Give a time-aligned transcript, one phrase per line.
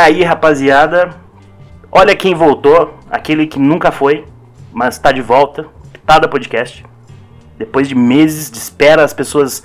[0.00, 1.10] Aí, rapaziada,
[1.92, 4.24] olha quem voltou, aquele que nunca foi,
[4.72, 6.86] mas tá de volta, Pitada Podcast.
[7.58, 9.62] Depois de meses de espera, as pessoas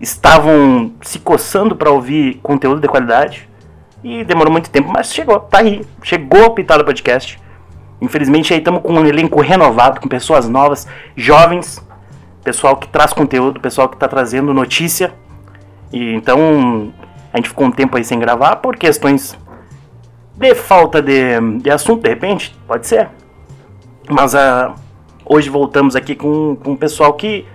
[0.00, 3.48] estavam se coçando para ouvir conteúdo de qualidade.
[4.02, 5.86] E demorou muito tempo, mas chegou, tá aí.
[6.02, 7.38] Chegou o Pitada Podcast.
[8.00, 11.80] Infelizmente aí estamos com um elenco renovado, com pessoas novas, jovens,
[12.42, 15.14] pessoal que traz conteúdo, pessoal que está trazendo notícia.
[15.92, 16.92] E então
[17.32, 19.38] a gente ficou um tempo aí sem gravar por questões
[20.36, 23.08] de falta de, de assunto, de repente, pode ser.
[24.08, 24.74] Mas uh,
[25.24, 27.46] hoje voltamos aqui com, com um pessoal que,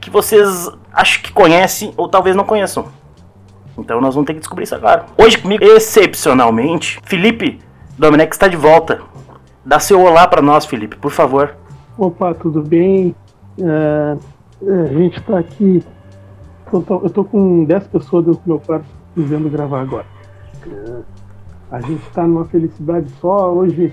[0.00, 2.86] que vocês acho que conhecem ou talvez não conheçam.
[3.76, 5.06] Então nós vamos ter que descobrir isso agora.
[5.18, 7.58] Hoje comigo, excepcionalmente, Felipe
[7.98, 9.00] Domenech está de volta.
[9.64, 11.56] Dá seu olá para nós, Felipe, por favor.
[11.98, 13.14] Opa, tudo bem?
[13.58, 14.16] É,
[14.66, 15.82] é a gente está aqui.
[16.72, 20.06] Eu tô, eu tô, com 10 pessoas dentro do meu quarto dizendo gravar agora.
[20.66, 20.98] É,
[21.74, 23.52] a gente está numa felicidade só.
[23.52, 23.92] Hoje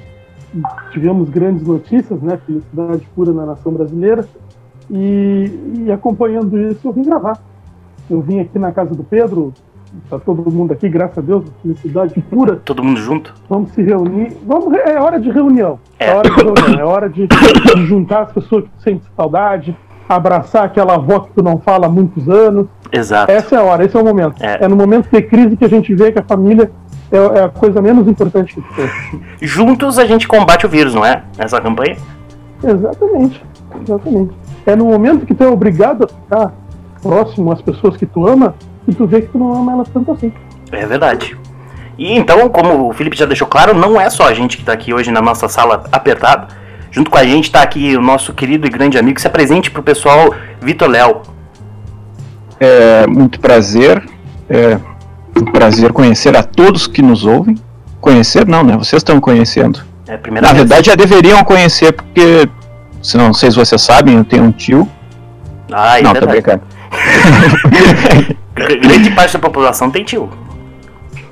[0.92, 2.40] tivemos grandes notícias, né?
[2.46, 4.24] Felicidade pura na nação brasileira.
[4.90, 7.42] E, e acompanhando isso, eu vim gravar.
[8.08, 9.52] Eu vim aqui na casa do Pedro,
[10.10, 12.62] Tá todo mundo aqui, graças a Deus, felicidade pura.
[12.64, 13.34] Todo mundo junto?
[13.50, 14.38] Vamos se reunir.
[14.48, 15.80] Vamos, é hora de reunião.
[16.00, 16.80] É, é hora de reunião.
[16.80, 19.76] É hora de, de juntar as pessoas que sentem saudade,
[20.08, 22.68] abraçar aquela avó que tu não fala há muitos anos.
[22.90, 23.30] Exato.
[23.30, 24.42] Essa é a hora, esse é o momento.
[24.42, 26.72] É, é no momento de crise que a gente vê que a família
[27.12, 28.90] é, é a coisa menos importante que tem.
[29.42, 31.24] Juntos a gente combate o vírus, não é?
[31.38, 31.98] Essa campanha?
[32.64, 33.44] Exatamente.
[33.82, 34.34] Exatamente.
[34.66, 36.54] É no momento que tu é obrigado a ficar
[37.02, 38.56] próximo às pessoas que tu ama
[38.88, 40.32] e tu vê que tu não ama elas tanto assim.
[40.72, 41.38] É verdade.
[41.98, 44.74] E então, como o Felipe já deixou claro, não é só a gente que está
[44.74, 46.48] aqui hoje na nossa sala apertada.
[46.90, 49.20] Junto com a gente está aqui o nosso querido e grande amigo.
[49.20, 51.22] Se apresente para o pessoal, Vitor Léo.
[52.60, 54.04] É muito prazer.
[54.50, 54.78] É
[55.36, 57.56] um prazer conhecer a todos que nos ouvem.
[58.00, 58.78] Conhecer não, né?
[58.78, 59.80] Vocês estão conhecendo.
[60.08, 60.58] É, Na vez.
[60.58, 62.50] verdade, já deveriam conhecer, porque,
[63.02, 64.90] se não sei se vocês sabem, eu tenho um tio.
[65.72, 66.42] Ah, é não, verdade.
[66.42, 66.64] tá brincando.
[68.82, 70.30] Grande parte da população tem tio.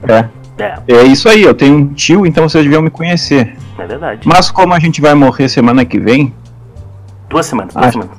[0.07, 0.25] É.
[0.57, 0.79] é.
[0.87, 3.55] É isso aí, eu tenho um tio, então vocês deviam me conhecer.
[3.77, 4.27] É verdade.
[4.27, 6.33] Mas como a gente vai morrer semana que vem.
[7.29, 8.17] Duas semanas, duas semanas.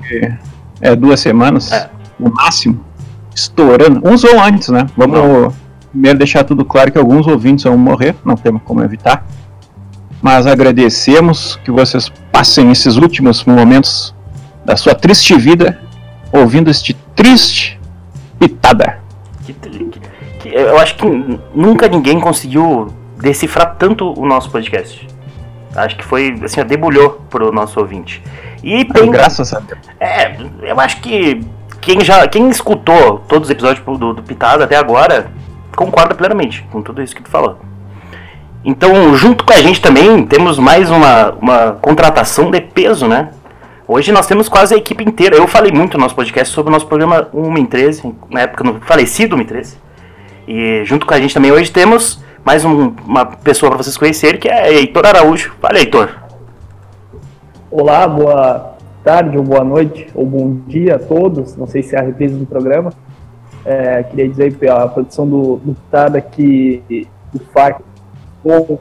[0.81, 1.91] é, duas semanas, é.
[2.19, 2.85] no máximo.
[3.35, 4.01] Estourando.
[4.07, 4.87] Uns vão antes, né?
[4.97, 5.53] Vamos não.
[5.91, 9.27] Primeiro deixar tudo claro que alguns ouvintes vão morrer, não temos como evitar.
[10.23, 14.15] Mas agradecemos que vocês passem esses últimos momentos
[14.65, 15.81] da sua triste vida
[16.33, 17.81] ouvindo este triste
[18.39, 19.01] pitada.
[19.45, 21.07] Que, que, eu acho que
[21.55, 25.09] nunca ninguém conseguiu decifrar tanto o nosso podcast.
[25.75, 28.23] Acho que foi, assim, debulhou pro nosso ouvinte.
[28.63, 29.11] E tem.
[29.11, 29.81] Graças a Deus.
[29.99, 31.41] É, eu acho que
[31.81, 32.27] quem já.
[32.27, 35.31] Quem escutou todos os episódios do, do Pitada até agora
[35.77, 37.59] concorda plenamente com tudo isso que tu falou.
[38.65, 43.31] Então, junto com a gente também, temos mais uma, uma contratação de peso, né?
[43.89, 45.35] Hoje nós temos quase a equipe inteira.
[45.35, 48.63] Eu falei muito no nosso podcast sobre o nosso programa 1 em 13, na época
[48.63, 49.79] no falecido 1 em 13.
[50.47, 54.39] E junto com a gente também hoje temos mais um, uma pessoa para vocês conhecerem,
[54.39, 55.55] que é Heitor Araújo.
[55.61, 56.15] Fala, Heitor.
[57.71, 61.57] Olá, boa tarde ou boa noite ou bom dia a todos.
[61.57, 62.93] Não sei se é a reprise do programa.
[63.65, 67.83] É, queria dizer pela produção do, do TADA que o FAC
[68.43, 68.79] com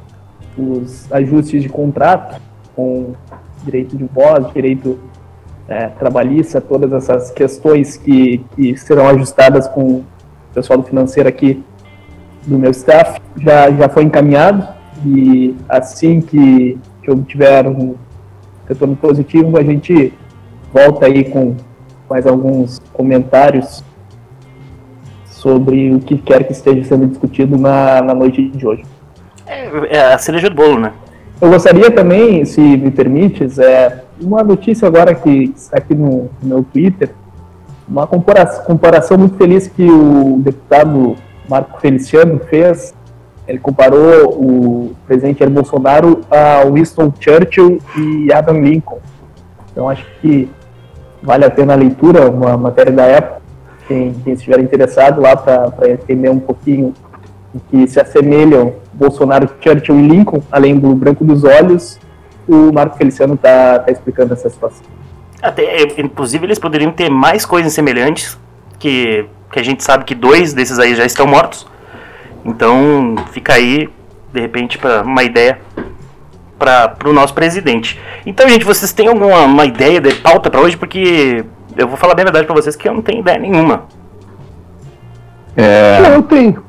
[0.57, 2.41] os ajustes de contrato
[2.75, 3.13] com
[3.63, 4.97] direito de voz, direito
[5.67, 10.05] é, trabalhista, todas essas questões que, que serão ajustadas com o
[10.53, 11.63] pessoal do financeiro aqui
[12.47, 14.67] do meu staff, já, já foi encaminhado.
[15.05, 17.95] E assim que, que eu tiver um
[18.67, 20.13] retorno positivo, a gente
[20.73, 21.55] volta aí com
[22.09, 23.83] mais alguns comentários
[25.39, 28.83] sobre o que quer que esteja sendo discutido na, na noite de hoje.
[29.47, 30.93] É, é a cereja do bolo, né?
[31.41, 36.49] Eu gostaria também, se me permites, é, uma notícia agora que está aqui no, no
[36.49, 37.11] meu Twitter,
[37.87, 41.15] uma comparação, comparação muito feliz que o deputado
[41.49, 42.93] Marco Feliciano fez.
[43.47, 48.99] Ele comparou o presidente Jair Bolsonaro a Winston Churchill e Abraham Lincoln.
[49.71, 50.49] Então acho que
[51.23, 53.39] vale a pena a leitura, uma matéria da época.
[53.89, 56.93] Quem, quem estiver interessado lá para entender um pouquinho
[57.71, 61.99] que se assemelham Bolsonaro, Churchill e Lincoln, além do branco dos olhos,
[62.47, 64.83] o Marco Feliciano está tá explicando essa situação.
[65.41, 68.37] Até, é, inclusive, eles poderiam ter mais coisas semelhantes,
[68.77, 71.65] que, que a gente sabe que dois desses aí já estão mortos.
[72.45, 73.89] Então, fica aí,
[74.31, 75.57] de repente, para uma ideia
[76.59, 77.99] para o nosso presidente.
[78.25, 80.77] Então, gente, vocês têm alguma uma ideia de pauta para hoje?
[80.77, 81.45] Porque
[81.77, 83.83] eu vou falar bem a verdade para vocês que eu não tenho ideia nenhuma.
[85.55, 86.13] É...
[86.13, 86.63] Eu tenho.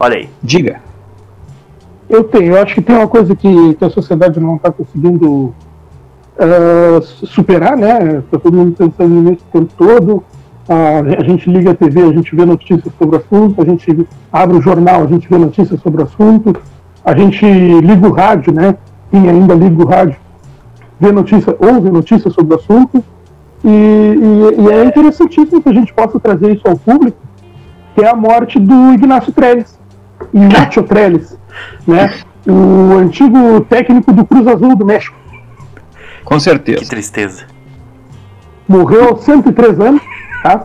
[0.00, 0.28] Olha aí.
[0.42, 0.80] Diga.
[2.08, 2.54] Eu tenho.
[2.54, 5.54] Eu acho que tem uma coisa que, que a sociedade não está conseguindo
[6.36, 8.18] uh, superar, né?
[8.18, 10.24] Está todo mundo pensando nisso o tempo todo.
[10.66, 14.08] Uh, a gente liga a TV, a gente vê notícias sobre o assunto, a gente
[14.32, 16.56] abre o jornal, a gente vê notícias sobre o assunto,
[17.04, 18.74] a gente liga o rádio, né?
[19.14, 20.16] Quem ainda liga o rádio,
[20.98, 23.04] vê notícia, ouve notícias sobre o assunto.
[23.64, 27.16] E, e, e, é interessantíssimo que a gente possa trazer isso ao público,
[27.94, 29.78] que é a morte do Ignacio Trellis,
[30.32, 31.38] Ignacio Trellis,
[31.86, 32.12] né?
[32.44, 35.16] o antigo técnico do Cruz Azul do México.
[36.24, 36.80] Com certeza.
[36.80, 37.44] Que tristeza.
[38.66, 40.02] Morreu aos 103 anos,
[40.42, 40.64] tá?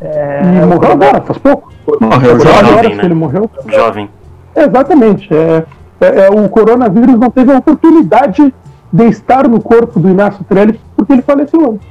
[0.00, 0.40] É...
[0.40, 1.70] E morreu agora, faz pouco.
[2.00, 3.04] Morreu jovem, jovem, né?
[3.04, 3.50] ele morreu.
[3.66, 4.08] Jovem.
[4.56, 5.28] Exatamente.
[5.34, 5.66] É,
[6.00, 8.52] é, é, o coronavírus não teve a oportunidade
[8.92, 11.88] de estar no corpo do Inácio Trelli porque ele faleceu antes.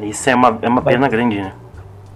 [0.00, 1.52] Isso é uma, é uma pena grande, né?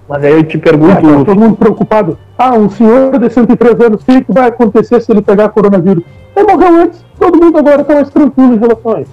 [0.08, 0.92] Mas aí eu te pergunto.
[0.92, 2.18] É, tá todo mundo preocupado.
[2.36, 6.02] Ah, um senhor de 103 anos, o que, que vai acontecer se ele pegar coronavírus?
[6.34, 9.10] Ele morreu antes, todo mundo agora está mais tranquilo em relação a isso.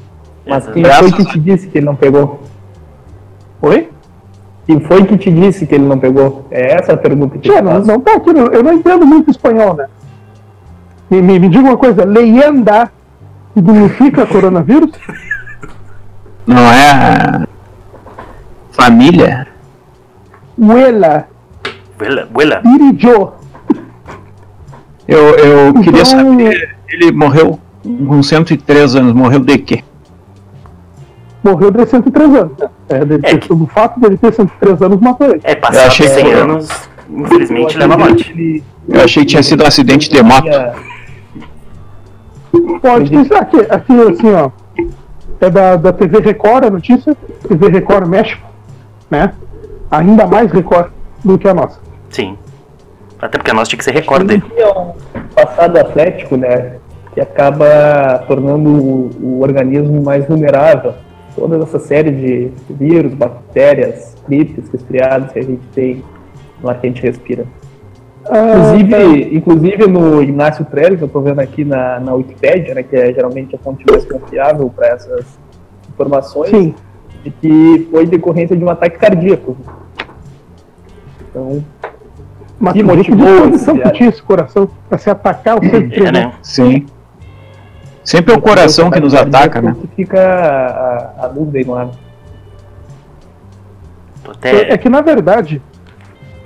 [0.48, 2.40] Mas quem foi que te disse que ele não pegou?
[3.62, 3.90] Oi?
[4.66, 6.46] Quem foi que te disse que ele não pegou?
[6.50, 9.76] É essa a pergunta que Tchê, não, não tá aqui, eu não entendo muito espanhol,
[9.76, 9.88] né?
[11.10, 12.92] Me, me, me diga uma coisa, leyenda
[13.54, 14.92] significa coronavírus?
[16.48, 17.46] Não é
[18.72, 19.48] família?
[20.58, 21.28] Huela.
[22.00, 22.62] Huela, huela.
[22.66, 23.32] Irijo.
[25.08, 29.84] Eu, eu Então- queria saber, ele morreu com 103 anos, morreu de quê?
[31.44, 32.52] Morreu de 103 anos.
[32.58, 32.70] né?
[32.90, 35.42] É, de, É que- O fato dele ter 103 anos matou ele.
[35.44, 36.68] É, passado achei 100 que- anos,
[37.10, 38.64] infelizmente leva a morte.
[38.90, 40.48] Eu achei que tinha sido um acidente de moto.
[42.82, 44.52] Pode ter aqui, aqui assim, ó.
[45.42, 47.16] É da, da TV Record a notícia.
[47.48, 48.48] TV Record México,
[49.10, 49.34] né?
[49.92, 50.92] Ainda mais Record
[51.24, 51.80] do que a nossa.
[52.10, 52.38] Sim.
[53.22, 54.34] Até porque a nossa tinha que ser recorde.
[54.34, 54.94] ele tinha um
[55.34, 56.78] passado atlético, né?
[57.14, 60.94] Que acaba tornando o, o organismo mais vulnerável.
[61.36, 66.04] Toda essa série de vírus, bactérias, gripes, resfriados que a gente tem
[66.62, 67.46] no ar que a gente respira.
[68.28, 72.96] Ah, Inclusive, inclusive no Ignacio Trellis, eu estou vendo aqui na, na Wikipédia, né, que
[72.96, 75.38] é geralmente a fonte mais confiável para essas
[75.90, 76.74] informações, sim.
[77.24, 79.56] de que foi decorrência de um ataque cardíaco.
[81.30, 81.64] Então,
[82.60, 86.12] Mas Que vê que motivou que tinha esse coração pra se atacar o 103 É,
[86.12, 86.34] né?
[86.42, 86.86] Sim.
[88.04, 89.76] Sempre é o coração que nos ataca, né?
[89.82, 91.90] Que fica a, a dúvida aí no ar.
[94.42, 95.62] É, é que na verdade,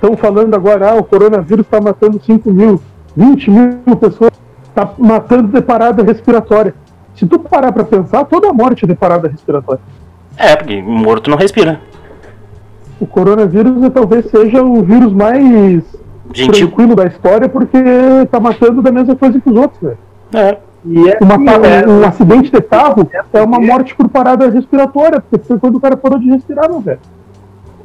[0.00, 2.80] estão falando agora, ah, o coronavírus está matando 5 mil,
[3.14, 4.30] 20 mil pessoas,
[4.68, 6.74] está matando de parada respiratória.
[7.14, 9.80] Se tu parar pra pensar, toda morte é de parada respiratória.
[10.38, 11.80] É, porque morto não respira.
[12.98, 15.82] O coronavírus é, talvez seja o vírus mais
[16.32, 16.68] Gentil.
[16.68, 17.78] tranquilo da história, porque
[18.30, 19.98] tá matando da mesma coisa que os outros, velho.
[20.34, 20.56] É.
[20.82, 25.20] E é Uma, pa- é, um acidente de carro é uma morte por parada respiratória,
[25.20, 27.00] porque foi quando o cara parou de respirar, não, velho.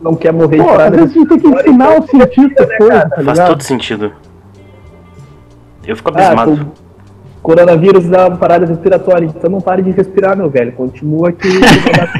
[0.06, 2.68] Não quer morrer de Pô, às parada vezes a gente tem que ensinar os cientistas
[2.69, 3.10] né, coisas, cara?
[3.10, 3.48] tá Faz ligado?
[3.50, 4.12] todo sentido.
[5.86, 6.72] Eu fico Ah, abismado.
[7.38, 10.72] o coronavírus dá uma parada respiratória, então não pare de respirar, meu velho.
[10.74, 12.20] Continua que certo.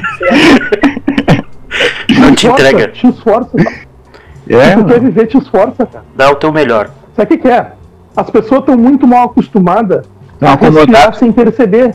[2.20, 2.88] Não te entrega.
[2.88, 3.50] Te esforça.
[4.48, 6.04] É, Se tu quer viver, te esforça, cara.
[6.14, 6.90] Dá o teu melhor.
[7.14, 7.72] Sabe o que, que é?
[8.16, 10.06] As pessoas estão muito mal acostumadas
[10.38, 11.94] Tão a respirar sem perceber.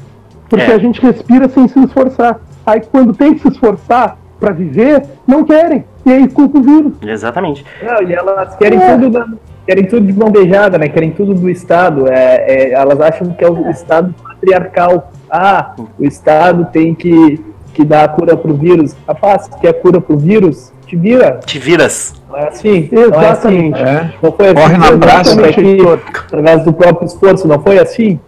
[0.50, 0.74] Porque É.
[0.74, 2.40] a gente respira sem se esforçar.
[2.66, 5.86] Aí quando tem que se esforçar pra viver, não querem.
[6.06, 6.94] E aí culpa o vírus.
[7.08, 7.64] Exatamente.
[7.82, 8.92] Não, e elas querem É.
[8.98, 9.28] tudo da-
[9.68, 10.90] querem tudo de mão beijada, né?
[10.90, 12.08] Querem tudo do Estado.
[12.12, 15.12] É, é, elas acham que é o Estado patriarcal.
[15.30, 17.40] Ah, o Estado tem que,
[17.74, 18.96] que dar a cura pro vírus.
[19.08, 21.40] Rapaz, se quer cura pro vírus, te vira.
[21.46, 22.16] Te viras.
[22.28, 22.90] Não é assim?
[22.92, 23.80] Exatamente.
[23.80, 24.08] Não, é assim.
[24.10, 24.14] É.
[24.24, 24.56] não foi assim.
[24.56, 28.20] Corre na Foi praça, exatamente aqui, através do próprio esforço, não foi assim?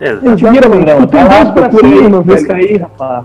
[0.00, 0.36] Exato.
[0.36, 0.86] Te vira, Exatamente.
[0.86, 1.06] Magrão.
[1.06, 2.54] Tu tem dois aí, meu velho.
[2.54, 3.24] aí, rapaz.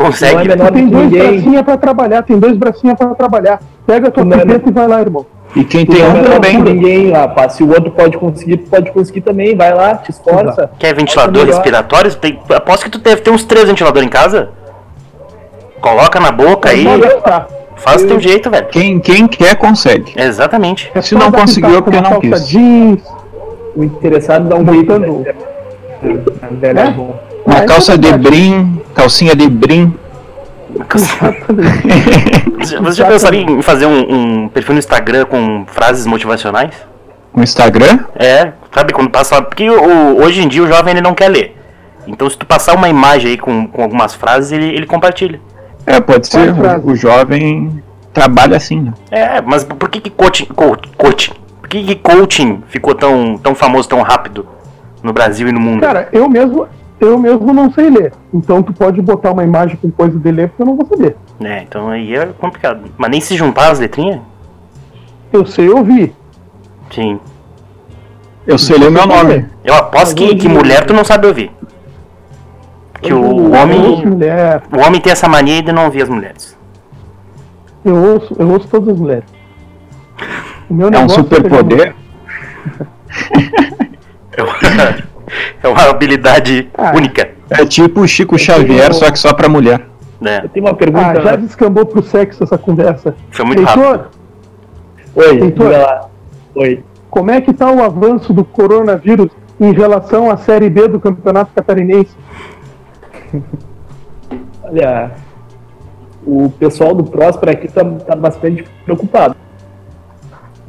[0.00, 0.34] Consegue.
[0.34, 1.32] Não é menor tem dois ninguém.
[1.32, 3.60] bracinhos pra trabalhar, tem dois bracinhos pra trabalhar.
[3.86, 5.26] Pega a tua Não é- e vai lá, irmão.
[5.54, 6.62] E quem Tu tem é um também.
[6.62, 7.54] ninguém, rapaz.
[7.54, 9.56] Se o outro pode conseguir, tu pode conseguir também.
[9.56, 10.70] Vai lá, te esforça.
[10.78, 12.14] Quer ventilador respiratório?
[12.14, 14.50] Tem, aposto que tu deve ter uns três ventiladores em casa.
[15.80, 16.84] Coloca na boca aí.
[17.76, 18.66] Faz o teu jeito, velho.
[18.68, 20.12] Quem, quem quer, consegue.
[20.16, 20.90] Exatamente.
[20.94, 22.46] É Se não conseguiu, é porque não quis.
[22.48, 23.02] jeans.
[23.74, 24.98] O interessado dá um jeito.
[24.98, 25.34] Né?
[26.02, 26.90] É, velho, é É?
[26.90, 27.14] bom.
[27.46, 29.94] Uma Ah, calça de brim, calcinha de brim.
[32.60, 36.74] Você já pensou em fazer um, um perfil no Instagram com frases motivacionais?
[37.34, 38.00] No Instagram?
[38.16, 39.40] É, sabe quando passa.
[39.42, 41.56] Porque o, hoje em dia o jovem ele não quer ler.
[42.06, 45.40] Então se tu passar uma imagem aí com, com algumas frases, ele, ele compartilha.
[45.86, 46.52] É, pode ser.
[46.52, 47.82] O, o jovem
[48.12, 48.92] trabalha assim, né?
[49.10, 51.32] É, mas por que que coaching, co- coaching?
[51.60, 54.46] Por que, que coaching ficou tão, tão famoso tão rápido
[55.02, 55.80] no Brasil e no mundo?
[55.80, 56.66] Cara, eu mesmo,
[57.00, 58.12] eu mesmo não sei ler.
[58.32, 61.16] Então tu pode botar uma imagem com coisa de ler porque eu não vou saber.
[61.40, 62.82] É, então aí é complicado.
[62.98, 64.20] Mas nem se juntar as letrinhas?
[65.32, 66.14] Eu sei ouvir.
[66.90, 67.18] Sim.
[68.46, 69.46] Eu sei ler o meu nome.
[69.64, 71.50] Eu aposto que, que mulher tu não sabe ouvir.
[73.00, 74.06] Que o Eu homem.
[74.06, 76.56] mulher, O homem tem essa mania de não ouvir as mulheres.
[77.84, 79.24] eu ouço, eu ouço todas as mulheres.
[80.68, 81.94] O meu É um negócio superpoder.
[84.36, 84.54] É uma,
[85.62, 86.92] é uma habilidade Ah.
[86.94, 87.30] única.
[87.50, 89.86] É tipo o Chico Xavier, só que só pra mulher.
[90.20, 90.40] Né?
[90.44, 91.06] Eu tenho uma pergunta.
[91.18, 93.14] Ah, já descambou pro sexo essa conversa.
[93.30, 93.84] Foi muito rápido.
[93.84, 94.08] Heitor,
[95.16, 95.72] Oi, Heitor.
[96.54, 96.84] Oi.
[97.10, 101.52] como é que tá o avanço do coronavírus em relação à Série B do Campeonato
[101.54, 102.14] Catarinense?
[104.62, 105.10] Olha,
[106.26, 109.34] o pessoal do Próspera aqui tá, tá bastante preocupado.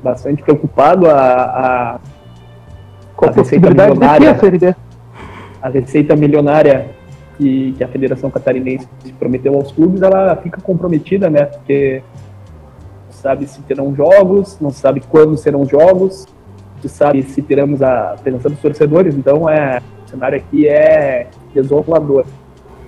[0.03, 1.07] Bastante preocupado.
[1.09, 1.99] A, a,
[3.21, 4.75] Com a A receita possibilidade de milionária.
[5.61, 6.87] a a receita milionária
[7.37, 8.87] que, que a Federação Catarinense
[9.19, 11.45] prometeu aos clubes, ela fica comprometida, né?
[11.45, 12.01] Porque
[13.05, 16.25] não sabe se terão jogos, não sabe quando serão jogos,
[16.83, 22.25] não sabe se teremos a presença dos torcedores, então é, o cenário aqui é desolador.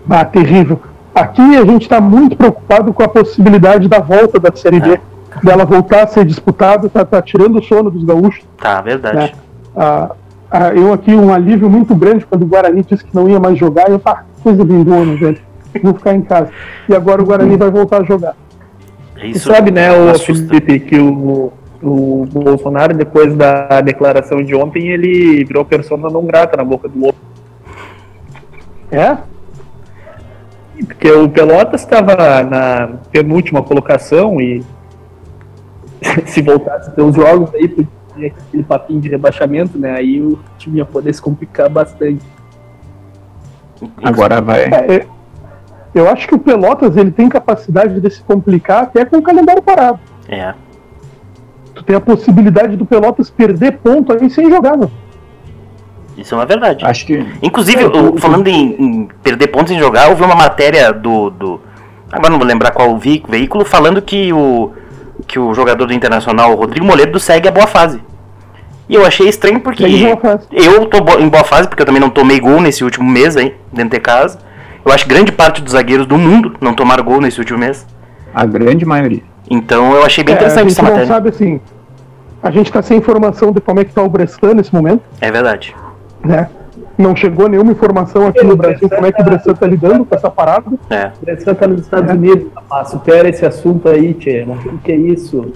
[0.09, 0.79] Ah, terrível.
[1.13, 4.99] Aqui a gente está muito preocupado com a possibilidade da volta da Série B,
[5.43, 8.43] dela voltar a ser disputada, tá, tá tirando o sono dos gaúchos.
[8.57, 9.15] Tá, verdade.
[9.17, 9.31] né?
[9.75, 10.11] Ah,
[10.55, 13.57] ah, eu aqui, um alívio muito grande quando o Guarani disse que não ia mais
[13.57, 15.39] jogar, eu pá, coisa lindona, velho.
[15.81, 16.51] Vou ficar em casa.
[16.87, 18.35] E agora o Guarani vai voltar a jogar.
[19.17, 20.45] É E Isso sabe, né, o assusta.
[20.47, 26.55] Felipe, que o, o Bolsonaro, depois da declaração de ontem, ele virou persona não grata
[26.55, 27.21] na boca do outro.
[28.91, 29.17] É?
[30.85, 34.63] Porque o Pelotas estava na penúltima colocação e
[36.27, 39.95] se voltasse a ter os jogos aí, podia ter aquele papinho de rebaixamento, né?
[39.97, 42.23] Aí o time ia poder se complicar bastante.
[44.03, 44.63] Agora vai.
[44.63, 45.07] É, é,
[45.93, 49.61] eu acho que o Pelotas ele tem capacidade de se complicar até com o calendário
[49.61, 49.99] parado.
[50.27, 50.53] É.
[51.75, 54.91] Tu tem a possibilidade do Pelotas perder ponto aí sem jogar, mano.
[56.17, 56.85] Isso é uma verdade.
[56.85, 57.25] Acho que.
[57.41, 61.29] Inclusive, É, eu- falando em, em perder pontos em jogar, eu vi uma matéria do,
[61.31, 61.59] do.
[62.11, 64.71] Agora não vou lembrar qual veículo, falando que o,
[65.27, 68.01] que o jogador do Internacional, Rodrigo Moledo, segue a boa fase.
[68.89, 69.83] E eu achei estranho porque.
[70.51, 73.55] Eu tô em boa fase, porque eu também não tomei gol nesse último mês aí,
[73.71, 74.37] dentro de casa.
[74.85, 77.85] Eu acho que grande parte dos zagueiros do mundo não tomaram gol nesse último mês.
[78.35, 79.21] A grande maioria.
[79.49, 81.07] Então eu achei bem É, interessante essa não matéria.
[81.07, 81.61] sabe assim.
[82.41, 85.31] A gente tá sem informação de como é que tá o Bressan nesse momento, É
[85.31, 85.73] verdade.
[86.25, 86.49] né?
[86.97, 90.15] Não chegou nenhuma informação aqui no Brasil como é que o Bressan tá lidando com
[90.15, 90.71] essa parada.
[90.89, 91.11] É.
[91.21, 92.89] O Bressan tá nos Estados Unidos, rapaz.
[92.89, 94.45] Supera esse assunto aí, Tchê.
[94.47, 95.53] O que é isso.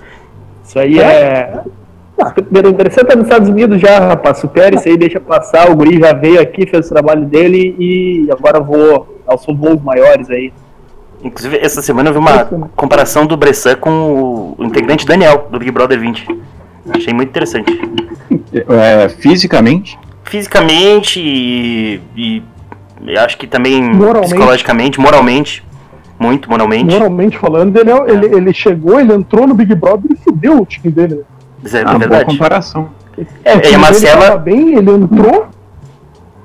[0.63, 1.62] Isso aí é.
[2.17, 4.39] O Bressan tá nos Estados Unidos já, rapaz.
[4.39, 5.70] Supera isso aí, deixa passar.
[5.70, 10.29] O Guri já veio aqui, fez o trabalho dele e agora vou aos voos maiores
[10.32, 10.51] aí.
[11.24, 15.60] Inclusive, essa semana eu vi uma comparação do Bressan com o, o integrante Daniel, do
[15.60, 16.27] Big Brother 20.
[16.89, 17.79] Achei muito interessante.
[18.51, 19.98] É, fisicamente,
[20.30, 22.44] Fisicamente e, e,
[23.04, 24.30] e acho que também Moralmente.
[24.34, 25.66] psicologicamente, moralmente.
[26.20, 26.94] Muito moralmente.
[26.96, 30.66] Moralmente falando, ele, é- ele, ele chegou, ele entrou no Big Brother e fudeu o
[30.66, 31.16] time dele.
[31.16, 31.22] né?
[31.64, 32.26] Isso é é uma boa verdade.
[32.26, 32.90] comparação.
[33.44, 34.22] É, O e a dele Marcela.
[34.22, 35.48] tava bem, ele entrou,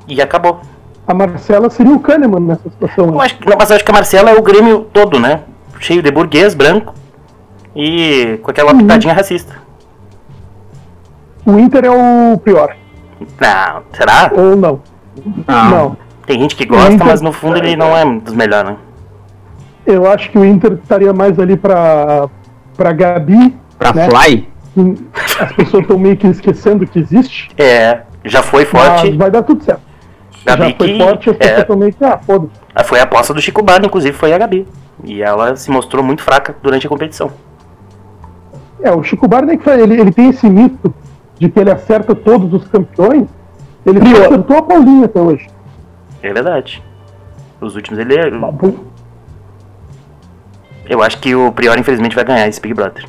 [0.07, 0.61] E acabou.
[1.07, 3.07] a Marcela seria o Kahneman nessa situação.
[3.07, 3.25] Eu né?
[3.25, 5.41] acho, que- não, mas eu acho que a Marcela é o Grêmio todo, né?
[5.81, 6.95] Cheio de burguês, branco.
[7.75, 8.79] E com aquela Uhum.
[8.79, 9.57] pitadinha racista.
[11.47, 12.77] O Inter é o pior,
[13.41, 14.31] Não, será?
[14.35, 14.81] ou não?
[15.47, 15.71] Não.
[15.71, 15.97] Não.
[16.27, 18.77] Tem gente que gosta, Inter- mas no fundo ele não é dos melhores, né?
[19.85, 22.29] Eu acho que o Inter estaria mais ali pra,
[22.77, 23.57] pra Gabi.
[23.79, 24.09] Pra né?
[24.09, 24.49] Fly,
[25.41, 27.51] As pessoas estão meio que esquecendo que existe.
[27.59, 29.07] É, já foi forte.
[29.09, 29.83] Mas vai dar tudo certo.
[30.47, 31.61] Gabi Já foi que- forte, as pessoas é.
[31.63, 34.39] estão meio que, ah, foda Ah, Foi a aposta do Chico Barney, inclusive, foi a
[34.39, 34.67] Gabi.
[35.05, 37.31] E ela se mostrou muito fraca durante a competição.
[38.83, 40.93] É, o Chico Barney, que ele, ele tem esse mito
[41.43, 43.29] de que ele acerta todos os campeões.
[43.85, 44.27] Ele Prior.
[44.27, 45.49] acertou a Paulinha até hoje.
[46.23, 46.81] É verdade.
[47.61, 48.31] Os últimos ele é.
[48.31, 48.87] Babu.
[50.89, 53.05] Eu acho que o Prior, infelizmente, vai ganhar esse Big Brother.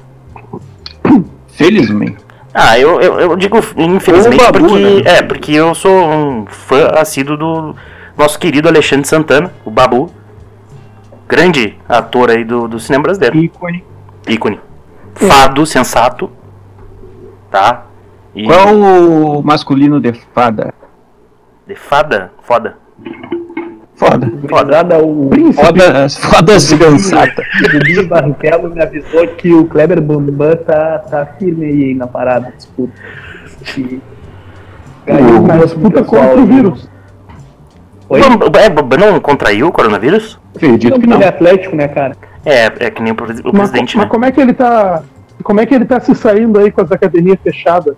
[1.50, 2.18] felizmente.
[2.52, 4.80] Ah, eu, eu, eu digo infelizmente Babu, porque.
[4.80, 5.02] né?
[5.06, 7.76] É, porque eu sou um fã assíduo do
[8.18, 10.10] nosso querido Alexandre Santana, o Babu.
[11.28, 13.38] Grande ator aí do, do cinema brasileiro.
[13.38, 13.84] Ícone.
[14.28, 14.60] Ícone.
[15.14, 16.32] Fado, sensato.
[17.52, 17.86] Tá?
[18.36, 20.74] E Qual o masculino de fada?
[21.68, 22.32] de fada?
[22.42, 22.78] Foda.
[23.96, 24.32] Foda.
[24.50, 25.04] Foda.
[25.04, 27.44] O foda, foda cigansata.
[27.74, 32.52] O Dinho Barrichello me avisou que o Kleber Bambam tá, tá firme aí na parada,
[32.56, 32.94] disputa.
[33.78, 34.02] E
[35.06, 36.90] ganhou na disputa contra o vírus.
[38.10, 38.20] Oi?
[38.20, 40.40] É, não contraiu o coronavírus?
[40.56, 41.18] Acredito que não.
[41.18, 42.18] Ele é atlético, né, cara?
[42.46, 43.86] É, é que nem o, presidente, mas, né?
[43.96, 45.04] Mas como é que ele tá.
[45.44, 47.96] Como é que ele tá se saindo aí com as academias fechadas?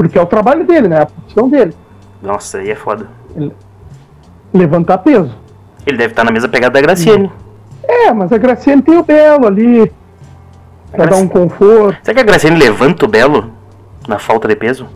[0.00, 0.96] Porque é o trabalho dele, né?
[0.96, 1.74] É a profissão dele.
[2.22, 3.06] Nossa, aí é foda.
[3.36, 3.52] Ele...
[4.50, 5.30] Levantar peso.
[5.86, 7.30] Ele deve estar na mesma pegada da Graciane.
[7.82, 9.92] É, mas a Graciane tem o Belo ali.
[10.90, 11.98] Pra dar um conforto.
[12.02, 13.52] Será que a Graciane levanta o Belo
[14.08, 14.88] na falta de peso?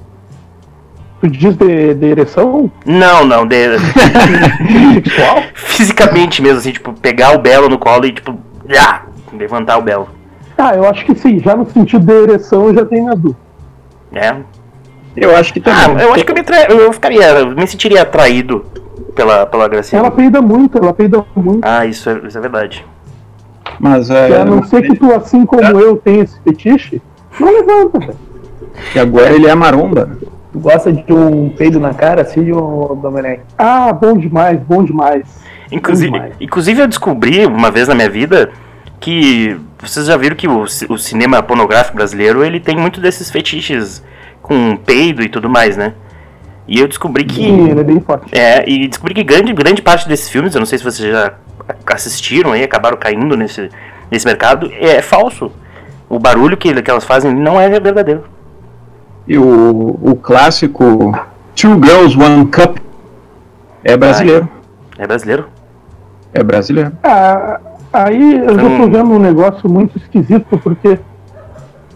[1.21, 2.73] Tu diz de, de ereção?
[2.87, 3.57] Não, não, de.
[5.05, 5.43] Sexual?
[5.53, 8.39] Fisicamente mesmo, assim, tipo, pegar o Belo no colo e, tipo,
[9.35, 10.09] levantar o Belo.
[10.57, 13.37] Ah, eu acho que sim, já no sentido de ereção eu já tenho a dúvida.
[14.15, 14.54] É.
[15.17, 15.97] Eu acho que também.
[15.97, 16.65] Ah, eu acho que eu me, tra...
[16.65, 18.65] eu ficaria, eu me sentiria atraído
[19.15, 20.07] pela, pela Graciela.
[20.07, 21.61] Ela peida muito, ela peida muito.
[21.63, 22.85] Ah, isso é, isso é verdade.
[23.79, 24.41] Mas é.
[24.41, 27.01] A não ser que tu, assim como eu, tenha esse fetiche,
[27.39, 28.19] não levanta, velho.
[28.95, 30.11] E agora ele é maromba.
[30.53, 33.43] Tu gosta de um peido na cara, assim, ô Domenech?
[33.59, 35.25] Ah, bom demais, bom demais.
[35.71, 36.37] Inclusive, bom demais.
[36.41, 38.51] inclusive eu descobri uma vez na minha vida
[39.01, 44.03] que vocês já viram que o, o cinema pornográfico brasileiro ele tem muito desses fetiches
[44.45, 45.95] com peido e tudo mais, né?
[46.69, 47.37] E eu descobri que.
[47.37, 48.27] Sim, ele é bem forte.
[48.31, 51.33] É, e descobri que grande, grande parte desses filmes, eu não sei se vocês já
[51.87, 53.71] assistiram aí, acabaram caindo nesse,
[54.11, 55.51] nesse mercado, é falso.
[56.11, 58.25] O barulho que, que elas fazem não é verdadeiro.
[59.27, 61.19] E o, o clássico
[61.57, 62.77] Two Girls, One Cup
[63.83, 64.47] é brasileiro.
[64.99, 65.49] é brasileiro?
[66.35, 66.93] É brasileiro.
[67.03, 67.61] Ah,
[67.91, 70.99] aí eu já tô vendo um negócio muito esquisito, porque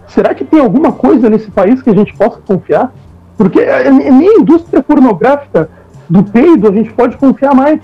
[0.09, 2.93] será que tem alguma coisa nesse país que a gente possa confiar?
[3.37, 5.71] Porque nem a indústria pornográfica
[6.09, 7.80] do peido a gente pode confiar mais.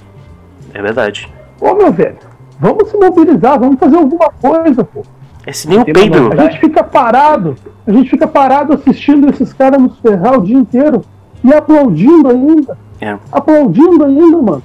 [0.73, 1.33] É verdade.
[1.61, 2.17] Ô meu velho,
[2.59, 5.03] vamos se mobilizar, vamos fazer alguma coisa, pô.
[5.47, 6.33] Esse nem o peido.
[6.33, 7.55] A gente fica parado,
[7.87, 11.03] a gente fica parado assistindo esses caras nos ferrar o dia inteiro
[11.45, 12.79] e aplaudindo ainda.
[13.01, 13.17] É.
[13.31, 14.63] Aplaudindo ainda, mano.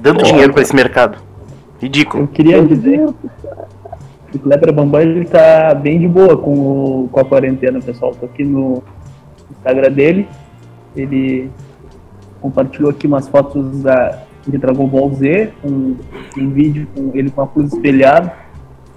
[0.00, 1.18] Dando dinheiro pra esse mercado.
[1.80, 2.24] Ridículo.
[2.24, 3.08] Eu queria dizer
[4.34, 8.14] o Kleber Bambam ele tá bem de boa com, o, com a quarentena, pessoal.
[8.14, 8.82] Tô aqui no,
[9.50, 10.28] Instagram dele.
[10.96, 11.50] Ele
[12.40, 15.96] compartilhou aqui umas fotos da, de Dragon Ball Z, um,
[16.36, 18.32] em vídeo com ele com a cruz espelhada.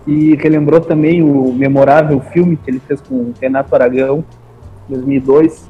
[0.08, 4.24] E relembrou também o memorável filme que ele fez com Renato Aragão,
[4.89, 5.70] 2002.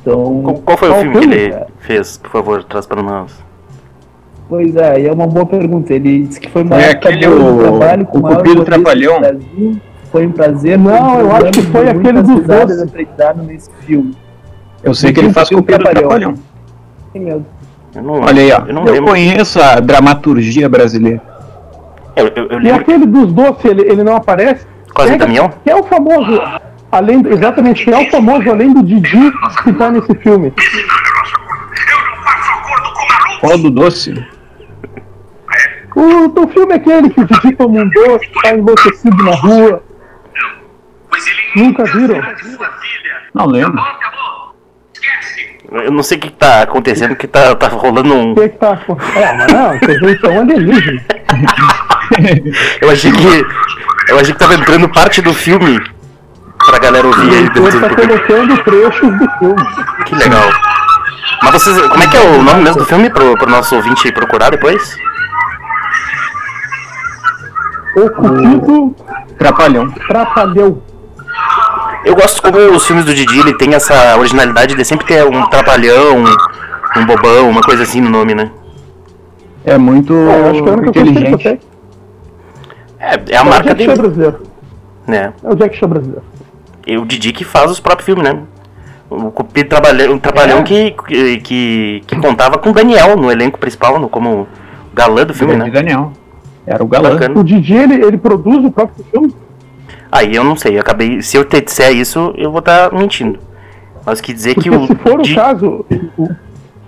[0.00, 1.66] Então, qual, qual foi qual o filme, filme que ele cara?
[1.78, 2.16] fez?
[2.16, 3.45] Por favor, traz para nós.
[4.48, 5.92] Pois é, e é uma boa pergunta.
[5.92, 9.20] Ele disse que foi mais é aquele o, trabalho com o Cupido Trapalhão.
[10.12, 10.78] Foi um prazer.
[10.78, 12.82] Não, eu acho que foi aquele dos dois.
[12.82, 14.14] aprendizado nesse filme.
[14.82, 16.34] Eu sei que ele faz com o Pedro Trapalhão.
[17.14, 18.66] Eu não, Olha aí, ó.
[18.66, 21.20] Eu, não eu conheço a dramaturgia brasileira.
[22.14, 24.66] Eu, eu, eu e aquele dos doces, ele, ele não aparece?
[24.94, 25.52] Quase é, caminhão?
[25.64, 26.40] Que é o famoso,
[26.90, 29.30] além do, exatamente, que é o famoso além do Didi
[29.62, 30.52] que tá nesse filme.
[33.40, 34.14] Qual do doce?
[35.96, 39.82] O, o filme é aquele que o Didi toma um doce, tá enlouquecido na rua.
[41.56, 42.20] Nunca viram?
[43.32, 43.82] Não lembro.
[45.72, 48.32] Eu não sei o que tá acontecendo, que tá, tá rolando um.
[48.32, 49.18] O que, que tá acontecendo?
[49.18, 51.02] É, mas não, vocês são alienígenas.
[52.82, 53.46] eu achei que.
[54.08, 55.80] Eu achei que tava entrando parte do filme
[56.66, 57.38] pra galera ouvir aí.
[57.38, 59.66] Ele tá colocando trechos do filme.
[60.04, 60.50] Que legal.
[61.42, 61.80] Mas vocês.
[61.88, 64.96] Como é que é o nome mesmo do filme pro, pro nosso ouvinte procurar depois?
[67.96, 68.94] O Cupido
[69.38, 69.90] Trapalhão.
[69.90, 70.82] Trapalhão.
[72.04, 75.46] Eu gosto como os filmes do Didi ele tem essa originalidade de sempre ter um
[75.46, 76.22] trapalhão,
[76.96, 78.50] um bobão, uma coisa assim no nome, né?
[79.64, 81.60] É muito é, acho que é inteligente.
[83.00, 83.92] É, é a é marca dele.
[83.92, 84.42] É brasileiro.
[85.08, 85.32] É.
[85.42, 86.22] É o Jack Chan brasileiro.
[86.86, 88.42] E o Didi que faz os próprios filmes, né?
[89.08, 90.62] O Cupido Trapalhão, um trapalhão é.
[90.62, 90.90] que,
[91.42, 94.46] que, que contava com o Daniel no elenco principal, no, como
[94.92, 95.70] galã do filme, né?
[95.70, 96.12] Daniel.
[96.66, 97.10] Era o galã.
[97.10, 97.38] Bacana.
[97.38, 99.34] O Didi, ele, ele produz o próprio filme?
[100.10, 101.22] Aí eu não sei, eu acabei.
[101.22, 103.38] Se eu te disser isso, eu vou estar tá mentindo.
[104.04, 104.86] Mas que dizer Porque que o.
[104.86, 105.86] Se for o caso.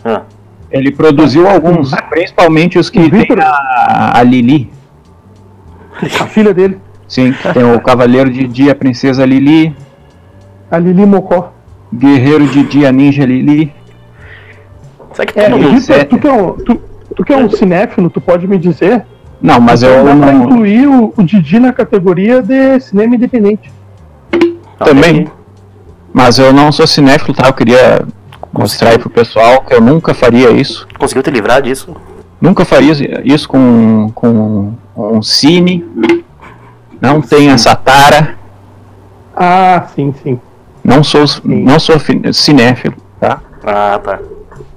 [0.05, 0.23] Ah.
[0.71, 4.71] Ele produziu alguns, principalmente os que tem a, a Lili.
[6.21, 6.79] A filha dele.
[7.09, 9.75] Sim, tem o Cavaleiro de Dia, a Princesa Lili.
[10.71, 11.53] A Lili Mocó.
[11.93, 13.73] Guerreiro de Dia, Ninja Lili.
[15.15, 16.81] Sabe que é, tu, tu, que é um, tu,
[17.17, 19.05] tu que é um cinéfilo, tu pode me dizer
[19.41, 20.21] não, mas eu dá não.
[20.21, 23.71] Pra incluir o, o Didi na categoria de cinema independente.
[24.79, 25.29] Também.
[26.13, 27.49] Mas eu não sou cinéfilo, tá?
[27.49, 28.07] Eu queria
[28.53, 30.87] Mostrar aí pro pessoal que eu nunca faria isso.
[30.99, 31.95] Conseguiu te livrar disso?
[32.41, 32.93] Nunca faria
[33.25, 35.85] isso com, com um cine.
[37.01, 38.37] Não tenho essa tara.
[39.37, 40.41] Ah, sim, sim.
[40.83, 41.97] Não sou, não sou
[42.33, 43.41] cinéfilo, tá?
[43.65, 44.19] Ah, tá.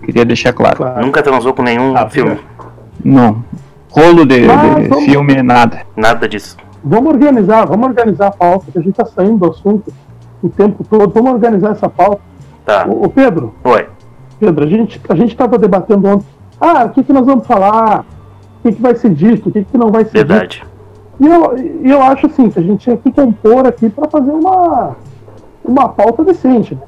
[0.03, 0.77] Queria deixar claro.
[0.77, 1.01] Claro.
[1.01, 2.37] Nunca transou com nenhum Ah, filme.
[3.03, 3.43] Não.
[3.91, 5.81] Rolo de, de vamos- filme, nada.
[5.95, 6.57] Nada disso.
[6.83, 9.93] Vamos organizar, vamos organizar a pauta, que a gente tá saindo do assunto
[10.41, 11.11] o tempo todo.
[11.13, 12.21] Vamos organizar essa pauta.
[12.65, 12.85] Tá.
[12.87, 13.87] Ô, ô, Pedro, Oi.
[14.39, 16.25] Pedro, a gente a gente estava debatendo ontem.
[16.59, 18.05] Ah, o que, que nós vamos falar?
[18.59, 19.49] O que, que vai ser dito?
[19.49, 20.27] O que, que não vai ser dito?
[20.27, 20.63] Verdade.
[21.19, 24.95] E eu, eu acho assim, que a gente tinha que compor aqui para fazer uma,
[25.63, 26.73] uma pauta decente.
[26.73, 26.81] Né?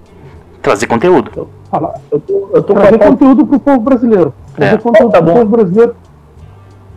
[0.61, 1.47] Trazer conteúdo.
[1.69, 4.33] Falar, Eu tô, eu tô trazer conteúdo pro povo brasileiro.
[4.55, 4.77] Trazer É.
[4.77, 5.39] conteúdo Tá pro bom.
[5.39, 5.95] povo brasileiro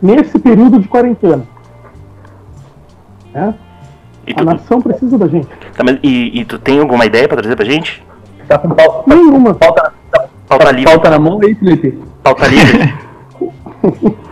[0.01, 1.43] nesse período de quarentena.
[3.33, 3.53] Né?
[4.25, 5.47] E, A tu, nação precisa da gente.
[5.75, 8.03] tá, mas- e, e tu tem alguma ideia pra trazer pra gente?
[8.47, 9.53] tá com pauta, Nenhuma.
[9.53, 9.91] pauta,
[10.47, 10.85] Pauta tá, livre.
[10.91, 11.99] pauta na mão aí, Felipe.
[12.23, 12.93] Pauta livre.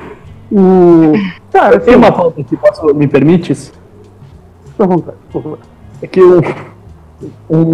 [0.52, 1.14] O...
[1.52, 3.74] Cara, Eu tenho assim, uma pauta aqui, posso, me permites?
[4.68, 5.60] fica à vontade, por favor.
[6.02, 6.42] É que um,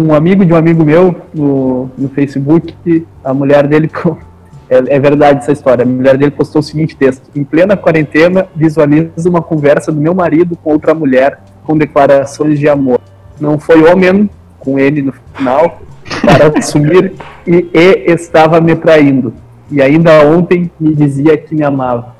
[0.08, 3.90] um amigo de um amigo meu no, no Facebook, a mulher dele.
[4.72, 5.82] É, é verdade essa história.
[5.82, 10.14] A mulher dele postou o seguinte texto: Em plena quarentena, visualiza uma conversa do meu
[10.14, 12.98] marido com outra mulher com declarações de amor.
[13.38, 15.82] Não foi homem com ele no final
[16.24, 17.12] para assumir
[17.46, 19.34] e, e estava me traindo.
[19.70, 22.14] E ainda ontem me dizia que me amava.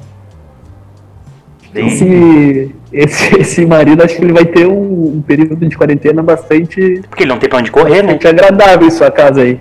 [1.74, 7.00] Esse, esse, esse marido, acho que ele vai ter um, um período de quarentena bastante,
[7.08, 8.18] Porque ele não tem pra onde correr, né?
[8.22, 9.58] agradável em sua casa aí.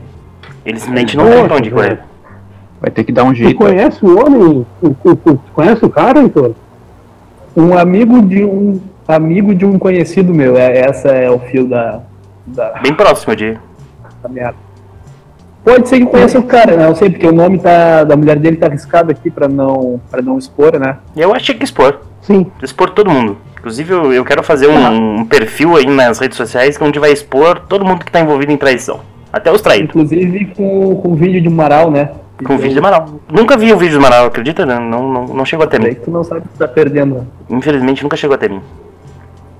[0.66, 2.11] Ele simplesmente não tem pra onde correr.
[2.82, 3.58] Vai ter que dar um Tu jeito.
[3.58, 4.66] conhece o homem?
[4.82, 6.54] Tu, tu- tu conhece o cara, Heitor?
[7.56, 12.00] Um amigo de um amigo de um conhecido meu, é, essa é o fio da,
[12.48, 13.58] da, Bem próximo de.
[14.24, 14.56] da merda.
[15.64, 16.88] Pode ser que conheça o cara, né?
[16.88, 20.20] Não sei, porque o nome tá, da mulher dele tá arriscado aqui pra não, pra
[20.22, 20.98] não expor, né?
[21.16, 22.00] Eu acho que tinha que expor.
[22.22, 22.48] Sim.
[22.64, 23.38] Expor todo mundo.
[23.60, 27.60] Inclusive, eu, eu quero fazer um, um perfil aí nas redes sociais onde vai expor
[27.60, 29.02] todo mundo que tá envolvido em traição.
[29.32, 29.90] Até os traídos.
[29.90, 32.10] Inclusive com, com vídeo de Amaral, né?
[32.44, 33.08] Com o vídeo de Amaral.
[33.32, 34.66] Nunca vi o vídeo do Amaral, acredita?
[34.66, 35.90] Não, não, não chegou até mim.
[35.90, 37.24] que tu não sabe que tu tá perdendo, né?
[37.50, 38.62] Infelizmente, nunca chegou até mim.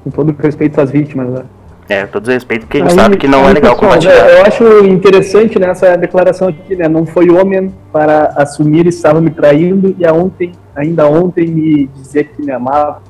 [0.04, 1.44] Com todo respeito às vítimas, né?
[1.90, 3.92] É, todos os respeito, porque a gente Aí- sabe que não é aí, legal pessoal,
[3.92, 4.30] compartilhar.
[4.30, 6.88] É, Eu acho interessante nessa declaração aqui, né?
[6.88, 12.24] Não foi homem para assumir estava me traindo e a ontem, ainda ontem me dizia
[12.24, 13.02] que me amava.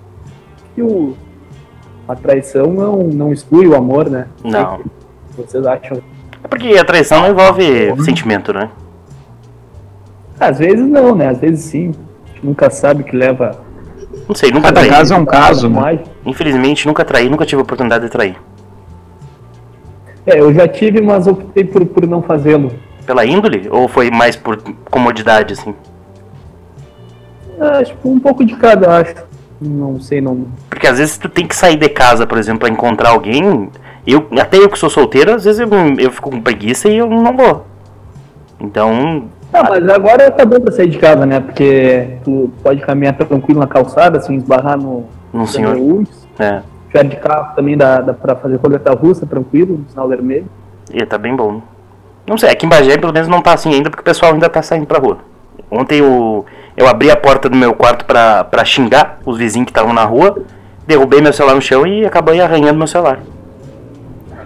[0.73, 1.15] Que o,
[2.07, 4.25] a traição não, não exclui o amor, né?
[4.43, 4.79] Não.
[5.37, 5.99] Vocês acham?
[6.43, 8.69] É porque a traição envolve sentimento, né?
[10.41, 11.27] Às vezes não, né?
[11.27, 11.91] Às vezes sim.
[12.25, 13.63] A gente nunca sabe que leva.
[14.27, 14.89] Não sei, nunca Cada traí.
[14.89, 15.79] caso é um caso, né?
[15.79, 15.99] mais.
[16.25, 18.35] Infelizmente, nunca traí, nunca tive a oportunidade de trair.
[20.25, 22.71] É, eu já tive, mas optei por, por não fazê-lo.
[23.05, 23.69] Pela índole?
[23.69, 25.75] Ou foi mais por comodidade, assim?
[27.59, 29.15] Acho que um pouco de cada, acho.
[29.59, 30.47] Não sei, não.
[30.67, 33.69] Porque às vezes tu tem que sair de casa, por exemplo, pra encontrar alguém.
[34.07, 37.07] Eu, até eu que sou solteiro, às vezes eu, eu fico com preguiça e eu
[37.07, 37.67] não vou.
[38.59, 41.39] Então, Ah, mas agora tá bom pra sair de casa, né?
[41.39, 45.05] Porque tu pode caminhar tranquilo na calçada, sem esbarrar no.
[45.33, 45.75] Num senhor.
[45.75, 46.03] no
[46.39, 46.59] é.
[46.59, 50.45] Se tiver de carro também dá, dá pra fazer roleta russa, tranquilo, no sinal vermelho.
[50.93, 51.61] E tá bem bom.
[52.27, 54.49] Não sei, aqui em Bagé pelo menos não tá assim ainda, porque o pessoal ainda
[54.49, 55.17] tá saindo pra rua.
[55.69, 59.71] Ontem eu, eu abri a porta do meu quarto pra, pra xingar os vizinhos que
[59.71, 60.37] estavam na rua,
[60.85, 63.19] derrubei meu celular no chão e acabei arranhando meu celular.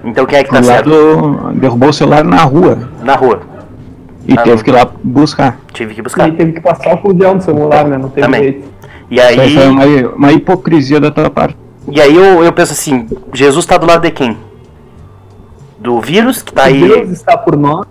[0.03, 0.89] Então quem é que tá O certo?
[0.89, 3.39] lado derrubou o celular na rua Na rua.
[4.27, 5.59] E Ah, teve que ir lá buscar.
[5.73, 6.31] Tive que E buscar.
[6.31, 7.97] teve que passar o fudial no celular, né?
[7.97, 8.41] Não teve Também.
[8.43, 8.67] jeito.
[9.09, 9.85] E Isso aí uma,
[10.15, 11.55] uma hipocrisia da tua parte.
[11.87, 14.37] e aí eu, eu penso assim, Jesus tá do lado de quem?
[15.79, 16.79] Do vírus que tá aí.
[16.87, 17.85] Deus está por nós.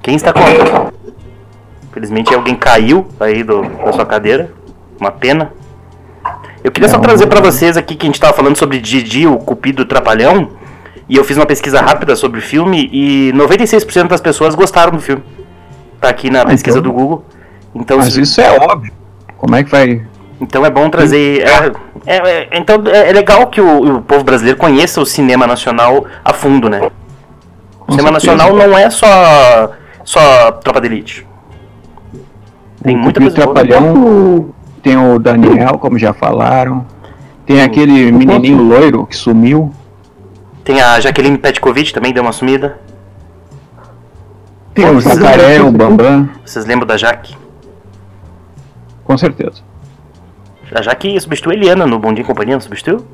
[0.00, 0.92] Quem está contra?
[1.90, 4.50] Infelizmente alguém caiu aí do, da sua cadeira.
[5.00, 5.52] Uma pena.
[6.62, 9.36] Eu queria só trazer pra vocês aqui que a gente tava falando sobre Didi, o
[9.38, 10.50] Cupido Trapalhão.
[11.12, 14.98] E eu fiz uma pesquisa rápida sobre o filme e 96% das pessoas gostaram do
[14.98, 15.22] filme.
[16.00, 17.22] Tá aqui na pesquisa então- do Google.
[17.74, 18.90] Então, Mas se- isso é óbvio.
[19.36, 20.00] Como é que vai.
[20.40, 21.42] então é bom trazer.
[21.46, 21.72] é-
[22.06, 26.06] é- é- então é, é legal que o, o povo brasileiro conheça o cinema nacional
[26.24, 26.80] a fundo, né?
[26.80, 28.36] O Com cinema certeza.
[28.48, 29.70] nacional não é só,
[30.04, 31.26] só Tropa de Elite.
[32.82, 33.54] Tem o muita coisa boa.
[33.54, 36.86] Trapalhão, Posso- tem o Daniel, como já falaram.
[37.44, 39.70] Tem aquele menininho loiro que sumiu.
[40.64, 42.78] Tem a Jaqueline Petkovic também, deu uma sumida.
[44.74, 46.28] Tem o Posso fazer Jacaré, o Bambam.
[46.44, 47.36] Vocês lembram da Jaque?
[49.04, 49.60] Com certeza.
[50.74, 53.04] A Jaque substituiu a Eliana no Bom Dia e Companhia, não substituiu?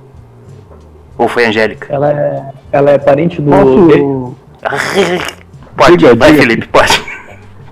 [1.16, 1.92] Ou foi a Angélica?
[1.92, 3.50] Ela é, ela é parente do.
[3.50, 4.36] Posso,
[5.76, 6.42] Pode, Diga, vai, diga.
[6.42, 7.02] Felipe, pode.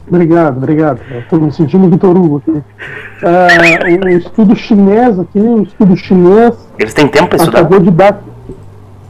[0.09, 1.01] Obrigado, obrigado.
[1.19, 2.63] Estou me sentindo Vitor Hugo aqui.
[3.25, 3.49] Ah,
[4.05, 7.59] um estudo chinês aqui, um estudo chinês Eles têm tempo pra estudar.
[7.61, 8.21] acabou de dar,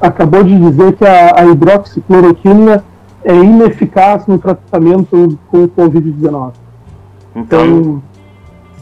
[0.00, 2.85] acabou de dizer que a, a hidroxicloroquina
[3.24, 6.52] é ineficaz no tratamento com o Covid-19.
[7.35, 8.02] Então, Então,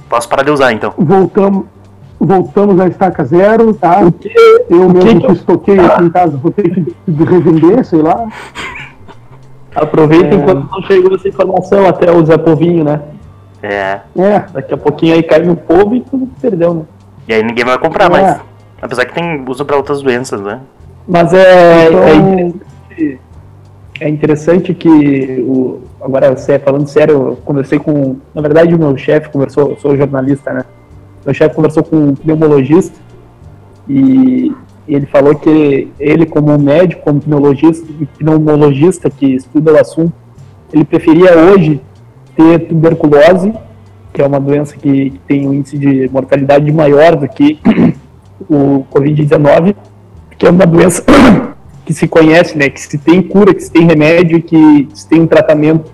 [0.08, 0.92] posso parar de usar, então.
[0.98, 1.64] voltamos,
[2.20, 4.00] voltamos à estaca zero, tá?
[4.20, 4.32] que-
[4.68, 8.26] Eu mesmo que- que estoquei aqui em casa, vou ter que revender, sei lá.
[9.74, 10.38] Aproveita É.
[10.38, 13.00] enquanto não chegou essa informação até o Zé Povinho, né?
[13.62, 14.00] É.
[14.16, 16.82] É, Daqui a pouquinho aí cai no povo e tudo perdeu, né?
[17.26, 18.08] E aí ninguém vai comprar É.
[18.10, 18.40] mais.
[18.80, 20.60] Apesar que tem uso pra outras doenças, né?
[21.06, 23.20] Mas é, Então- é, interessante,
[24.00, 29.28] é interessante que o, agora falando sério, eu conversei com, na verdade o meu chefe
[29.28, 30.64] conversou, eu sou jornalista, né?
[31.24, 32.98] Meu chefe conversou com um pneumologista
[33.88, 34.52] e
[34.86, 37.86] ele falou que ele como médico, como pneumologista,
[38.18, 40.12] pneumologista que estuda o assunto,
[40.72, 41.80] ele preferia hoje
[42.36, 43.54] ter tuberculose,
[44.12, 47.58] que é uma doença que, que tem um índice de mortalidade maior do que
[48.48, 49.74] o Covid-19,
[50.38, 51.04] que é uma doença
[51.84, 55.08] que se conhece, né, que se tem cura, que se tem remédio e que se
[55.08, 55.92] tem um tratamento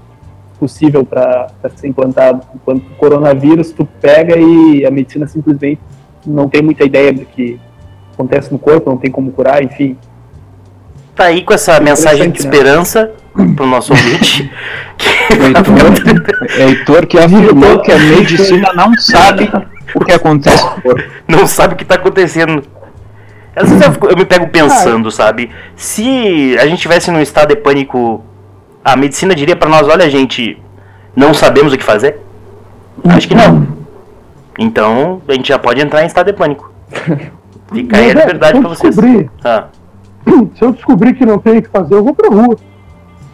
[0.58, 2.42] possível para ser implantado.
[2.54, 5.80] Enquanto o coronavírus, tu pega e a medicina simplesmente
[6.26, 7.58] não tem muita ideia do que
[8.12, 9.96] acontece no corpo, não tem como curar, enfim.
[11.16, 12.46] Tá aí com essa mensagem de né?
[12.46, 13.10] esperança
[13.56, 14.50] pro nosso ouvinte.
[15.30, 19.50] Heitor, Heitor que afirmou que a medicina não sabe
[19.94, 21.02] o que acontece no corpo.
[21.26, 22.62] não sabe o que tá acontecendo.
[23.60, 25.50] Às vezes eu, eu me pego pensando, sabe?
[25.76, 28.24] Se a gente tivesse num estado de pânico,
[28.84, 30.60] a medicina diria pra nós, olha gente,
[31.14, 32.18] não sabemos o que fazer?
[33.08, 33.66] Acho que não.
[34.58, 36.70] Então, a gente já pode entrar em estado de pânico.
[37.72, 38.96] Fica aí a é, liberdade se pra vocês.
[38.96, 39.64] descobrir- Ah,
[40.56, 42.56] se eu descobrir que não tem o que fazer, eu vou pra rua.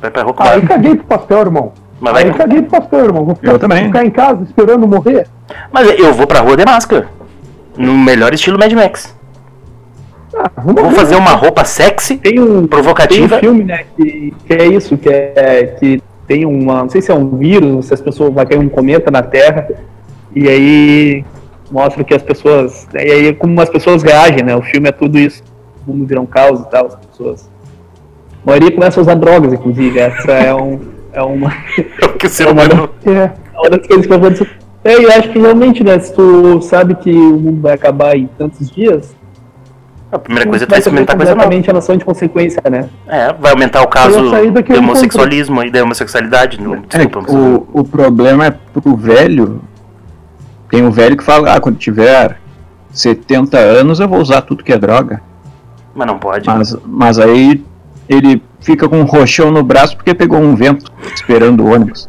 [0.00, 0.50] vai pra roupa.
[0.50, 1.72] Aí caguei pro pastel, irmão.
[1.98, 3.24] Mas, Aí vai, caguei pro pastel, irmão.
[3.24, 3.86] Vou ficar, Eu também.
[3.86, 5.26] ficar em casa esperando morrer.
[5.72, 7.08] mas eu vou pra rua de máscara.
[7.78, 9.15] No melhor estilo Mad Max.
[10.36, 13.36] Ah, vou fazer uma roupa sexy, Tem um, tem provocativa.
[13.36, 17.10] um filme, né, que, que é isso, que é que tem uma, não sei se
[17.10, 19.66] é um vírus, se as pessoas vai cair um cometa na Terra
[20.34, 21.24] e aí
[21.70, 24.54] mostra que as pessoas, e aí como as pessoas reagem, né?
[24.54, 25.42] O filme é tudo isso,
[25.86, 27.50] o mundo vira um caos e tal, as pessoas.
[28.44, 29.98] A maioria começa a usar drogas, inclusive.
[29.98, 30.80] Essa é um
[31.12, 31.50] é uma
[32.00, 32.90] É o que o ser humano.
[33.06, 34.48] É, é uma das coisas que eu vou dizer.
[34.84, 38.28] É, eu acho que realmente, né, se tu sabe que o mundo vai acabar em
[38.38, 39.16] tantos dias,
[40.10, 41.52] A primeira coisa é tu vai experimentar coisa nova.
[41.52, 42.88] a noção de consequência, né?
[43.08, 46.60] É, vai aumentar o caso de eu homossexualismo e da homossexualidade.
[46.60, 49.60] No, É, desculpa, o, o problema é pro velho.
[50.70, 52.38] Tem um velho que fala, ah, quando tiver
[52.90, 55.20] 70 anos eu vou usar tudo que é droga.
[55.94, 56.46] mas não pode.
[56.48, 57.64] Mas, mas aí
[58.08, 62.08] ele fica com um roxão no braço porque pegou um vento esperando o ônibus.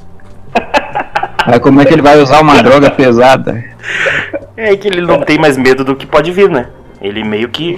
[1.46, 3.64] Aí como é que ele vai usar uma droga pesada?
[4.58, 6.68] É que ele não tem mais medo do que pode vir, né?
[7.02, 7.78] Ele meio que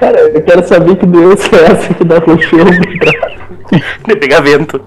[0.00, 2.64] Cara, eu quero saber que doença é essa que dá roxão
[4.06, 4.80] de pegar vento.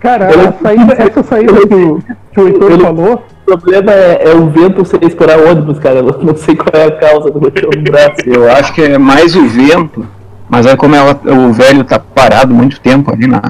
[0.00, 4.28] cara, Eu- saída, essa saída que o, que o Heitor Ele- falou, O problema é,
[4.30, 6.00] é o vento sem esperar o ônibus, cara.
[6.00, 8.16] Eu não sei qual é a causa do roxão no braço.
[8.26, 10.06] Eu acho que é mais o vento,
[10.50, 13.40] mas aí como ela- o velho tá parado muito tempo ali na.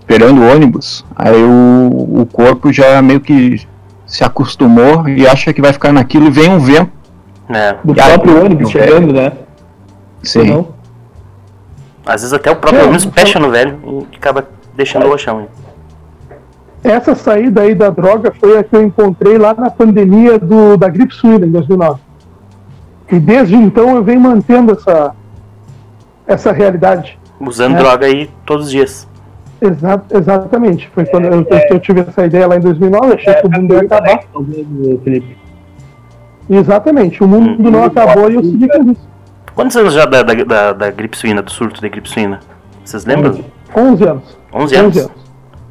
[0.00, 3.60] esperando o ônibus, aí o, o corpo já meio que
[4.06, 6.95] se acostumou e acha que vai ficar naquilo e vem um vento.
[7.48, 7.76] Né?
[7.84, 9.32] Do E aí, próprio ônibus o chegando, né?
[10.22, 10.44] Sim.
[10.50, 10.68] Não?
[12.04, 15.40] Às vezes até o próprio É, ônibus fecha no velho e acaba deixando o roxão.
[15.40, 15.48] hein?
[16.84, 20.88] essa saída aí da droga foi a que eu encontrei lá na pandemia do, da
[20.88, 22.00] gripe suína em 2009.
[23.10, 25.12] E desde então eu venho mantendo essa,
[26.28, 27.18] essa realidade.
[27.40, 27.78] Usando É.
[27.78, 29.08] droga aí todos os dias.
[29.60, 30.22] Exa eu,
[30.94, 33.74] Foi quando eu, eu- eu tive essa ideia lá em 2009, achei que o mundo
[33.74, 34.20] ia acabar.
[35.02, 35.36] Felipe.
[36.48, 39.08] Exatamente, o mundo não acabou e eu segui com isso.
[39.54, 42.40] Quantos anos já da, da, da, da gripe suína, do surto da gripe suína?
[42.84, 43.44] Vocês lembram?
[43.74, 44.38] 11 anos.
[44.54, 44.96] 11 anos.
[44.96, 45.10] 11 anos.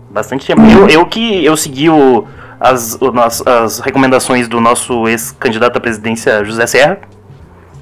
[0.09, 0.61] Bastante tempo.
[0.63, 2.25] Eu, eu que eu segui o,
[2.59, 6.99] as, o nosso- as recomendações do nosso ex-candidato à presidência, José Serra,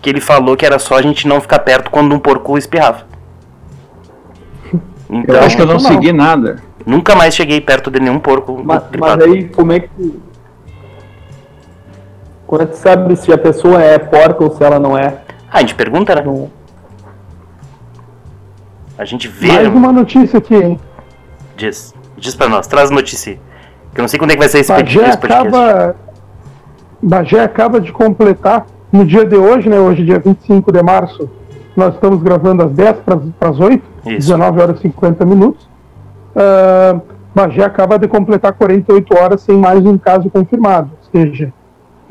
[0.01, 3.05] que ele falou que era só a gente não ficar perto quando um porco espirrava.
[5.09, 5.79] Então, Eu acho que eu não não.
[5.79, 6.57] segui nada.
[6.85, 10.19] nunca mais cheguei perto de nenhum porco Mas, mas aí, como é que.
[12.53, 15.17] Quando é que sabe se a pessoa é porca ou se ela não é?
[15.51, 16.21] Ah, a gente pergunta, né?
[16.21, 16.51] Não-
[18.95, 20.79] A gente vê, Mais uma notícia aqui, hein?
[21.57, 21.95] diz.
[22.15, 23.39] Diz pra nós, traz notícia.
[23.91, 25.47] Que eu não sei quando é que vai ser esse, Bagé esse podcast.
[25.47, 25.95] acaba,
[27.01, 29.79] Bagé acaba de completar, no dia de hoje, né?
[29.79, 31.27] Hoje, dia 25 de março,
[31.75, 34.27] nós estamos gravando às 10 para as 8, Isso.
[34.27, 35.67] 19 horas e 50 minutos.
[36.35, 37.01] uh,
[37.33, 40.91] Bagé acaba de completar 48 horas sem mais um caso confirmado.
[41.01, 41.51] Ou seja,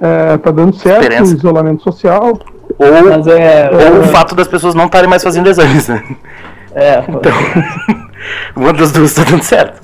[0.02, 2.38] é, dando certo o isolamento social.
[2.78, 6.02] Ou, Mas é, ou o fato das pessoas não estarem mais fazendo exames, né?
[6.74, 7.04] É.
[7.08, 7.32] Então,
[8.56, 9.80] uma das duas está dando certo.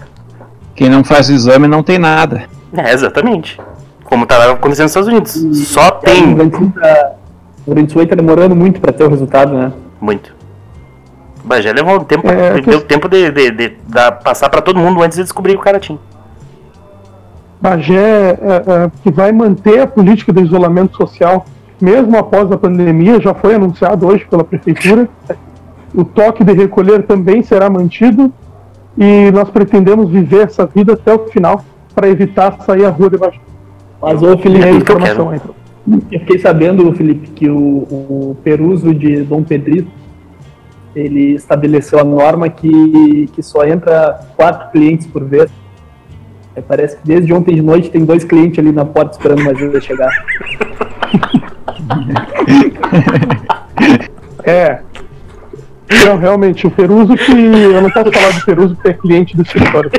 [0.74, 2.44] Quem não faz exame não tem nada.
[2.76, 3.61] É, exatamente.
[4.04, 5.37] Como está acontecendo nos Estados Unidos.
[5.37, 6.33] E, Só tem.
[7.66, 9.72] O Grande Sul está demorando muito para ter o resultado, né?
[10.00, 10.35] Muito.
[11.44, 15.02] Mas já levou tempo, é, deu tempo de, de, de, de passar para todo mundo
[15.02, 15.98] antes de descobrir o cara tinha.
[17.61, 21.44] Bagé é, é, que vai manter a política de isolamento social
[21.81, 25.09] mesmo após a pandemia, já foi anunciado hoje pela prefeitura.
[25.94, 28.33] O toque de recolher também será mantido
[28.97, 33.16] e nós pretendemos viver essa vida até o final para evitar sair à rua de
[33.16, 33.40] Bagé.
[34.03, 35.40] Mas, ô Felipe, é informação aí.
[36.12, 39.90] Eu fiquei sabendo, Felipe, que o, o Peruso de Dom Pedrito
[40.94, 45.51] ele estabeleceu a norma que, que só entra quatro clientes por vez.
[46.59, 49.53] É, parece que desde ontem de noite tem dois clientes ali na porta esperando uma
[49.53, 50.11] ajuda chegar.
[54.42, 54.81] é.
[56.05, 57.33] Não, realmente, o Peruso que.
[57.33, 59.90] Eu não posso falar do Peruso que é cliente do escritório.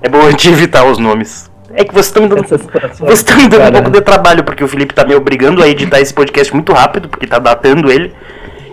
[0.00, 1.50] É bom a gente evitar os nomes.
[1.74, 4.62] É que você tá me dando, você tá me dando um pouco de trabalho, porque
[4.62, 8.14] o Felipe tá me obrigando a editar esse podcast muito rápido, porque tá datando ele.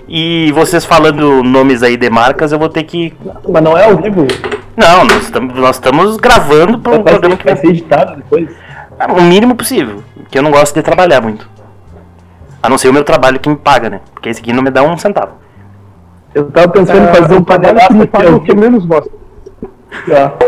[0.08, 3.14] E vocês falando nomes aí de marcas, eu vou ter que.
[3.50, 4.28] Mas não é ao vivo?
[4.78, 8.16] Não, nós estamos, nós estamos gravando para um vai programa ser, que vai ser editado
[8.18, 8.50] depois.
[9.00, 11.50] É, o mínimo possível, porque eu não gosto de trabalhar muito.
[12.62, 14.02] A não ser o meu trabalho que me paga, né?
[14.14, 15.34] Porque esse aqui não me dá um centavo.
[16.34, 19.12] Eu tava pensando em fazer um panelaço que me paga o que menos gosto.
[20.08, 20.34] Já.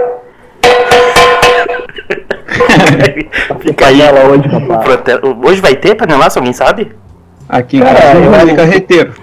[3.59, 3.99] Fica aí.
[4.01, 4.49] Hoje,
[5.43, 6.91] hoje vai ter panelaço, alguém sabe?
[7.47, 9.13] Aqui em casa é, vai carreteiro.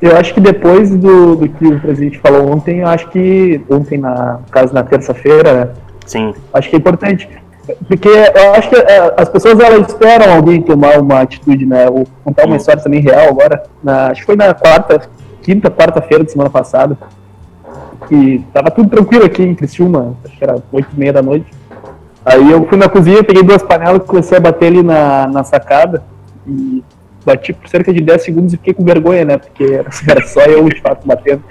[0.00, 3.98] Eu acho que depois do, do que o presidente falou ontem, eu acho que ontem,
[3.98, 5.68] na, no caso na terça-feira, né?
[6.06, 6.34] Sim.
[6.52, 7.28] Acho que é importante.
[7.86, 11.86] Porque eu acho que é, as pessoas elas esperam alguém tomar uma atitude, né?
[11.86, 13.62] Vou contar uma história também real agora.
[13.82, 15.02] Na, acho que foi na quarta,
[15.42, 16.96] quinta, quarta-feira da semana passada.
[18.10, 21.46] E tava tudo tranquilo aqui em Criciúma, acho que era oito e meia da noite.
[22.24, 26.02] Aí eu fui na cozinha, peguei duas panelas, comecei a bater ali na, na sacada.
[26.46, 26.82] E
[27.24, 29.38] bati por cerca de 10 segundos e fiquei com vergonha, né?
[29.38, 29.64] Porque
[30.08, 31.42] era só eu, de fato, batendo.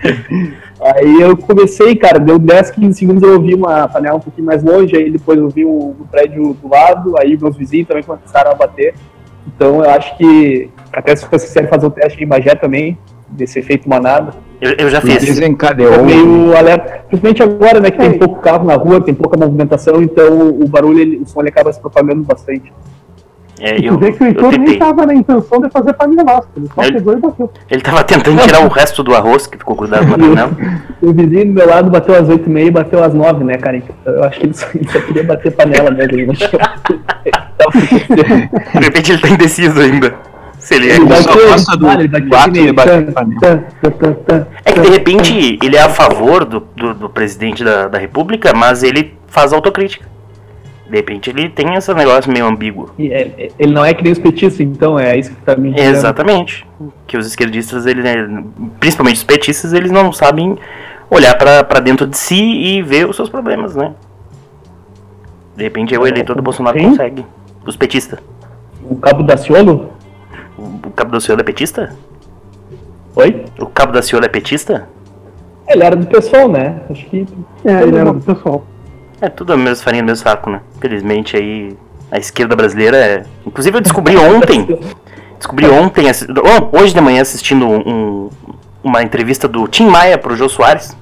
[0.82, 4.63] Aí eu comecei, cara, deu 10, 15 segundos eu ouvi uma panela um pouquinho mais
[4.63, 8.51] longe, aí depois eu vi o, o prédio do lado, aí meus vizinhos também começaram
[8.51, 8.93] a bater.
[9.47, 12.97] Então eu acho que, até se vocês quiserem fazer o teste em Magé também,
[13.29, 14.34] desse efeito manada.
[14.62, 15.23] Eu, eu já fiz.
[15.23, 16.03] Desencadeou.
[16.03, 17.03] meio alerta.
[17.08, 20.99] Principalmente agora, né, que tem pouco carro na rua, tem pouca movimentação, então o barulho,
[20.99, 22.71] ele, o som ele acaba se propagando bastante.
[23.60, 26.82] É, eu, vê que o Heitor nem tava na intenção de fazer panelaço, ele só
[26.82, 27.52] ele, pegou e bateu.
[27.69, 30.52] Ele tava tentando tirar o resto do arroz que ficou grudado na panela.
[31.02, 33.84] o vizinho do meu lado bateu às 8h30 e bateu às 9 né, cara?
[34.06, 36.34] Eu acho que ele só, ele só queria bater panela mesmo.
[38.10, 40.15] De repente ele tá indeciso ainda.
[40.58, 42.02] Se ele, ele é só passa do 4
[42.58, 43.63] e bate panela.
[44.65, 48.54] É que de repente ele é a favor do, do, do presidente da, da república,
[48.54, 50.06] mas ele faz autocrítica.
[50.89, 52.89] De repente ele tem esse negócio meio ambíguo.
[52.97, 55.71] É, é, ele não é que nem os petistas, então é isso que tá me
[55.71, 55.95] dizendo.
[55.95, 56.67] Exatamente.
[57.06, 58.43] Que os esquerdistas, ele, né,
[58.80, 60.58] principalmente os petistas, eles não sabem
[61.10, 63.93] olhar para dentro de si e ver os seus problemas, né?
[65.56, 66.89] De repente o eleitor do Bolsonaro Quem?
[66.89, 67.25] consegue.
[67.65, 68.19] Os petistas.
[68.89, 69.91] O Cabo da Ciolo?
[70.58, 71.95] O, o Cabo da Ciolo é petista?
[73.15, 73.45] Oi?
[73.60, 74.89] O Cabo da Ciolo é petista?
[75.67, 76.82] Ele era do pessoal, né?
[76.89, 77.28] Acho que.
[77.63, 78.65] É, ele era do pessoal.
[79.21, 80.62] É tudo a mesma farinha do mesmo saco, né?
[80.77, 81.77] Infelizmente aí
[82.12, 83.23] a esquerda brasileira é.
[83.45, 84.79] Inclusive eu descobri ontem.
[85.38, 86.05] Descobri ontem,
[86.73, 88.29] hoje de manhã, assistindo um,
[88.84, 90.97] uma entrevista do Tim Maia pro Jô Soares,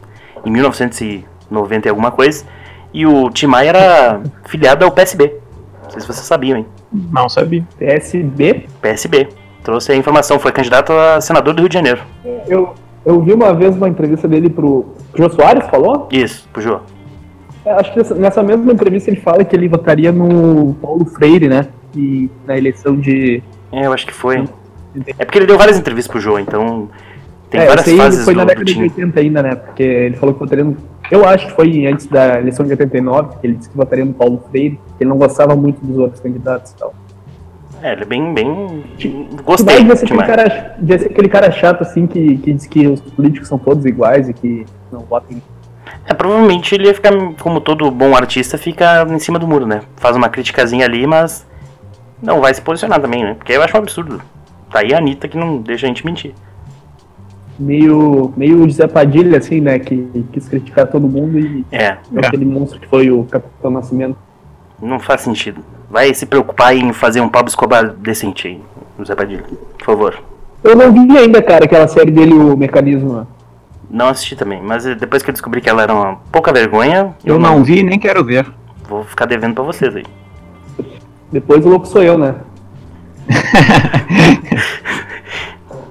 [0.46, 2.46] em 1990 e alguma coisa.
[2.94, 5.34] E o Tim Maia era filiado ao PSB.
[5.84, 6.68] Não sei se vocês sabiam, hein?
[7.12, 7.66] Não sabia.
[7.80, 8.68] PSB?
[8.80, 9.30] PSB.
[9.64, 12.02] Trouxe a informação, foi candidato a senador do Rio de Janeiro.
[12.48, 12.76] Eu,
[13.06, 16.08] eu vi uma vez uma entrevista dele pro, pro Jô Soares, falou?
[16.12, 16.80] Isso, pro Jô.
[17.68, 21.68] É, acho que nessa mesma entrevista ele fala que ele votaria no Paulo Freire, né?
[21.94, 23.44] E na eleição de.
[23.74, 24.46] É, eu acho que foi.
[25.20, 26.90] É porque ele deu várias entrevistas pro João, então.
[27.50, 29.56] Tem é, várias fases foi do, na década de 80 ainda, né?
[29.56, 30.78] Porque ele falou que votaria no.
[31.12, 34.14] Eu acho que foi antes da eleição de 89, que ele disse que votaria no
[34.14, 36.94] Paulo Freire, que ele não gostava muito dos outros candidatos e tal.
[37.84, 38.84] É, ele é bem, bem.
[39.44, 39.66] Gostei.
[39.66, 42.88] Mas devia ser, aquele cara, devia ser aquele cara chato, assim, que, que diz que
[42.88, 45.38] os políticos são todos iguais e que não votam
[46.08, 49.82] é, provavelmente ele ia ficar, como todo bom artista, fica em cima do muro, né?
[49.98, 51.46] Faz uma criticazinha ali, mas
[52.22, 53.34] não vai se posicionar também, né?
[53.34, 54.22] Porque eu acho um absurdo.
[54.72, 56.34] Tá aí a Anitta que não deixa a gente mentir.
[57.60, 59.80] meio, meio José Padilha, assim, né?
[59.80, 64.18] Que quis criticar todo mundo e É, é aquele monstro que foi o Capitão Nascimento.
[64.82, 65.62] não faz sentido.
[65.90, 68.62] Vai se preocupar em fazer um Pablo Escobar decente aí,
[69.00, 69.44] José Padilha.
[69.78, 70.24] Por favor.
[70.64, 73.26] Eu não vi ainda, cara, aquela série dele, o Mecanismo.
[73.90, 77.40] Não assisti também, mas depois que eu descobri que ela era uma pouca vergonha, Eu
[77.40, 78.46] não vi e nem quero ver.
[78.88, 80.06] vou ficar devendo pra vocês aí.
[81.32, 82.36] Depois o louco sou eu, né?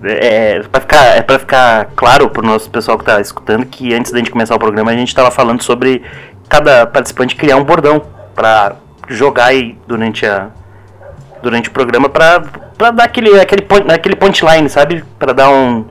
[0.04, 4.12] É, pra ficar, é pra ficar claro pro nosso pessoal que tá escutando que antes
[4.12, 6.02] da gente começar o programa a gente tava falando sobre
[6.48, 8.02] cada participante criar um bordão
[8.34, 8.76] pra
[9.08, 10.48] jogar aí durante a
[11.42, 12.40] durante o programa pra,
[12.76, 15.02] pra dar aquele aquele point, aquele punchline, sabe?
[15.18, 15.84] Pra dar um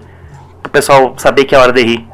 [0.75, 2.07] pessoal saber que é hora de rir.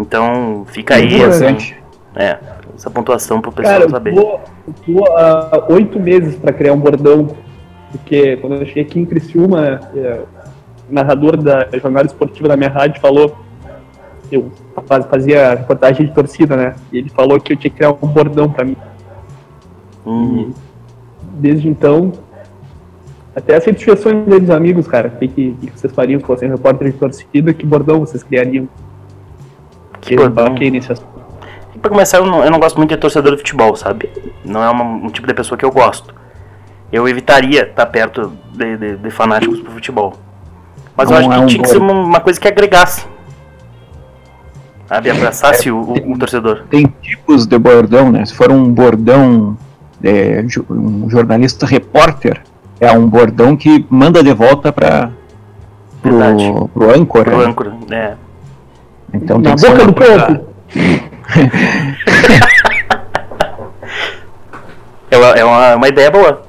[0.00, 1.76] Então, fica aí essa, Interessante.
[2.16, 2.38] é,
[2.74, 4.16] essa pontuação pro pessoal Cara, saber.
[4.16, 4.40] eu
[4.84, 7.28] tô há oito meses pra criar um bordão.
[7.92, 10.20] Porque quando eu cheguei aqui em Criciúma, é,
[10.90, 13.36] o narrador da jornada esportiva da minha rádio falou.
[14.30, 14.50] Eu
[14.86, 16.74] faz- fazia reportagem de torcida, né?
[16.92, 18.76] E ele falou que eu tinha que criar um bordão pra mim.
[20.06, 20.52] Hum,
[21.40, 22.12] Desde então,
[23.38, 25.08] até aceito sugestões deles, amigos, cara.
[25.14, 27.52] O que, que, que vocês fariam se fossem repórter de torcida?
[27.52, 28.68] Que bordão vocês criariam?
[30.00, 30.54] que eu bordão.
[30.54, 31.08] nesse assunto.
[31.74, 34.08] E pra começar, eu não, eu não gosto muito de torcedor de futebol, sabe?
[34.44, 36.14] Não é uma- um tipo de pessoa que eu gosto.
[36.92, 40.14] Eu evitaria estar perto de, de- de fanáticos pro futebol.
[40.96, 43.06] Mas eu Não acho que é um tinha que ser uma, uma coisa que agregasse.
[44.86, 45.10] Sabe?
[45.10, 46.62] Abraçasse o, o- o torcedor.
[46.70, 48.24] Tem tipos de bordão, né?
[48.24, 49.56] Se for um bordão
[50.02, 52.40] é, um jornalista repórter,
[52.80, 55.10] é um bordão que manda de volta para
[56.02, 56.52] Verdade.
[56.52, 57.30] pro, pro âncora.
[57.30, 57.44] Pro né?
[57.46, 57.72] âncora.
[57.90, 58.14] É.
[59.14, 60.44] Então tem Na boca do campo!
[65.10, 66.42] É, uma, é uma, uma ideia boa.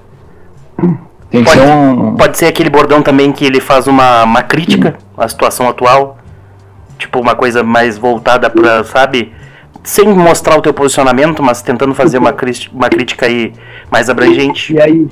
[1.30, 2.16] Tem que Pode- ser um.
[2.16, 6.18] Pode ser aquele bordão também que ele faz uma, uma crítica à situação atual.
[6.98, 9.32] Tipo, uma coisa mais voltada pra, sabe?
[9.84, 12.36] Sem mostrar o teu posicionamento, mas tentando fazer uma,
[12.74, 13.54] uma crítica aí
[13.90, 14.74] mais abrangente.
[14.74, 15.08] E aí?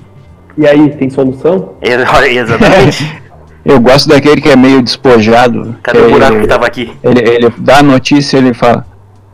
[0.58, 1.74] E aí, tem solução?
[1.82, 1.94] É,
[2.34, 3.22] Exatamente.
[3.64, 5.76] Eu gosto daquele que é meio despojado.
[5.84, 6.94] Cadê o buraco ele, que tava aqui?
[7.04, 8.86] ele, ele dá a notícia, ele fala.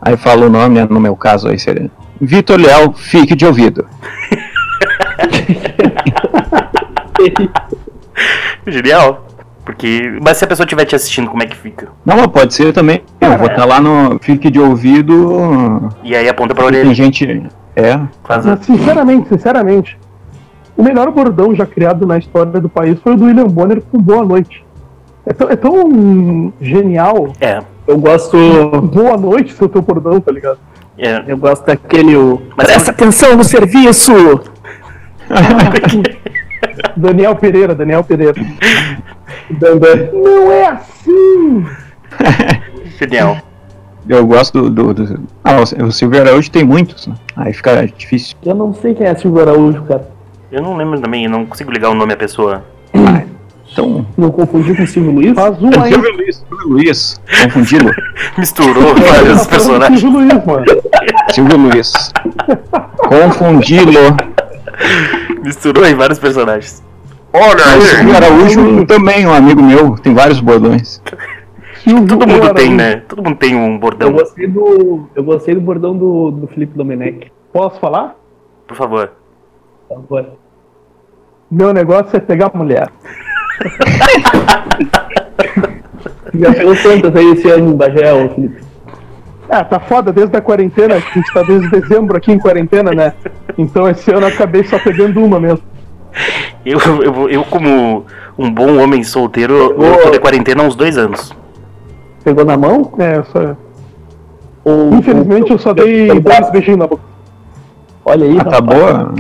[0.02, 1.92] Aí fala o nome, no meu caso aí seria.
[2.20, 3.86] Vitor Leal, fique de ouvido.
[8.66, 9.28] Genial.
[9.64, 10.18] Porque.
[10.22, 11.90] Mas se a pessoa estiver te assistindo, como é que fica?
[12.06, 13.04] Não, mas pode ser também.
[13.22, 15.90] Eu vou estar lá no Fique de ouvido.
[16.04, 16.94] E aí aponta pra Tem orelha.
[16.94, 17.44] gente.
[17.76, 18.00] É.
[18.24, 18.52] Faz a...
[18.52, 19.98] Mas, sinceramente, sinceramente,
[20.78, 23.98] o melhor bordão já criado na história do país foi o do William Bonner com
[24.00, 24.66] Boa Noite.
[25.26, 27.32] É tão, é tão genial.
[27.40, 27.60] É.
[27.88, 28.38] Eu gosto.
[28.94, 30.58] Boa noite, seu teu bordão, tá ligado?
[30.98, 31.24] é.
[31.28, 32.16] Eu gosto daquele.
[32.16, 32.42] O...
[32.58, 34.12] Mas Presta atenção no serviço!
[36.98, 38.34] Daniel Pereira, Daniel Pereira.
[40.14, 41.66] Não é assim!
[43.00, 43.38] Genial.
[44.08, 44.94] Eu gosto do.
[44.94, 47.16] do, do- Ah, o Silvio Araújo tem muitos, né?
[47.36, 48.36] Aí fica difícil.
[48.44, 50.08] Eu não sei quem é Silvio Araújo, cara.
[50.54, 52.64] Eu não lembro também, eu não consigo ligar o nome à pessoa.
[53.72, 54.06] Então.
[54.16, 55.34] Não confundi com o Silvio Luiz?
[55.34, 55.92] Faz um aí.
[55.94, 57.22] Silvio Luiz, Silvio Luiz.
[57.44, 57.92] Confundi-lo.
[58.38, 60.00] Misturou vários Tá personagens.
[60.00, 60.66] Silvio Luiz, mano.
[61.32, 62.12] Silvio Luiz.
[62.98, 64.16] Confundi-lo.
[65.44, 66.84] Misturou em vários personagens.
[67.34, 71.02] Olha, o Silvio Araújo também, um amigo meu, tem vários bordões.
[71.84, 72.54] Silvio Todo mundo Araújo.
[72.54, 72.98] tem, né?
[73.08, 74.12] Todo mundo tem um Eu bordão.
[74.12, 75.10] gostei do.
[75.16, 77.32] Eu gostei do bordão do, do Felipe Domenech.
[77.52, 78.16] Posso falar?
[78.68, 79.12] Por favor.
[79.90, 80.28] Por favor.
[81.54, 82.90] Meu negócio é pegar mulher.
[86.34, 88.64] Já pegou quantas aí esse ano em Bagé, ô Felipe?
[89.48, 90.96] Ah, tá foda desde a quarentena.
[90.96, 93.14] A gente tá desde dezembro aqui em quarentena, né?
[93.56, 95.62] Então esse ano eu acabei só pegando uma mesmo.
[96.66, 98.04] Eu, eu, eu como
[98.36, 101.32] um bom homem solteiro, eu tô de quarentena há uns dois anos.
[102.24, 102.92] Pegou na mão?
[102.98, 103.56] É, eu só...
[104.64, 107.04] Ou, Infelizmente eu só dei dois beijinhos na boca.
[108.06, 108.80] Olha aí, Ah, tá rapaz.
[108.80, 109.14] boa?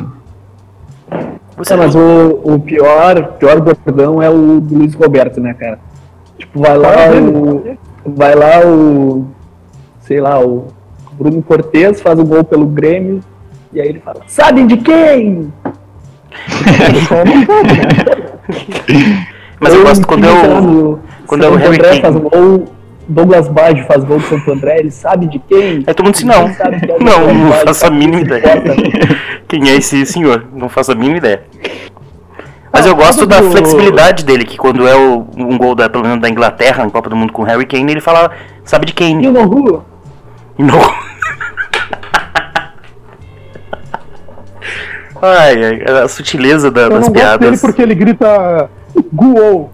[1.57, 5.79] Você, É, mas o, o pior, pior bordão é o do Luiz Roberto, né, cara?
[6.37, 7.77] Tipo, vai lá o.
[8.05, 9.27] Vai lá o.
[10.01, 10.67] Sei lá, o
[11.13, 13.21] Bruno Cortez faz o gol pelo Grêmio.
[13.71, 15.53] E aí ele fala, sabem de quem?
[19.59, 20.99] mas eu gosto quando time que tá eu.
[21.27, 21.57] quando é o
[22.01, 22.29] Santo
[23.07, 25.83] Douglas Baggio faz gol do Santo André, ele sabe de quem?
[25.85, 26.47] Aí todo mundo disse não.
[26.47, 28.43] É Não, não Baggio, faço a mínima ideia.
[29.47, 30.45] Quem é esse senhor?
[30.53, 31.43] Não faço a mínima ideia.
[32.71, 35.75] Mas eu Ah, gosto sabe da do- flexibilidade dele, que quando é o- um gol
[35.75, 38.31] da, pelo menos da Inglaterra, em Copa do Mundo com Harry Kane, ele fala,
[38.63, 39.15] sabe de E quem?
[39.21, 39.43] não.
[45.21, 47.61] ai, ai, a sutileza da- Eu das não gosto dele piadas.
[47.61, 48.69] porque ele grita
[49.13, 49.71] Guou.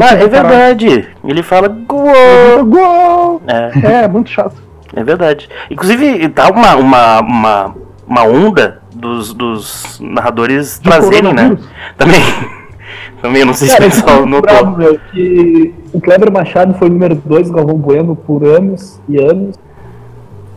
[0.00, 1.08] Ah, é verdade.
[1.24, 2.64] Ele fala gol.
[2.66, 3.42] Gol!
[3.46, 4.56] É, É, muito chato.
[4.94, 5.48] é verdade.
[5.70, 7.74] Inclusive, tá uma, uma, uma,
[8.06, 11.56] uma onda dos, dos narradores De trazerem, né?
[11.96, 12.20] Também.
[13.22, 14.66] Também, não sei se o Cara, pessoal notou.
[14.76, 19.16] meu, que o Kleber Machado foi o número 2 do Galvão Bueno por anos e
[19.16, 19.54] anos.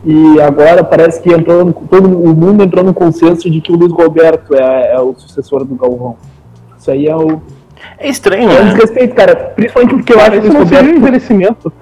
[0.04, 3.76] E agora parece que entrou no- todo o mundo entrou no consenso de que o
[3.76, 6.16] Luiz Roberto é, é o sucessor do Galvão.
[6.78, 7.40] Isso aí é, o,
[7.98, 8.70] É estranho, é um né?
[8.72, 9.34] desrespeito, cara.
[9.36, 10.88] Principalmente porque eu acho o Isso Roberto.
[10.88, 11.72] envelhecimento.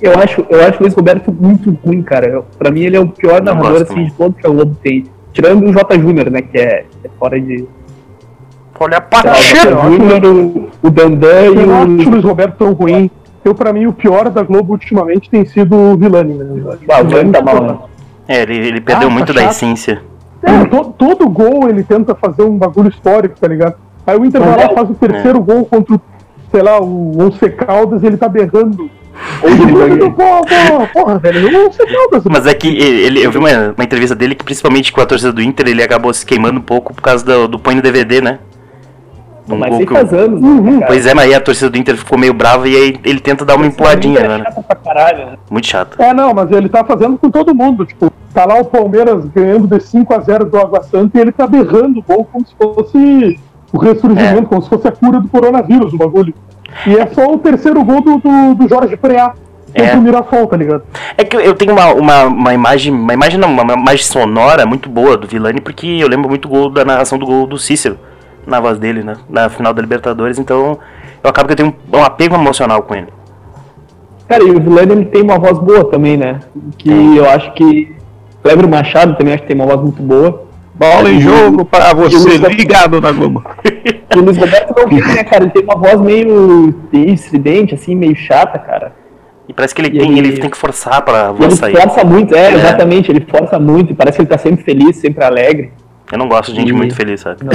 [0.00, 2.26] Eu acho, eu acho o Luiz Roberto muito ruim, cara.
[2.26, 4.50] Eu, pra mim, ele é o pior Não narrador gosto assim, de todos que a
[4.50, 5.04] Globo tem.
[5.32, 5.98] Tirando o J.
[6.00, 6.42] Júnior, né?
[6.42, 7.66] Que é, é fora de.
[8.80, 9.00] Olha
[9.36, 12.10] Sei lá, o o, o Dandan e Eu não acho o o.
[12.10, 13.08] Luiz Roberto tão ruim.
[13.44, 16.76] Eu, pra mim, o pior da Globo ultimamente tem sido o Vilani, né?
[16.90, 17.78] Ah, o Vilani tá mal, né?
[18.26, 19.52] É, ele, ele perdeu Ah, muito tá da chato.
[19.52, 20.02] essência.
[20.42, 23.76] É, to- todo gol ele tenta fazer um bagulho histórico, tá ligado?
[24.06, 26.00] Aí o Inter vai lá, faz o terceiro gol contra, o,
[26.50, 28.90] sei lá, o Once Caldas e ele tá berrando.
[30.92, 32.24] Porra, velho, o Once Caldas.
[32.24, 35.32] Mas é que ele, eu vi uma, uma entrevista dele que, principalmente com a torcida
[35.32, 38.20] do Inter, ele acabou se queimando um pouco por causa do, do põe no DVD,
[38.20, 38.38] né?
[39.48, 40.80] Um Mas gol faz anos, né, Uhum.
[40.86, 43.44] Pois é, mas aí a torcida do Inter ficou meio brava e aí ele tenta
[43.44, 44.44] dar uma empurradinha, é né?
[44.84, 45.38] caralho, né?
[45.50, 46.00] Muito chato.
[46.00, 47.84] É, não, mas ele tá fazendo com todo mundo.
[47.84, 51.98] Tipo, tá lá o Palmeiras ganhando de 5x0 do Água Santa e ele tá berrando
[51.98, 53.38] o gol como se fosse
[53.72, 54.46] o ressurgimento, É.
[54.46, 56.34] como se fosse a cura do coronavírus, o bagulho.
[56.86, 59.32] E é só o terceiro gol do, do, do Jorge Preá.
[59.74, 59.82] É.
[59.84, 60.82] Contra o Mirassol, tá ligado?
[61.16, 64.90] É que eu- tenho uma, uma, uma imagem, uma imagem não, uma imagem sonora muito
[64.90, 67.96] boa do Vilani, porque eu lembro muito gol da narração do gol do Cícero,
[68.46, 69.14] na voz dele, né?
[69.30, 70.78] Na final da Libertadores, então
[71.24, 73.06] eu acabo que eu tenho um, um apego emocional com ele.
[74.28, 76.40] Cara, e o Vilani ele tem uma voz boa também, né?
[76.76, 77.94] Que eu acho que.
[78.42, 80.42] Kleber Machado também acho que tem uma voz muito boa.
[80.82, 83.44] Bola em jogo para você ligado na Globo.
[84.14, 85.44] O Luiz Roberto não tem, né, cara?
[85.44, 88.92] Ele tem uma voz meio estridente, assim, meio chata, cara.
[89.48, 91.76] E parece que ele E tem, ele- ele tem que forçar pra voz ele sair.
[91.80, 92.54] força muito, é, É.
[92.54, 95.72] exatamente, ele força muito, parece que ele tá sempre feliz, sempre alegre.
[96.12, 97.38] Eu não gosto de gente E- muito feliz, sabe?
[97.42, 97.52] Não,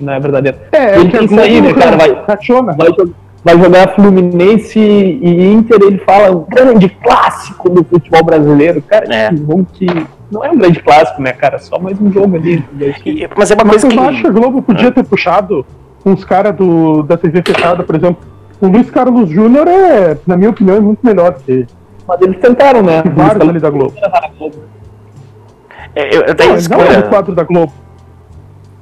[0.00, 0.56] não é verdadeiro.
[0.72, 1.96] É, ele que tem isso aí, né, cara?
[1.98, 2.72] Vai, Cachona.
[2.72, 3.14] vai, jo-
[3.44, 8.82] vai jogar Fluminense e Inter, ele fala um grande clássico do futebol brasileiro.
[8.82, 9.30] Cara, É.
[9.30, 9.86] que jogo que
[10.30, 11.58] não é um grande clássico, né, cara?
[11.58, 12.64] Só mais um jogo ali.
[13.06, 13.98] E- mas é uma Mas coisa que.
[13.98, 15.64] acho que a Globo podia ter puxado
[16.04, 18.18] uns caras do- da TV fechada, por exemplo.
[18.60, 21.66] O Luiz Carlos Júnior é, na minha opinião, é muito melhor que
[22.06, 23.02] Mas eles tentaram, né?
[23.14, 23.94] vários ali da Globo.
[25.94, 27.02] É, eu, eu Não, tenho ele não é escolha.
[27.08, 27.72] quadro da Globo.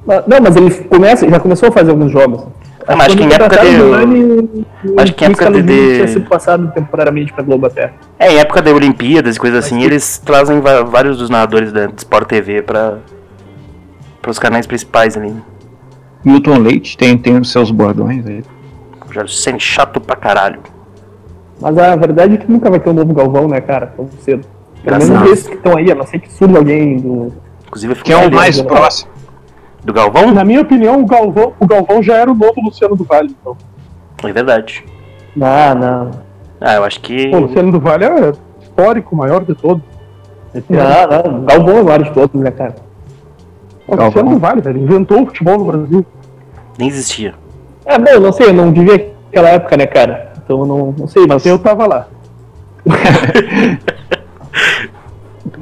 [0.07, 2.45] Mas- Não, mas ele começa, já começou a fazer alguns jogos.
[2.89, 6.09] Ah, mas acho que em época de- acho que em época de- Júnior de- tinha
[6.09, 7.93] sido passado temporariamente pra Globo até.
[8.18, 11.99] É, em época da Olimpíadas e coisas assim, eles trazem vários dos narradores da de
[11.99, 12.99] Sport TV pra,
[14.26, 15.30] os canais principais ali.
[15.30, 15.41] né?
[16.24, 18.43] Milton Leite tem, tem os seus bordões aí.
[19.12, 20.61] Já sendo chato pra caralho.
[21.61, 23.86] Mas a verdade é que nunca vai ter um novo Galvão, né, cara?
[23.97, 24.47] Tão cedo.
[24.84, 27.32] Pelo menos esses que estão aí, a não ser que surja alguém do.
[27.66, 29.11] Inclusive, eu fico Que é o mais próximo.
[29.89, 30.32] Do Galvão?
[30.32, 33.34] Na minha opinião, o Galvão, o Galvão já era o novo Luciano do Vale.
[33.41, 33.57] Então.
[34.22, 34.84] É verdade.
[35.41, 36.11] Ah, não.
[36.61, 37.28] Ah, eu acho que.
[37.30, 38.32] Pô, o Luciano do Vale é
[38.62, 39.82] histórico, o maior de todos.
[40.68, 41.45] Não, não.
[41.45, 42.74] Galvão é o maior de todos, né, cara?
[43.86, 44.07] O Galvão.
[44.09, 46.07] Luciano do Vale, velho, inventou o futebol no Brasil.
[46.78, 47.34] Nem existia.
[47.86, 50.32] É, bom, não sei, eu não vivi aquela época, né, cara?
[50.45, 51.47] Então eu não, não sei, mas.
[51.47, 52.09] Eu tava lá.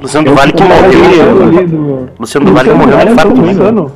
[0.00, 2.08] Luciano do Vale que eu- morreu.
[2.18, 3.92] Luciano do Vale que morreu Vale de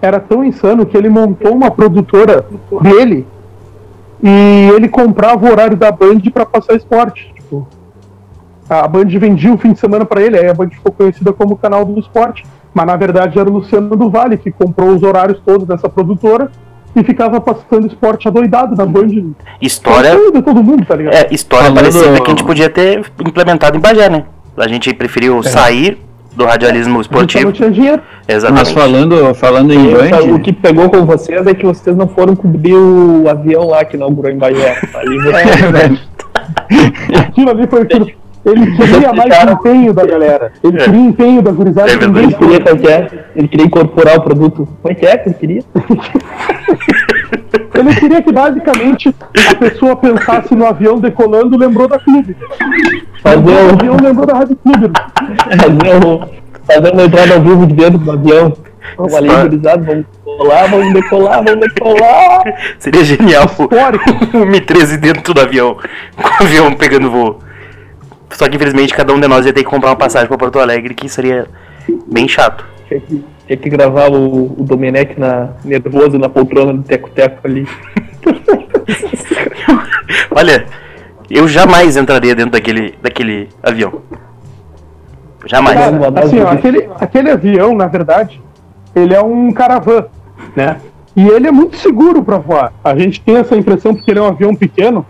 [0.00, 0.86] era tão insano.
[0.86, 2.44] Que ele montou uma produtora
[2.82, 3.26] dele
[4.22, 7.32] e ele comprava o horário da Band pra passar esporte.
[7.34, 7.66] Tipo,
[8.68, 11.56] a Band vendia o fim de semana pra ele, aí a Band ficou conhecida como
[11.56, 12.44] canal do esporte.
[12.74, 16.50] Mas na verdade era o Luciano do Vale que comprou os horários todos dessa produtora
[16.94, 19.32] e ficava passando esporte adoidado na Band.
[19.60, 20.14] História.
[20.32, 21.14] de todo mundo, tá ligado?
[21.14, 24.24] É, história Falando- parecida que a gente podia ter implementado em Bagé, né?
[24.56, 25.98] A gente preferiu sair
[26.36, 27.44] do radialismo só esportivo.
[27.46, 28.00] não tinha dinheiro.
[28.26, 28.72] Mas Exatamente.
[28.74, 32.74] falando, falando em Eu- O que pegou com vocês é que vocês não foram cobrir
[32.74, 34.76] o avião lá que inaugurou em Bagé.
[34.94, 36.08] Ali vocês-
[37.20, 38.06] Aquilo ali foi aquilo.
[38.46, 39.52] Ele queria mais Cara.
[39.52, 40.52] empenho da galera.
[40.62, 40.84] Ele É.
[40.84, 41.90] queria empenho da gurizada.
[41.90, 43.06] É que ninguém Ele queria, qual que é?
[43.34, 44.68] Ele queria incorporar o produto.
[44.80, 45.62] Como é que é que ele queria?
[47.78, 49.14] Ele queria que basicamente
[49.48, 52.36] a pessoa pensasse no avião decolando e lembrou da clube.
[53.22, 54.90] Fazer O avião lembrou da Rádio Clube.
[55.48, 56.28] fazer o,
[56.66, 58.52] fazer uma entrada ao vivo de dentro do avião.
[58.96, 62.42] Vamos ali, gurizada, vamos decolar, vamos decolar, vamos decolar.
[62.80, 64.10] Seria genial Histórico.
[64.36, 65.76] o Mi-13 dentro do avião,
[66.20, 67.38] com o avião pegando voo.
[68.30, 70.58] Só que infelizmente cada um de nós ia ter que comprar uma passagem pra Porto
[70.58, 71.46] Alegre, que seria
[72.10, 72.64] bem chato.
[72.88, 77.68] Tinha que, tinha que gravar o, o Domenech na, nervoso na poltrona do teco-teco ali.
[80.34, 80.64] Olha,
[81.30, 84.00] eu jamais entraria dentro daquele, daquele avião.
[85.44, 85.78] Jamais.
[85.78, 88.40] Cara, assim, ó, aquele, aquele avião, na verdade,
[88.94, 90.06] ele é um caravan,
[90.56, 90.78] né?
[91.14, 92.72] E ele é muito seguro para voar.
[92.82, 95.04] A gente tem essa impressão porque ele é um avião pequeno,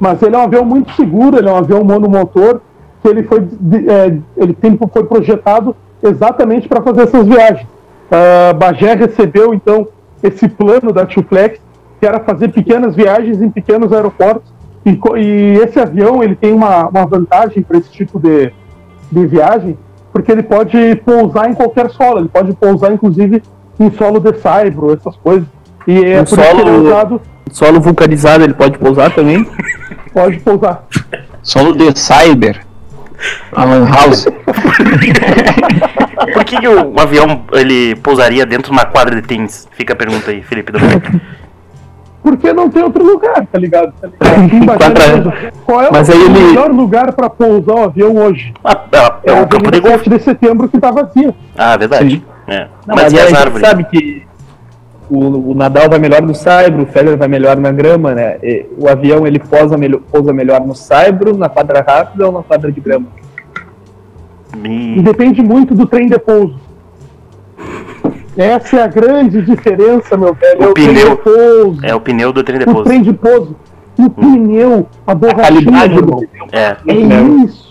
[0.00, 2.60] mas ele é um avião muito seguro, ele é um avião monomotor,
[3.02, 3.46] que ele foi,
[3.86, 5.76] é, ele tem, foi projetado
[6.08, 7.66] exatamente para fazer essas viagens.
[8.10, 9.88] Uh, Bagé recebeu, então,
[10.22, 11.58] esse plano da Tuflex,
[12.00, 14.52] que era fazer pequenas viagens em pequenos aeroportos,
[14.84, 18.52] e, e esse avião ele tem uma, uma vantagem para esse tipo de,
[19.10, 19.78] de viagem,
[20.12, 23.42] porque ele pode pousar em qualquer solo, ele pode pousar inclusive
[23.80, 25.46] em solo de saibro, essas coisas.
[25.86, 27.20] E é por solo, isso que ele é usado.
[27.50, 29.46] Solo vulcanizado ele pode pousar também?
[30.12, 30.86] pode pousar.
[31.42, 32.60] Solo de cyber.
[33.52, 34.26] Alan House.
[36.32, 39.68] Por que, que o, avião ele pousaria dentro de uma quadra de tênis?
[39.72, 41.20] Fica a pergunta aí, Felipe Domenico.
[42.22, 43.92] Porque não tem outro lugar, tá ligado?
[44.00, 45.32] Tá ligado?
[45.66, 46.28] Qual é Mas o ele...
[46.30, 48.54] melhor lugar para pousar o avião hoje?
[48.64, 48.86] Ah,
[49.22, 51.34] é, é o campo de golfe de setembro que tá vazio.
[51.54, 52.24] Ah, verdade.
[52.48, 52.66] É.
[52.86, 54.26] Não, mas, mas a gente sabe que
[55.10, 58.38] o, o, Nadal vai melhor no saibro, o Federer vai melhor na grama, né?
[58.42, 62.42] E, o avião ele pousa, melhor, pousa melhor no saibro, na quadra rápida ou na
[62.42, 63.06] quadra de grama?
[64.62, 66.58] E depende muito do trem de pouso.
[68.36, 70.60] Essa é a grande diferença, meu velho.
[70.60, 71.16] O, é o pneu.
[71.16, 72.80] Pouso, é o pneu do trem de pouso.
[72.80, 73.56] O trem de pouso.
[73.96, 74.08] O hum.
[74.10, 75.88] pneu, a borrachinha.
[75.88, 76.76] do É.
[76.86, 77.63] é isso.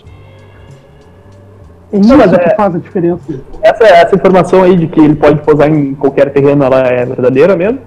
[1.94, 3.40] É isso que é, faz a diferença.
[3.62, 7.56] Essa, essa informação aí de que ele pode pousar em qualquer terreno, ela é verdadeira
[7.56, 7.78] mesmo?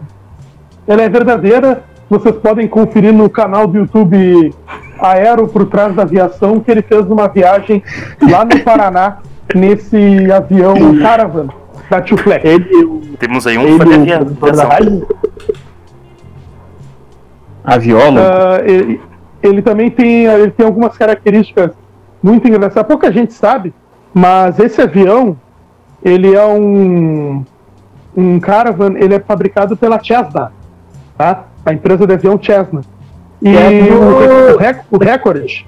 [0.88, 1.84] Ela é verdadeira.
[2.10, 4.54] Vocês podem conferir no canal do YouTube
[4.98, 7.84] Aero por trás da aviação que ele fez uma viagem
[8.32, 9.18] lá no Paraná
[9.54, 11.50] nesse avião Caravan
[11.90, 12.44] da Tuflex.
[13.20, 15.06] Temos aí um ele,
[17.62, 18.22] a viola.
[18.22, 19.02] Uh, ele,
[19.44, 21.72] ele, também tem, ele tem algumas características
[22.24, 22.88] muito engraçadas.
[22.88, 23.74] Pouca gente sabe,
[24.14, 25.38] mas esse avião
[26.04, 27.44] ele é um
[28.16, 30.52] um Caravan, ele é fabricado pela Cessna,
[31.16, 31.46] tá?
[31.64, 32.82] A empresa de avião Cessna.
[33.40, 35.68] E é o, o, rec, o recorde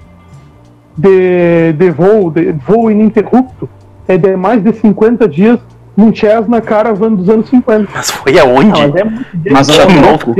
[0.96, 3.68] de, de voo, de voo ininterrupto
[4.08, 5.60] é de mais de 50 dias
[5.96, 7.88] num Cessna Caravan dos anos 50.
[7.94, 8.68] Mas foi aonde?
[8.68, 10.34] Não, mas é mas é louco.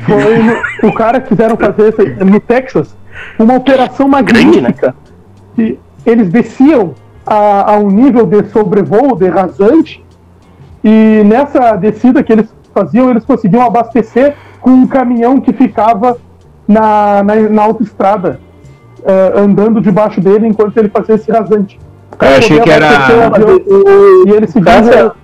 [0.00, 2.96] Foi no, o cara quiseram fazer no Texas
[3.38, 4.52] uma operação magnífica.
[4.52, 4.92] Grande, né?
[5.54, 6.94] que eles desciam
[7.26, 10.04] a, a um nível de sobrevoo, de rasante,
[10.82, 16.16] e nessa descida que eles faziam, eles conseguiam abastecer com um caminhão que ficava
[16.66, 18.40] na, na, na autoestrada,
[19.00, 21.78] uh, andando debaixo dele enquanto ele fazia esse rasante.
[22.20, 22.86] Eu achei que era.
[24.26, 25.14] e eles se Caça...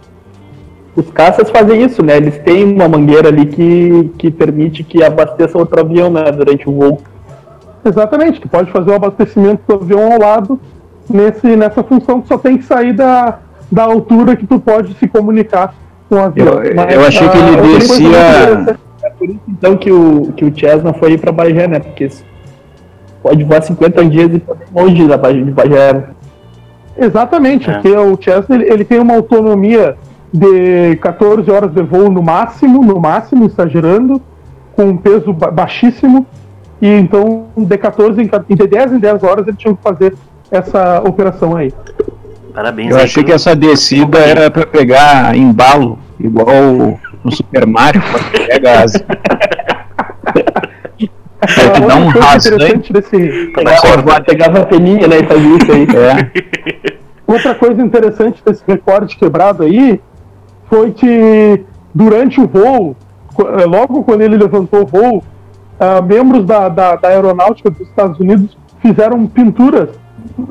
[0.94, 2.16] Os caças fazem isso, né?
[2.16, 6.72] Eles têm uma mangueira ali que, que permite que abasteça outro avião né, durante o
[6.72, 7.02] voo.
[7.86, 10.60] Exatamente, que pode fazer o abastecimento do avião ao lado
[11.08, 13.38] nesse, nessa função que só tem que sair da,
[13.70, 15.74] da altura que tu pode se comunicar
[16.08, 16.62] com o avião.
[16.62, 18.78] Eu, Mas, eu achei que ele descia.
[19.02, 21.78] É por isso então que o, que o Cessna foi ir para Bagé, né?
[21.78, 22.08] Porque
[23.22, 24.42] pode voar 50 dias e
[24.74, 26.04] longe da de Bagé.
[26.98, 27.74] Exatamente, é.
[27.74, 29.96] porque o Cessna ele, ele, tem uma autonomia
[30.32, 34.20] de 14 horas de voo no máximo, no máximo, exagerando,
[34.74, 36.26] com um peso ba baixíssimo,
[36.80, 40.14] e então de 14 em, de 10 em 10 horas ele tinha que fazer
[40.50, 41.72] essa operação aí.
[42.54, 42.90] Parabéns.
[42.90, 48.84] Eu achei que essa descida era para pegar embalo, igual no Super Mario, quando pega
[48.84, 48.92] as.
[51.42, 53.52] É que dá um interessante desse.
[53.54, 55.18] Pegava, pegava a peninha, né?
[55.20, 55.86] E fazia isso aí.
[55.94, 56.96] É.
[57.26, 60.00] Outra coisa interessante desse recorde quebrado aí
[60.68, 61.64] foi que
[61.94, 62.96] durante o voo,
[63.60, 65.24] é, logo quando ele levantou o voo,
[65.80, 69.90] uh, membros da, da, da, aeronáutica dos Estados Unidos fizeram pinturas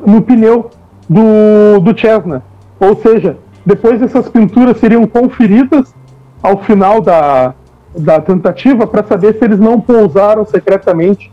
[0.06, 0.70] no pneu
[1.08, 2.42] do, do Cessna.
[2.78, 5.94] Ou seja, depois essas pinturas seriam conferidas
[6.42, 7.54] ao final da,
[7.96, 11.32] da tentativa para saber se eles não pousaram secretamente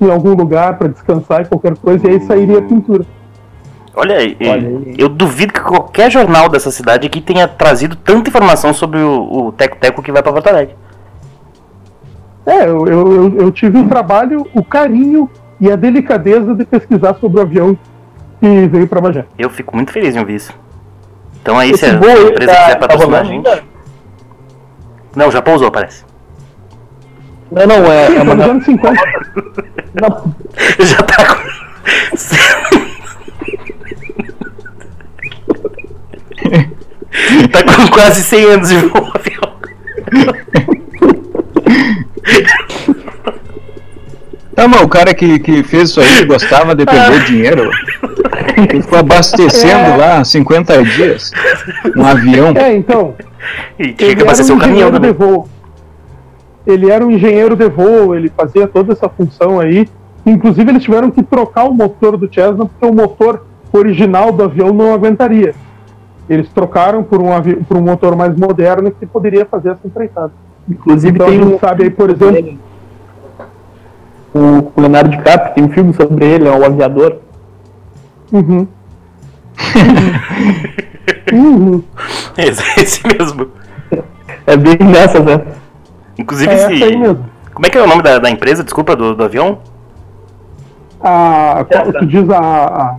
[0.00, 3.04] em algum lugar para descansar e qualquer coisa, e aí sairia a pintura.
[3.94, 9.00] Olha, Olha eu duvido que qualquer jornal dessa cidade aqui tenha trazido tanta informação sobre
[9.00, 10.76] o, o Teco Teco que vai para Porto Alegre.
[12.46, 15.28] É, eu, eu, eu, tive o trabalho, o carinho
[15.60, 17.76] e a delicadeza de pesquisar sobre o avião
[18.40, 19.24] que veio para Bagé.
[19.36, 20.52] Eu fico muito feliz em ouvir isso.
[21.42, 23.64] Então aí, se a empresa tá, quiser patrocinar tá a gente.
[25.16, 26.04] Não, já pousou, parece.
[27.50, 28.16] Não, não, é.
[28.16, 28.44] é uma...
[28.44, 29.02] anos 50.
[30.00, 30.34] Não.
[30.84, 31.34] Já tá com.
[37.48, 39.56] tá com quase 100 anos de voo avião.
[44.54, 47.70] Tá, mas o cara que, que fez isso aí gostava de perder dinheiro.
[48.56, 49.96] Ele ficou abastecendo É.
[49.96, 51.30] lá 50 dias.
[51.94, 52.52] Um avião.
[52.56, 53.14] É, então.
[53.78, 55.34] E tinha Ele que abastecer era o um caminhão engenheiro de também.
[55.34, 55.48] voo.
[56.66, 59.86] Ele era um engenheiro de voo, ele fazia toda essa função aí.
[60.24, 64.72] Inclusive, eles tiveram que trocar o motor do Cessna porque o motor original do avião
[64.72, 65.54] não aguentaria.
[66.28, 70.32] Eles trocaram por um, avi- por um motor mais moderno que poderia fazer essa empreitada.
[70.68, 71.58] Inclusive Então, tem um.
[71.58, 72.58] sabe aí, por exemplo,
[74.34, 77.18] O Leonardo DiCaprio tem um filme sobre ele, é o aviador.
[78.32, 78.66] Uhum.
[81.32, 81.82] uhum.
[82.36, 83.48] Esse, esse mesmo.
[84.46, 85.40] É bem nessas, né?
[86.18, 86.74] Inclusive, É esse.
[86.74, 87.24] essa aí mesmo.
[87.54, 89.58] Como é que é o nome da, da empresa, desculpa, do, do avião?
[91.00, 92.96] A, qual- tu diz a, a-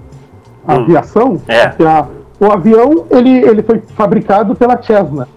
[0.67, 0.81] a Hum.
[0.83, 1.41] aviação?
[1.47, 1.63] É.
[1.85, 2.05] A-
[2.39, 5.27] o avião ele, ele foi fabricado pela Cessna.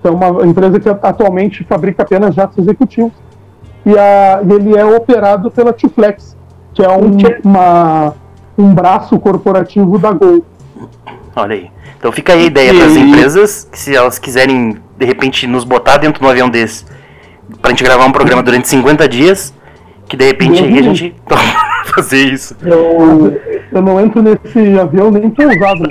[0.00, 3.12] Que é uma empresa que atualmente fabrica apenas jatos executivos.
[3.84, 6.36] E, a, e ele é operado pela Tuflex,
[6.72, 8.14] que é um, uma,
[8.56, 10.44] um braço corporativo da Gol.
[11.34, 11.70] Olha aí.
[11.98, 15.64] Então fica aí a ideia para as empresas que se elas quiserem de repente nos
[15.64, 16.84] botar dentro de um avião desse
[17.60, 19.54] pra gente gravar um programa durante 50 dias,
[20.08, 21.14] que de repente aí a gente
[21.94, 22.56] fazer isso.
[22.62, 23.40] Eu,
[23.70, 25.84] eu não entro nesse avião nem pousado.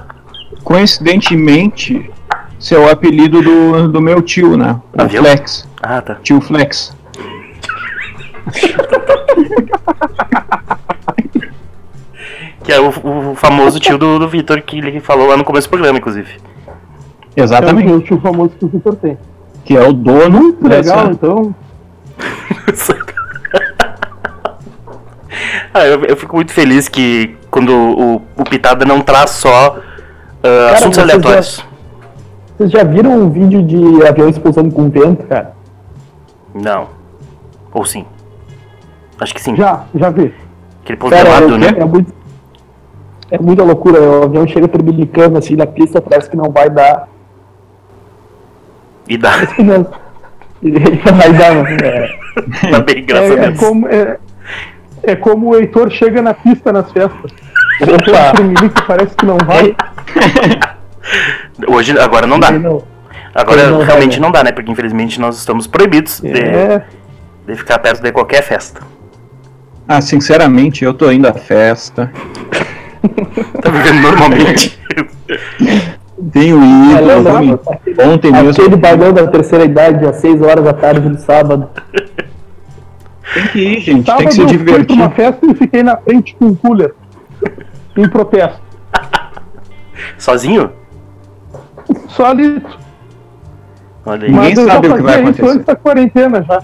[0.62, 2.10] Coincidentemente,
[2.60, 4.78] esse é o apelido do, do meu tio, né?
[4.92, 5.24] O Avião?
[5.24, 5.66] Flex.
[5.82, 6.16] Ah, tá.
[6.22, 6.94] Tio Flex.
[12.62, 12.90] Que é o,
[13.30, 16.36] o famoso tio do, do Vitor que ele falou lá no começo do programa, inclusive.
[17.34, 18.06] É o Exatamente.
[18.06, 19.18] tio famoso que o Victor tem.
[19.64, 21.10] Que é o dono Muito legal, dessa.
[21.10, 21.54] então.
[25.72, 29.78] ah, eu, eu fico muito feliz que quando o, o Pitada não traz só
[30.42, 31.64] ah, assuntos vocês aleatórios.
[32.60, 35.54] Vocês já viram um vídeo de avião expulsando com vento, cara?
[36.54, 36.88] Não.
[37.72, 38.04] Ou sim.
[39.18, 39.56] Acho que sim.
[39.56, 40.34] Já, já vi.
[40.82, 41.68] Aquele Cara, pouso é, né?
[41.68, 42.12] é muito.
[43.30, 43.98] É muita loucura.
[44.02, 47.08] O avião chega turbinicando assim na pista, parece que não vai dar.
[49.08, 49.36] E dá.
[50.62, 51.78] Ele vai dar, né?
[51.82, 52.20] É.
[52.70, 54.18] Tá bem, graças a É, é como, é,
[55.02, 57.32] é como o Heitor chega na pista nas festas.
[57.80, 58.32] Opa!
[58.34, 59.74] Tremelique parece que não vai.
[61.68, 62.50] Hoje, agora não dá.
[62.50, 62.82] Não-
[63.34, 64.26] Agora não realmente né?
[64.26, 64.50] não dá, né?
[64.50, 66.82] Porque infelizmente nós estamos proibidos de, É,
[67.46, 68.80] de ficar perto de qualquer festa.
[69.86, 72.10] Ah, sinceramente, eu tô indo à festa.
[73.62, 74.78] Tá vivendo normalmente.
[76.32, 76.96] Tenho ido.
[76.98, 77.40] É, lembra?
[77.40, 77.58] me-
[78.12, 78.50] Ontem mesmo.
[78.50, 81.68] Aquele bailão da terceira idade, às 6 horas da tarde no sábado.
[83.32, 84.06] Tem que ir, gente.
[84.06, 84.96] sábado Tem que se eu fui pra divertir.
[84.96, 86.94] uma festa e fiquei na frente com um cooler.
[87.96, 88.60] Em protesto.
[90.18, 90.72] Sozinho?
[92.08, 92.62] Só ali.
[94.04, 94.28] Olha.
[94.28, 95.48] Ninguém Mas eu sabe o que vai acontecer.
[95.48, 96.62] antes da quarentena já.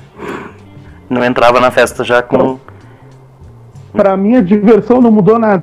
[1.09, 2.59] Não entrava na festa já com.
[3.93, 5.63] Pra mim a diversão não mudou nada.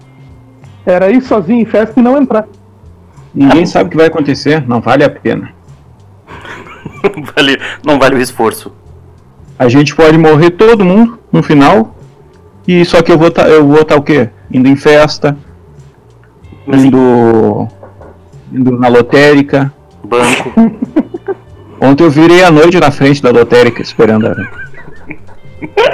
[0.85, 2.45] Era ir sozinho em festa e não entrar.
[3.33, 4.67] Ninguém sabe o que vai acontecer.
[4.67, 5.49] Não vale a pena.
[7.35, 8.71] vale, não vale o esforço.
[9.57, 11.95] A gente pode morrer todo mundo no final.
[12.67, 14.29] E só que eu vou tá, eu vou estar o quê?
[14.51, 15.35] Indo em festa,
[16.65, 17.67] Mas, indo,
[18.53, 19.73] indo na lotérica.
[20.03, 20.53] banco.
[21.81, 24.33] Ontem eu virei a noite na frente da lotérica esperando a...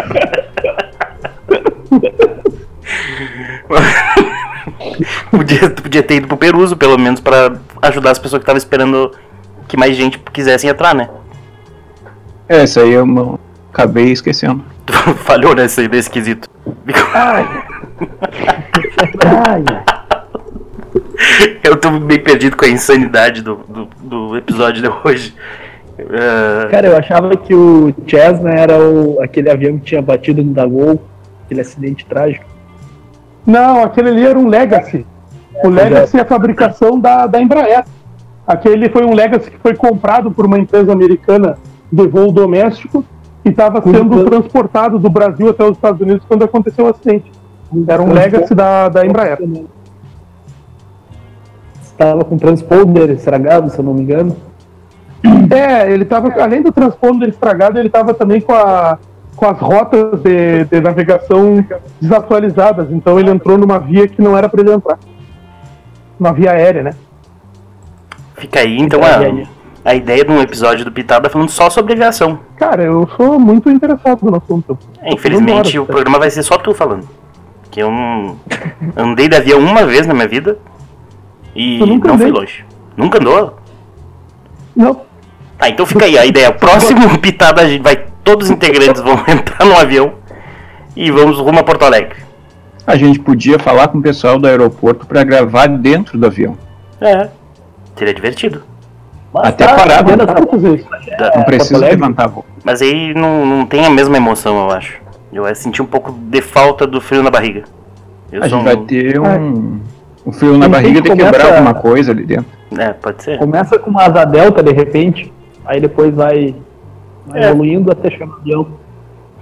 [5.32, 9.12] podia, podia ter ido pro Peruso, pelo menos, pra ajudar as pessoas que estavam esperando
[9.68, 11.10] que mais gente quisessem entrar, né?
[12.48, 13.40] É, isso aí eu não-
[13.72, 14.64] acabei esquecendo.
[14.86, 14.94] Tu
[15.24, 16.50] falhou nesse, nesse quesito.
[17.14, 17.46] Ai,
[19.26, 19.64] ai.
[21.70, 25.36] Eu tô bem perdido com a insanidade do, do, do episódio de hoje.
[26.00, 30.52] É, Cara, eu achava que o Cessna era o, aquele avião que tinha batido no
[30.52, 31.00] da Gol,
[31.46, 32.46] aquele acidente trágico.
[33.46, 35.06] Não, aquele ali era um Legacy.
[35.64, 37.86] O Legacy é a fabricação da, da Embraer.
[38.48, 41.56] Aquele foi um Legacy que foi comprado por uma empresa americana
[41.92, 43.06] de voo doméstico
[43.46, 47.32] e estava sendo transportado do Brasil até os Estados Unidos quando aconteceu o acidente.
[47.88, 49.38] Era um Legacy da, da Embraer.
[52.00, 54.34] Estava com transponder estragado, se eu não me engano.
[55.52, 58.98] É, ele tava, além do transponder estragado, ele estava também com, a,
[59.36, 61.66] com as rotas de, de navegação
[62.00, 62.90] desatualizadas.
[62.90, 64.98] Então ele entrou numa via que não era para ele entrar.
[66.18, 66.92] Uma via aérea, né?
[68.38, 69.48] fica aí, então, Fica a, aí.
[69.84, 72.40] a ideia de um episódio do Pitada falando só sobre aviação.
[72.56, 74.80] Cara, eu sou muito interessado no assunto.
[75.02, 77.06] É, infelizmente, o programa vai ser só tu falando.
[77.70, 78.38] Que eu não
[78.96, 80.58] andei de avião uma vez na minha vida
[81.62, 82.32] e não fui andei.
[82.32, 82.66] longe.
[82.96, 83.58] Nunca andou?
[84.76, 85.02] Não,
[85.58, 86.52] Tá, então fica aí a ideia.
[86.54, 90.14] Próximo pitada, a gente vai, todos os integrantes vão entrar no avião
[90.96, 92.16] e vamos rumo a Porto Alegre.
[92.88, 96.58] A gente podia falar com o pessoal do aeroporto para gravar dentro do avião.
[97.02, 97.30] É.
[97.98, 98.64] Seria divertido.
[99.34, 100.26] Mas Até tá, parado, né?
[100.50, 100.88] fazer isso.
[101.20, 102.46] Dá- Não É, precisa levantar voo.
[102.64, 104.98] Mas aí não, não tem a mesma emoção, eu acho.
[105.32, 107.64] Eu ia sentir um pouco de falta do frio na barriga.
[108.32, 109.80] Eu A gente vai um- ter um,
[110.30, 112.46] um frio na Tem barriga de que quebrar começa- alguma coisa ali dentro.
[112.78, 113.38] É, pode ser.
[113.38, 115.34] Começa com uma asa delta de repente,
[115.66, 116.56] aí depois vai,
[117.26, 117.50] vai É.
[117.50, 118.68] evoluindo até chegar no avião.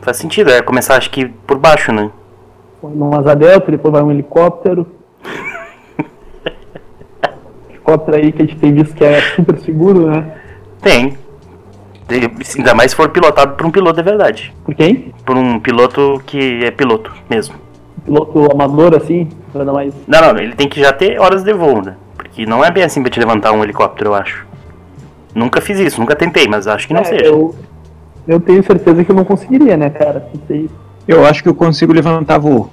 [0.01, 2.09] Faz sentido, é começar acho que por baixo, né?
[2.81, 4.87] Põe numa asa delta, depois vai um helicóptero.
[7.69, 10.31] helicóptero aí que a gente tem visto que é super seguro, né?
[10.81, 11.17] Tem.
[12.07, 14.53] Tem- Ainda mais se for pilotado por um piloto de verdade.
[14.63, 15.13] Por quem?
[15.25, 17.55] Por um piloto que é piloto mesmo.
[18.07, 19.93] Piloto amador assim, nada mais.
[20.07, 21.95] Não, não, ele tem que já ter horas de voo, né?
[22.15, 24.47] Porque não é bem assim pra te levantar um helicóptero, eu acho.
[25.35, 27.25] Nunca fiz isso, nunca tentei, mas acho que não É, seja.
[27.25, 27.53] eu,
[28.25, 30.25] eu tenho certeza que eu não conseguiria, né, cara?
[31.05, 32.69] Eu acho que eu consigo levantar voo.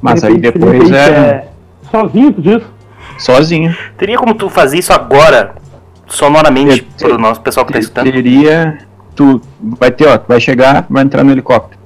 [0.00, 1.48] Mas De aí de depois repente, é
[1.88, 2.62] Sozinho, tu diz?
[3.18, 3.76] sozinho.
[3.96, 5.54] Teria como tu fazer isso agora,
[6.08, 8.10] sonoramente, Eu- pro nosso pessoal que tá escutando?
[8.10, 8.78] Teria.
[9.14, 9.40] Tu
[9.78, 11.80] vai ter, ó, tu vai chegar, vai entrar no helicóptero.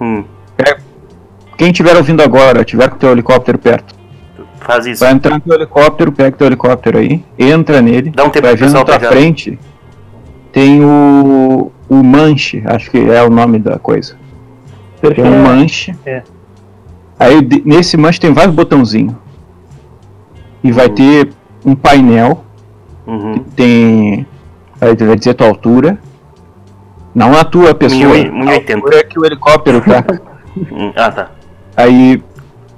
[0.00, 0.22] Hum,
[1.58, 3.94] Quem estiver ouvindo agora, tiver com o teu helicóptero perto,
[4.60, 5.00] faz isso.
[5.04, 8.46] vai entrar no teu helicóptero, pega o teu helicóptero aí, entra nele, Dá um tempo
[8.46, 9.58] vai ver na tua frente,
[10.52, 14.16] tem o, o manche, acho que é o nome da coisa.
[15.00, 15.30] Tem Perfeito.
[15.30, 15.94] um manche.
[16.06, 16.22] É.
[17.18, 19.14] Aí nesse manche tem vários botãozinhos.
[20.62, 20.94] E vai Uhum.
[20.94, 21.28] ter
[21.64, 22.44] um painel,
[23.06, 23.38] Uhum.
[23.56, 24.26] tem.
[24.80, 25.98] Vai vai dizer tua altura.
[27.14, 28.12] Não a tua pessoa.
[28.12, 28.74] Um e- um e a oitenta.
[28.78, 30.04] altura é que o helicóptero tá.
[30.72, 31.30] Hum, Ah, tá.
[31.78, 32.20] Aí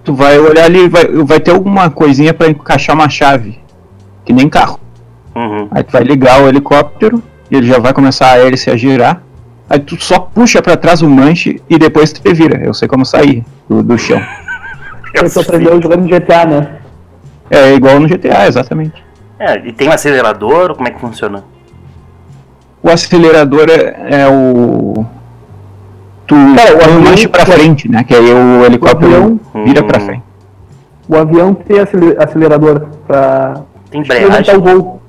[0.04, 3.58] tu vai olhar ali, vai, vai ter alguma coisinha pra encaixar uma chave.
[4.26, 4.78] Que nem carro.
[5.34, 5.68] Uhum.
[5.70, 9.22] Aí tu vai ligar o helicóptero e ele já vai começar a hélice a girar.
[9.70, 12.62] Aí tu só puxa pra trás o manche e depois tu te vira.
[12.62, 14.20] Eu sei como sair do, do chão.
[15.14, 15.42] Eu sei.
[15.42, 16.76] aprendeu jogando GTA, né?
[17.50, 19.02] É igual no GTA, exatamente.
[19.38, 21.42] É, e tem um acelerador, como é que funciona?
[22.82, 25.06] O acelerador é, é o.
[26.30, 28.04] Tu Cara, o o avião- manche pra frente, né?
[28.04, 29.86] Que aí o helicóptero avião- vira Hum.
[29.88, 30.22] pra frente.
[31.08, 34.54] O avião tem acele- acelerador pra Tem embreagem?
[34.56, 35.00] o voo.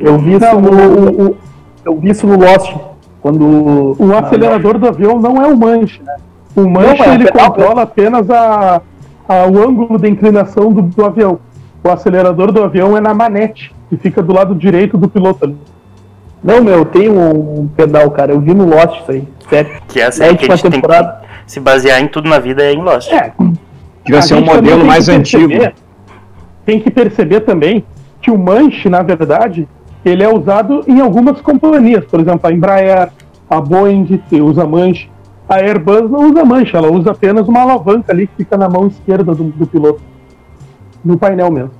[0.00, 0.70] Eu vi isso Não, no.
[0.70, 1.36] o- o-
[1.84, 2.74] eu vi isso no Lost.
[3.20, 3.94] Quando.
[3.98, 6.16] O acelerador do avião não é o manche, né?
[6.56, 8.80] O manche Não, é o ele pedal, controla apenas a,
[9.28, 11.38] a- o ângulo de inclinação do, do avião.
[11.84, 15.56] O acelerador do avião é na manete, que fica do lado direito do piloto ali.
[16.42, 18.32] Não, meu, tem um pedal, cara.
[18.32, 19.28] Eu vi no Lost isso aí.
[19.48, 19.70] Sério.
[19.88, 21.20] Que é assim É, que a a gente tem temporada.
[21.46, 23.10] que se basear em tudo na vida é em Lost.
[23.12, 23.32] É,
[24.04, 25.48] Devia a ser um modelo tem mais que antigo.
[25.48, 25.74] perceber-
[26.64, 27.84] Tem que perceber também
[28.20, 29.68] que o manche, na verdade,
[30.04, 32.04] ele é usado em algumas companhias.
[32.04, 33.10] Por exemplo, a Embraer,
[33.48, 35.08] a Boeing usa manche.
[35.48, 38.86] A Airbus não usa manche, ela usa apenas uma alavanca ali que fica na mão
[38.86, 40.00] esquerda do, do piloto.
[41.04, 41.70] No painel mesmo.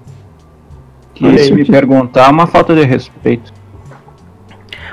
[1.15, 3.53] Que se me perguntar, é uma falta de respeito.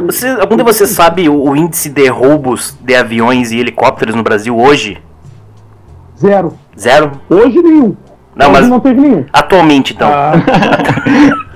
[0.06, 4.24] Você, algum de vocês sabe o, o índice de roubos de aviões e helicópteros no
[4.24, 5.02] Brasil hoje?
[6.18, 6.54] Zero.
[6.78, 7.12] Zero?
[7.30, 7.96] Hoje nenhum.
[8.36, 9.26] Não, Hoje mas não teve nenhum.
[9.34, 10.10] atualmente então.
[10.12, 10.34] Ah,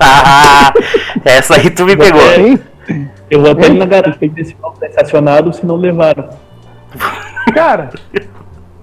[0.00, 0.72] Ah,
[1.24, 2.20] essa aí tu me pegou.
[3.30, 6.28] Eu vou até ali na garagem desse carro tá estacionado se não levaram.
[7.54, 7.90] Cara,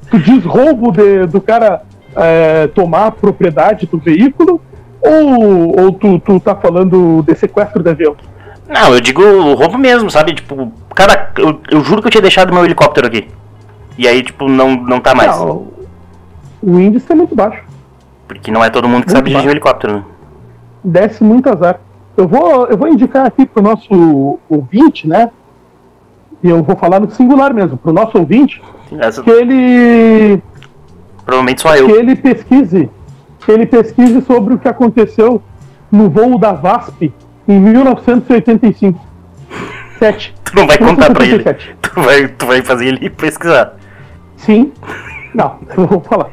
[0.09, 1.83] tu diz roubo de- do cara
[2.15, 4.59] é, tomar a propriedade do veículo
[5.01, 8.15] ou, ou tu, tu tá falando de sequestro de avião?
[8.71, 9.21] Não, eu digo
[9.53, 10.33] roubo mesmo, sabe?
[10.33, 13.27] Tipo, cara, eu, eu juro que eu tinha deixado meu helicóptero aqui.
[13.97, 15.37] E aí, tipo, não, não tá mais.
[15.37, 15.67] Não,
[16.63, 17.61] o índice é muito baixo.
[18.27, 20.03] Porque não é todo mundo que Muito sabe dirigir um helicóptero, né?
[20.83, 21.81] Desce muito azar.
[22.15, 25.29] Eu vou, eu vou indicar aqui pro nosso ouvinte, né?
[26.41, 28.61] E eu vou falar no singular mesmo, pro nosso ouvinte,
[28.97, 30.41] Essa, que ele
[31.25, 31.99] provavelmente só que eu.
[31.99, 32.89] ele pesquise,
[33.45, 35.41] que ele pesquise sobre o que aconteceu
[35.91, 37.13] no voo da VASP
[37.47, 38.99] em 1985.
[39.99, 40.35] 7.
[40.43, 41.37] Tu não vai contar pra ele.
[41.37, 41.75] 1987.
[41.81, 43.73] Tu vai, tu vai fazer ele pesquisar.
[44.37, 44.71] Sim.
[45.33, 46.29] Não, eu vou falar.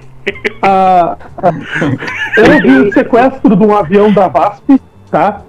[0.63, 1.51] Ah, ah,
[2.39, 4.81] houve o sequestro de um avião da VASP,
[5.11, 5.43] tá?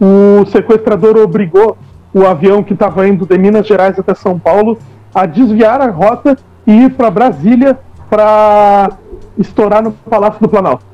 [0.00, 1.76] O sequestrador obrigou
[2.14, 4.78] o avião que estava indo de Minas Gerais até São Paulo
[5.14, 6.36] a desviar a rota
[6.66, 8.90] e ir para Brasília para
[9.38, 10.84] estourar no Palácio do Planalto.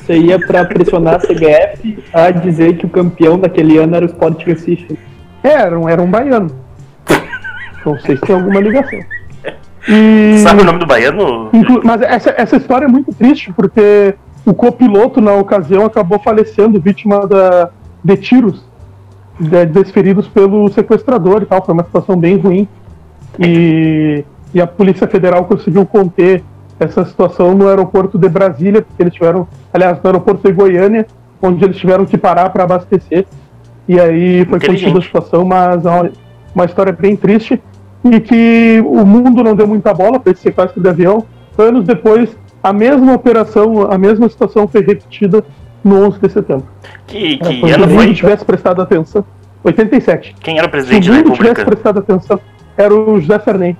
[0.00, 4.04] Isso aí é pra pressionar a CBF a dizer que o campeão daquele ano era
[4.04, 4.98] o Sport Recife.
[5.42, 6.50] É, Era um, era um baiano.
[7.84, 8.98] Não sei se tem alguma ligação.
[9.88, 10.38] E...
[10.38, 11.50] Sabe o nome do baiano?
[11.52, 14.14] Inclu- Mas essa, essa história é muito triste, porque
[14.46, 17.70] o copiloto, na ocasião, acabou falecendo vítima da,
[18.04, 18.64] de tiros
[19.40, 21.64] de- desferidos pelo sequestrador e tal.
[21.64, 22.68] Foi uma situação bem ruim.
[23.38, 26.44] E e a Polícia Federal conseguiu conter
[26.82, 31.06] essa situação no aeroporto de Brasília, porque eles tiveram, aliás, no aeroporto de Goiânia,
[31.40, 33.26] onde eles tiveram que parar para abastecer.
[33.88, 36.10] E aí foi contida a situação, mas é uma,
[36.54, 37.60] uma história bem triste
[38.04, 41.24] e que o mundo não deu muita bola para esse sequestro de avião.
[41.56, 45.44] Anos depois, a mesma operação, a mesma situação foi repetida
[45.84, 46.66] no 11 de setembro.
[47.06, 48.08] Que, que ano foi?
[48.08, 49.24] Se tivesse prestado atenção.
[49.64, 50.34] 87.
[50.40, 52.40] Quem era o presidente Se da mundo tivesse prestado atenção,
[52.76, 53.76] era o José Sarney.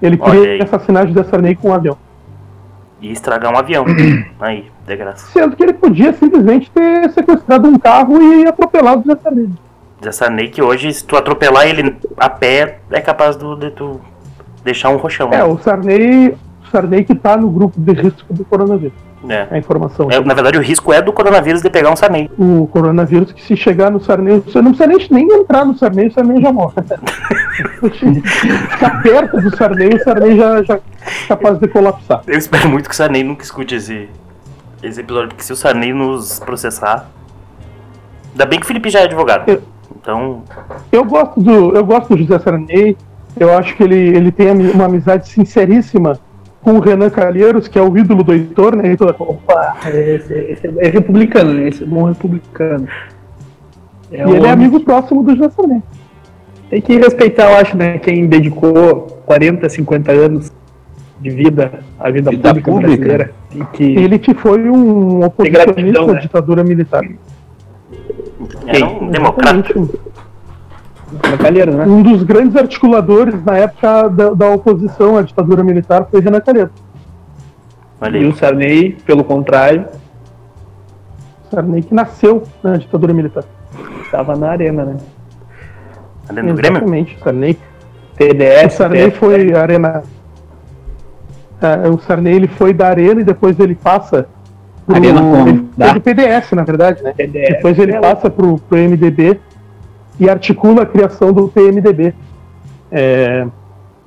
[0.00, 1.96] Ele queria assassinar José Sarney com um avião.
[3.00, 3.84] E estragar um avião.
[4.40, 5.26] Aí, de graça.
[5.32, 9.50] Sendo que ele podia simplesmente ter sequestrado um carro e atropelado o.
[10.00, 14.00] José Sarney que hoje, se tu atropelar ele a pé, é capaz do, de tu
[14.62, 15.28] deixar um roxão.
[15.32, 15.44] É, né?
[15.44, 16.36] o Sarney,
[16.70, 19.08] Sarney que tá no grupo de risco do coronavírus.
[19.28, 19.48] É.
[19.50, 20.08] A informação.
[20.10, 22.30] É, na verdade, o risco é do coronavírus de pegar um Sarney.
[22.38, 26.06] O coronavírus, que se chegar no Sarney, você não precisa nem, nem entrar no Sarney,
[26.06, 26.74] o Sarney já morre.
[28.70, 30.80] Ficar perto do Sarney, o Sarney já, já é
[31.26, 32.22] capaz de colapsar.
[32.26, 34.08] Eu espero muito que o Sarney nunca escute esse,
[34.82, 37.08] esse episódio, porque se o Sarney nos processar.
[38.30, 39.48] Ainda bem que o Felipe já é advogado.
[39.48, 39.62] Eu,
[39.96, 40.44] então.
[40.92, 41.74] Eu gosto do.
[41.74, 42.96] Eu gosto do José Sarney.
[43.36, 46.18] Eu acho que ele, ele tem uma amizade sinceríssima
[46.62, 49.14] com o Renan Calheiros, que é o ídolo do Heitor, né, Heitor?
[49.18, 51.68] Opa, esse, esse é republicano, né?
[51.68, 52.86] Esse é bom republicano.
[54.10, 55.82] É e ele é amigo próximo do José Sarney.
[56.70, 60.52] Tem que respeitar, eu acho, né, quem dedicou 40, 50 anos
[61.20, 63.34] de vida à vida, vida pública, pública, brasileira.
[63.54, 66.20] E que ele que foi um oposicionista à né?
[66.20, 67.02] ditadura militar.
[68.66, 69.74] Era um democrata.
[71.40, 71.84] Calheiro, né?
[71.86, 76.70] Um dos grandes articuladores na época da, da oposição à ditadura militar foi Renan Calheiro.
[78.12, 79.86] E o Sarney, pelo contrário.
[81.50, 83.44] Sarney que nasceu na ditadura militar.
[84.04, 84.96] Estava na arena, né?
[86.28, 87.24] Arena do Exatamente, Grêmio?
[87.24, 87.58] Sarney.
[88.16, 88.74] TDS.
[88.74, 90.02] O Sarney foi arena.
[91.60, 94.28] É, o Sarney ele foi da arena e depois ele passa
[94.86, 97.12] pro, arena com, ele foi do PDS, na verdade, né?
[97.16, 97.48] PDS.
[97.48, 99.40] Depois ele passa pro, pro MDB
[100.18, 102.14] e articula a criação do PMDB
[102.90, 103.46] é,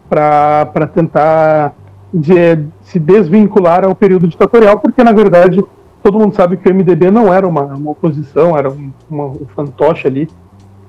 [0.10, 1.74] para tentar
[2.14, 5.64] de, se desvincular ao período ditatorial, porque na verdade
[6.04, 9.46] todo mundo sabe que o MDB não era uma, uma oposição, era um, uma, um
[9.56, 10.28] fantoche ali,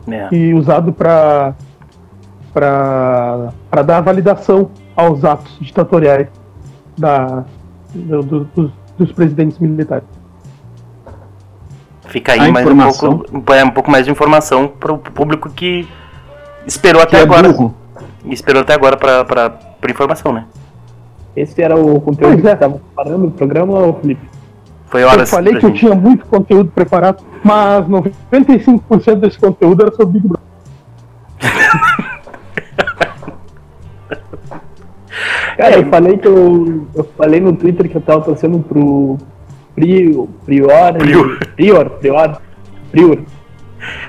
[0.09, 0.29] é.
[0.35, 1.55] e usado para
[2.53, 6.29] para dar validação aos atos ditatoriais
[6.99, 7.45] da,
[7.95, 10.05] do, do, dos, dos presidentes militares.
[12.13, 15.89] Fica aí mais um pouco, é, um pouco mais de informação para o público que
[16.67, 17.51] esperou até que é agora.
[17.51, 17.75] Burro.
[18.27, 19.49] Esperou até agora para
[19.81, 20.45] por informação, né?
[21.35, 22.53] Esse era o conteúdo que é.
[22.53, 24.29] estava preparando o programa, Felipe?
[24.89, 25.33] Foi horas.
[25.33, 25.73] Eu falei que gente.
[25.73, 30.47] eu tinha muito conteúdo preparado, mas 95% desse conteúdo era sobre Big Brother.
[35.57, 39.17] Cara, eu falei que eu, eu falei no Twitter que eu tava torcendo pro,
[39.75, 40.95] Prior, Prior,
[41.57, 42.41] Prior, Prior,
[42.91, 43.18] Prior.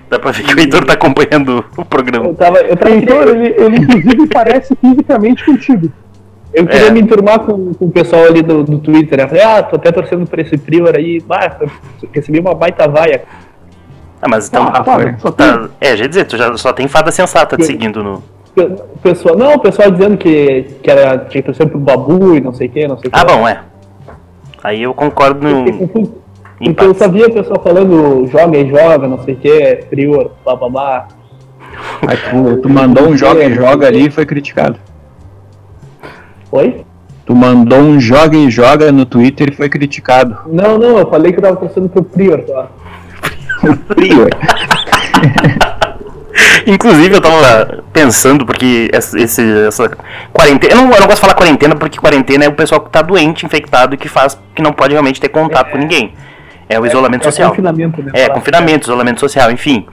[0.10, 2.28] Dá pra ver que o Heitor tá acompanhando o programa.
[2.28, 5.92] Eu tava, eu tava Heitor, ele, ele inclusive parece fisicamente contigo.
[6.54, 6.92] Eu queria é.
[6.92, 9.20] me enturmar com, com o pessoal ali do, do Twitter.
[9.20, 11.20] Eu falei, ah, tô até torcendo por esse Prior aí.
[11.22, 11.58] Bah,
[12.14, 13.24] recebi uma baita vaia.
[14.22, 14.68] Ah, mas então.
[14.68, 18.24] Ah, tá, tá, é, já dizer, tu já só tem fada sensata te seguindo no.
[19.02, 22.54] Pessoal, não, o pessoal dizendo que, que era, tinha que torcer pro Babu e não
[22.54, 23.20] sei o que, não sei o que.
[23.20, 23.64] Ah, bom, é.
[24.64, 26.14] Aí eu concordo no.
[26.62, 31.08] Então eu sabia o pessoal falando joga e joga, não sei o que, prior, bababá.
[32.08, 34.80] Aí tu, tu mandou um joga e joga ali e foi criticado.
[36.52, 36.86] Oi?
[37.26, 40.38] Tu mandou um joga e joga no Twitter e foi criticado.
[40.46, 42.68] Não, não, eu falei que eu tava torcendo pro Prior, tá?
[43.88, 44.30] Prior.
[46.68, 49.90] Inclusive, eu tava pensando, porque essa, esse, essa
[50.32, 50.74] quarentena.
[50.74, 53.02] Eu não, eu não gosto de falar quarentena, porque quarentena é o pessoal que tá
[53.02, 54.40] doente, infectado, que faz.
[54.56, 56.14] que não pode realmente ter contato é, com ninguém.
[56.70, 57.50] É o é, isolamento é social.
[57.50, 58.12] Confinamento, né?
[58.14, 59.86] É, confinamento, isolamento social, enfim.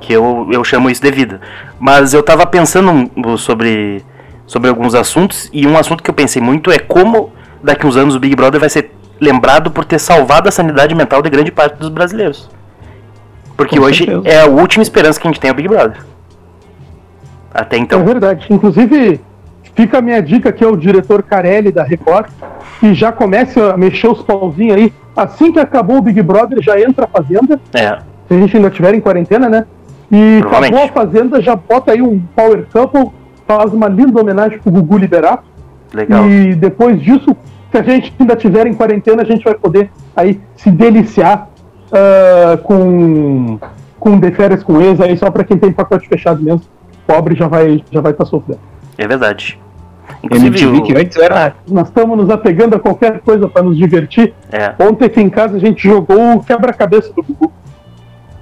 [0.00, 1.40] Que eu, eu chamo isso de vida.
[1.78, 4.04] Mas eu tava pensando sobre,
[4.46, 8.14] sobre alguns assuntos, e um assunto que eu pensei muito é como daqui uns anos
[8.14, 11.76] o Big Brother vai ser lembrado por ter salvado a sanidade mental de grande parte
[11.76, 12.50] dos brasileiros.
[13.56, 14.28] Porque Com hoje certeza.
[14.28, 16.02] é a última esperança que a gente tem ao Big Brother.
[17.52, 18.00] Até então.
[18.00, 18.46] É verdade.
[18.50, 19.20] Inclusive,
[19.74, 22.26] fica a minha dica que é o diretor Carelli da Record,
[22.80, 24.92] que já começa a mexer os pauzinhos aí.
[25.14, 27.60] Assim que acabou o Big Brother, já entra a Fazenda.
[27.74, 27.98] É.
[28.26, 29.66] Se a gente ainda estiver em quarentena, né?
[30.10, 33.10] E acabou a Fazenda, já bota aí um Power Couple,
[33.46, 35.44] faz uma linda homenagem pro Gugu Liberato.
[35.92, 36.26] Legal.
[36.28, 37.36] E depois disso,
[37.70, 41.48] se a gente ainda estiver em quarentena, a gente vai poder aí se deliciar
[41.92, 43.58] uh, com,
[44.00, 46.62] com de férias com ex, aí só para quem tem pacote fechado mesmo.
[47.06, 48.60] Pobre já vai já vai estar tá sofrendo.
[48.96, 49.58] É verdade.
[50.22, 51.54] Inclusive, MTV o- que antes era.
[51.68, 54.34] Nós estamos nos apegando a qualquer coisa para nos divertir.
[54.52, 57.52] é, Ontem aqui em casa a gente jogou o quebra-cabeça do Gugu.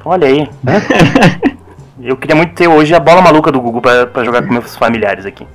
[0.05, 0.49] olha aí.
[2.03, 4.75] Eu queria muito ter hoje a bola maluca do Gugu pra, pra jogar com meus
[4.75, 5.47] familiares aqui.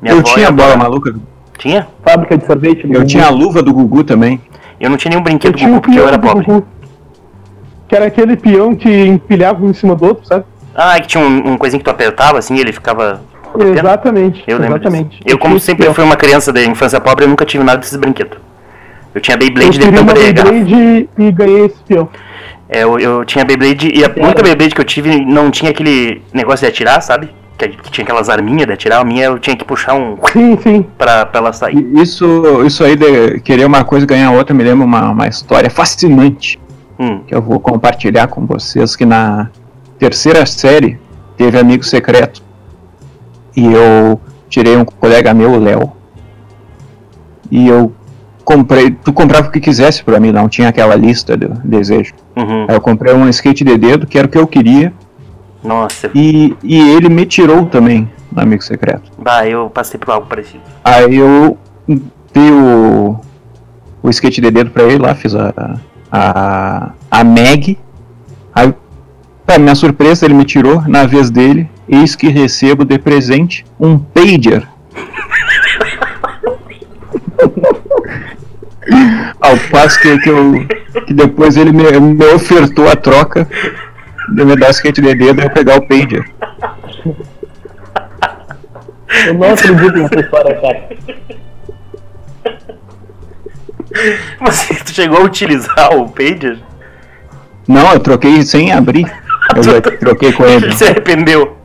[0.00, 1.14] Minha eu tinha a bola maluca.
[1.58, 1.86] Tinha?
[2.02, 2.84] Fábrica de sorvete.
[2.84, 3.06] Eu Gugu.
[3.06, 4.40] tinha a luva do Gugu também.
[4.80, 6.46] Eu não tinha nenhum brinquedo do tinha Gugu o porque eu era do pobre.
[6.46, 6.66] Gugu,
[7.88, 10.44] que era aquele peão que empilhava um em cima do outro, sabe?
[10.74, 13.20] Ah, que tinha um, um coisinho que tu apertava assim e ele ficava.
[13.58, 14.44] Exatamente.
[14.46, 15.10] Eu lembro exatamente.
[15.10, 15.22] disso.
[15.26, 15.94] Eu, como sempre peão.
[15.94, 18.38] fui uma criança de infância pobre, eu nunca tive nada desses brinquedos.
[19.14, 20.52] Eu tinha Eu Beyblade de queria tampa uma de garrafa.
[20.52, 22.08] Beyblade e ganhei esse peão.
[22.68, 26.22] É, eu, eu tinha Beyblade e a única Beyblade que eu tive não tinha aquele
[26.32, 27.30] negócio de atirar, sabe?
[27.56, 29.00] Que, que tinha aquelas arminhas de atirar.
[29.00, 30.86] A minha eu tinha que puxar um Sim, sim.
[30.98, 31.88] pra, pra ela sair.
[31.94, 35.70] Isso, isso aí de querer uma coisa e ganhar outra me lembra uma, uma história
[35.70, 36.60] fascinante
[36.98, 39.48] Hum, que eu vou compartilhar com vocês que na
[39.98, 40.98] terceira série
[41.36, 42.42] teve amigo secreto
[43.56, 45.92] e eu tirei um colega meu, o Léo,
[47.50, 47.92] e eu
[48.44, 52.14] comprei, tu comprava o que quisesse pra mim, não tinha aquela lista de desejo.
[52.36, 52.66] uhum.
[52.68, 54.92] Aí eu comprei um skate de dedo, que era o que eu queria,
[55.62, 59.10] Nossa, e, e ele me tirou também no amigo secreto.
[59.18, 60.62] bah, eu passei por algo parecido.
[60.84, 61.56] Aí eu
[62.32, 63.18] dei o,
[64.02, 65.78] o skate de dedo pra ele lá, fiz a,
[66.10, 67.78] a, a Meg.
[68.54, 68.72] Aí,
[69.46, 71.68] pra minha surpresa, ele me tirou na vez dele.
[71.88, 74.66] Eis que recebo de presente um pager.
[79.40, 80.66] Ao passo que, que, eu,
[81.06, 83.46] que depois ele me, me ofertou a troca
[84.34, 86.28] de me dar skate de dedo e eu pegar o pager.
[89.26, 90.88] Eu não acredito nessa história, cara.
[94.40, 96.58] Você chegou a utilizar o Pager?
[97.66, 99.06] Não, eu troquei sem abrir.
[99.54, 100.66] Eu já troquei com ele.
[100.66, 101.56] Ele se arrependeu.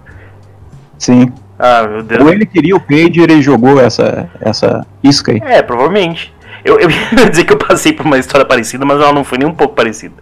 [0.97, 1.31] Sim.
[1.57, 2.21] Ah, meu Deus.
[2.21, 5.41] Ou ele queria o pager e jogou essa, essa isca aí.
[5.43, 6.33] É, provavelmente.
[6.65, 9.37] Eu, eu ia dizer que eu passei por uma história parecida, mas ela não foi
[9.37, 10.15] nem um pouco parecida.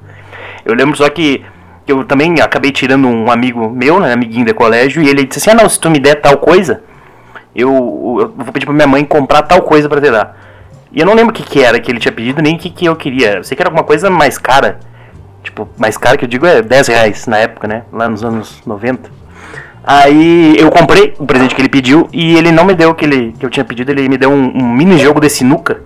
[0.63, 1.43] Eu lembro só que
[1.87, 5.57] eu também acabei tirando um amigo meu, né, amiguinho de colégio, e ele disse assim,
[5.57, 6.83] ah não, se tu me der tal coisa,
[7.55, 7.69] eu,
[8.19, 10.50] eu vou pedir pra minha mãe comprar tal coisa pra te dar.
[10.91, 12.69] E eu não lembro o que, que era que ele tinha pedido, nem o que,
[12.69, 13.37] que eu queria.
[13.37, 14.79] Eu sei que era alguma coisa mais cara.
[15.43, 17.83] Tipo, mais cara que eu digo é 10 reais na época, né?
[17.91, 19.09] Lá nos anos 90.
[19.83, 23.05] Aí eu comprei o presente que ele pediu e ele não me deu o que,
[23.05, 25.81] ele, que eu tinha pedido, ele me deu um, um mini jogo de sinuca.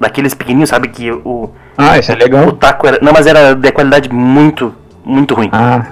[0.00, 0.88] Daqueles pequenininhos, sabe?
[0.88, 2.52] Que o, Ah, isso é o legal.
[2.52, 2.98] taco era.
[3.00, 5.48] Não, mas era de qualidade muito, muito ruim.
[5.52, 5.86] Ah,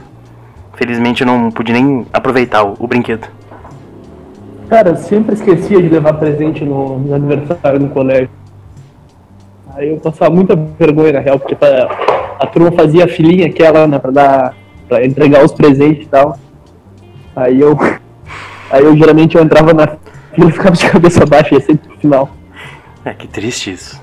[0.74, 3.28] Felizmente eu não pude nem aproveitar o, o brinquedo.
[4.68, 8.28] Cara, eu sempre esquecia de levar presente no, no aniversário no colégio.
[9.76, 11.88] Aí eu passava muita vergonha, na real, porque pra-
[12.38, 14.54] a turma fazia a filinha aquela, né, pra dar.
[14.88, 16.38] pra entregar os presentes e tal.
[17.34, 17.76] Aí eu.
[18.70, 19.86] Aí eu geralmente eu entrava na
[20.34, 22.30] fila e ficava de cabeça baixa, ia sempre pro final.
[23.04, 24.02] É, que triste isso.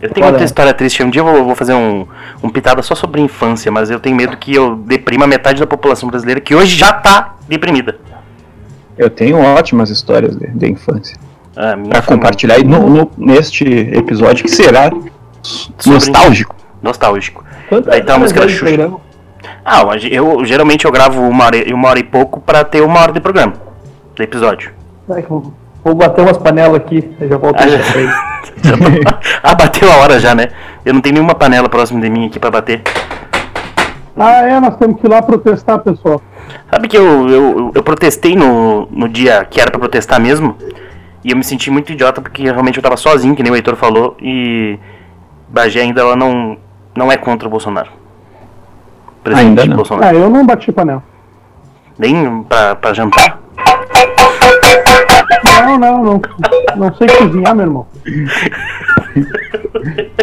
[0.00, 0.32] Eu tenho Olha.
[0.34, 1.02] outra história triste.
[1.02, 2.06] Um dia eu vou, vou fazer um,
[2.42, 6.08] um pitada só sobre infância, mas eu tenho medo que eu deprima metade da população
[6.08, 7.98] brasileira que hoje já tá deprimida.
[8.98, 11.16] eu tenho ótimas histórias de, de infância
[11.56, 14.90] A minha pra foi compartilhar aí no, no- neste episódio que será
[15.42, 16.54] Sobre- nostálgico.
[16.82, 17.44] nostálgico.
[17.68, 18.90] Quantas Aí tá a música da Xuxa.
[19.64, 22.82] Ah, mas eu geralmente eu gravo uma hora, e- uma hora e pouco pra ter
[22.82, 23.54] uma hora de programa.
[24.14, 24.72] De episódio.
[25.10, 25.52] Ai, eu
[25.82, 27.70] Vou bater umas panelas aqui, eu já volto Ah, aí.
[27.70, 28.74] já-
[29.42, 30.48] ah, bateu a hora já, né?
[30.84, 32.82] Eu não tenho nenhuma panela próxima de mim aqui pra bater.
[34.16, 36.20] Ah, é, nós temos que ir lá protestar, pessoal.
[36.70, 40.54] Sabe que eu, eu, eu protestei no, no dia que era pra protestar mesmo?
[41.24, 43.76] E eu me senti muito idiota porque realmente eu tava sozinho, que nem o Heitor
[43.76, 44.78] falou, e
[45.48, 46.56] Bagé ainda ela não,
[46.96, 47.90] não é contra o Bolsonaro.
[49.22, 49.76] Presidente Ainda não.
[49.76, 50.16] Bolsonaro.
[50.16, 51.02] Ah, eu não bati panela.
[51.98, 53.38] Nem pra, pra jantar.
[55.62, 56.22] Não, não, não.
[56.76, 57.86] Não sei cozinhar, meu irmão.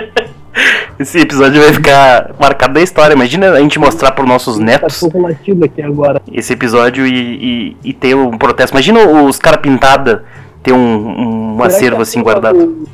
[1.00, 3.14] Esse episódio vai ficar marcado da história.
[3.14, 5.00] Imagina a gente mostrar pros nossos Tá netos
[6.34, 8.76] esse episódio e, e, e ter um protesto.
[8.76, 10.26] Imagina os cara pintada
[10.68, 12.86] ter um, um acervo assim guardado.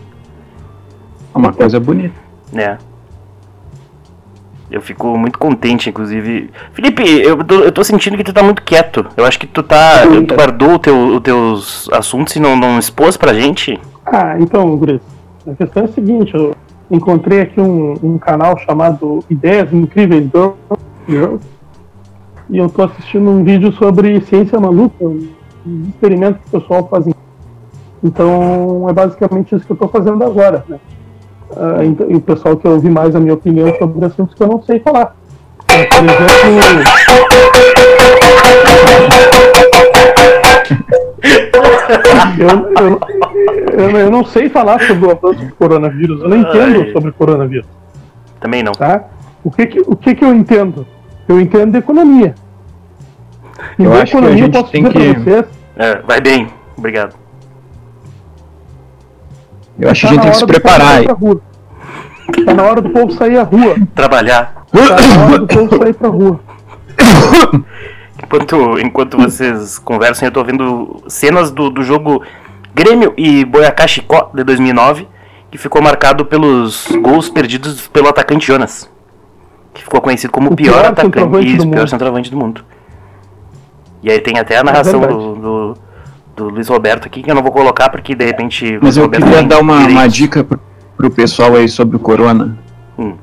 [1.34, 2.14] É uma coisa bonita.
[2.54, 2.78] É.
[4.70, 6.50] Eu fico muito contente, inclusive.
[6.74, 9.06] Felipe, eu tô, eu tô sentindo que tu tá muito quieto.
[9.18, 10.04] Eu acho que tu tá.
[10.04, 13.80] Sim, Tu guardou o teu, os teus assuntos e não, não expôs pra gente.
[14.06, 15.02] Ah, então, Gris,
[15.48, 16.56] a questão é a seguinte, eu
[16.91, 20.54] encontrei aqui um, um canal chamado Ideias Incríveis Girl-
[21.08, 21.45] Girls
[22.50, 25.28] e eu tô assistindo um vídeo sobre ciência maluca, um
[25.90, 27.08] experimento que o pessoal faz.
[27.08, 27.12] em-
[28.04, 30.78] Então, é basicamente isso que eu tô fazendo agora, né?
[31.56, 34.48] Ah, então- e o pessoal quer ouvir mais a minha opinião sobre assuntos que eu
[34.48, 35.16] não sei falar.
[35.70, 36.84] Então, Por exemplo,
[42.40, 43.00] eu,
[43.78, 46.22] eu, eu, eu não sei falar sobre o avanço do coronavírus.
[46.22, 46.92] Eu não entendo Ai.
[46.92, 47.66] sobre coronavírus.
[48.40, 48.74] Também não.
[48.74, 49.04] Tá?
[49.44, 50.86] O, que, que, o que, que eu entendo?
[51.28, 52.36] Eu entendo de economia.
[53.80, 55.46] E Eu acho que a economia eu gente posso tem dizer que- pra vocês
[55.78, 56.48] É, vai bem.
[56.78, 57.16] Obrigado.
[59.80, 61.45] Eu acho que a tá gente tem que se hora do povo preparar.
[62.45, 63.76] Tá na hora do povo sair à rua.
[63.94, 64.66] Trabalhar.
[64.72, 66.40] Tá na hora do povo sair pra rua.
[68.24, 72.24] Enquanto, enquanto vocês conversam, eu tô vendo cenas do, do jogo
[72.74, 75.08] Grêmio e Boyacá Chicó de 2009,
[75.52, 78.90] que ficou marcado pelos gols perdidos pelo atacante Jonas.
[79.74, 82.64] Que ficou conhecido como o pior, pior atacante e o pior centroavante do mundo.
[84.02, 85.20] E aí tem até a narração verdade.
[85.20, 85.53] do, do,
[86.35, 88.80] do Luiz Roberto aqui, que eu não vou colocar porque de repente.
[88.81, 90.60] Mas eu Roberto queria dar uma, uma dica pro,
[90.97, 92.57] pro pessoal aí sobre o corona.
[92.97, 93.15] Hum.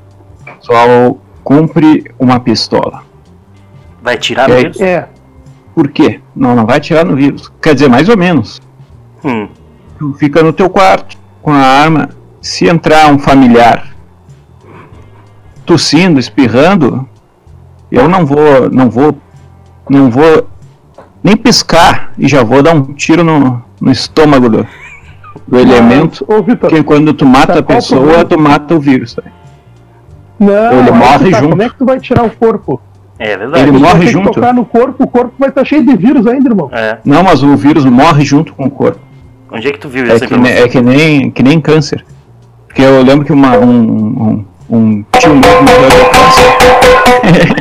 [0.58, 3.02] Pessoal, compre uma pistola.
[4.02, 4.64] Vai tirar E aí?
[4.64, 4.84] mesmo?
[4.84, 5.08] É.
[5.74, 6.20] Por quê?
[6.34, 7.50] Não, não vai tirar no vírus.
[7.60, 8.60] Quer dizer, mais ou menos.
[9.24, 9.48] Hum.
[9.98, 12.08] Tu fica no teu quarto com a arma.
[12.40, 13.94] Se entrar um familiar
[15.66, 17.08] tossindo, espirrando,
[17.92, 19.16] eu não vou, não vou,
[19.88, 20.48] não vou
[21.22, 24.66] nem piscar e já vou dar um tiro no, no estômago do,
[25.47, 26.24] do elemento.
[26.28, 26.70] Ô, Vitor.
[26.70, 29.14] Porque quando tu mata Tá, a pessoa, tu mata o vírus.
[29.14, 29.22] tá?
[30.38, 31.51] Não, Ele morre tá, junto.
[31.51, 32.80] Como é que tu vai tirar o corpo?
[33.18, 33.64] É verdade.
[33.64, 34.30] Ele Tu vai morre junto.
[34.32, 36.70] tocar no corpo, o corpo vai estar cheio de vírus ainda, irmão.
[36.72, 36.97] É.
[37.05, 38.98] Não, mas o vírus morre junto com o corpo.
[39.52, 40.64] Onde é que tu viu É essa que, informação?
[40.64, 42.02] é que nem, que nem câncer.
[42.66, 47.60] Porque eu lembro que uma, um, um, um tio meu que morreu de câncer.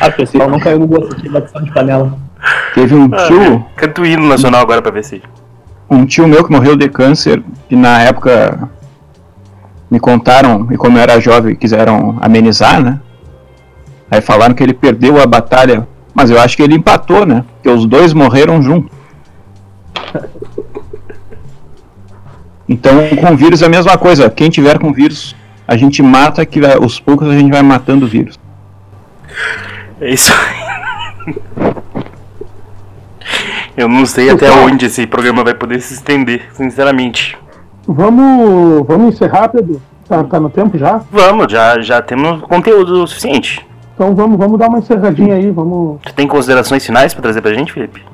[0.00, 2.16] Ah, pessoal, não caiu no gosto de batição de panela.
[2.74, 5.22] Teve um Ah, tio, Canta o hino nacional agora pra ver se.
[5.90, 8.68] um tio meu que morreu de câncer, que na época
[9.90, 13.00] me contaram, e como eu era jovem, quiseram amenizar, né?
[14.10, 17.44] Aí falaram que ele perdeu a batalha, mas eu acho que ele empatou, né?
[17.54, 18.90] Porque os dois morreram juntos.
[22.68, 24.28] Então, com vírus é a mesma coisa.
[24.28, 25.34] Quem tiver com vírus,
[25.66, 28.38] a gente mata, que aos poucos a gente vai matando o vírus.
[30.00, 31.34] É isso aí.
[33.76, 34.66] Eu não sei até Pessoal.
[34.66, 37.36] onde esse programa vai poder se estender, sinceramente.
[37.86, 39.80] Vamos, vamos encerrar, Pedro?
[40.08, 41.00] Tá, tá no tempo já?
[41.10, 43.64] Vamos, já, já temos conteúdo suficiente.
[43.94, 46.00] Então vamos, vamos dar uma encerradinha aí, vamos.
[46.02, 48.04] Tu tem considerações finais pra trazer pra gente, Felipe?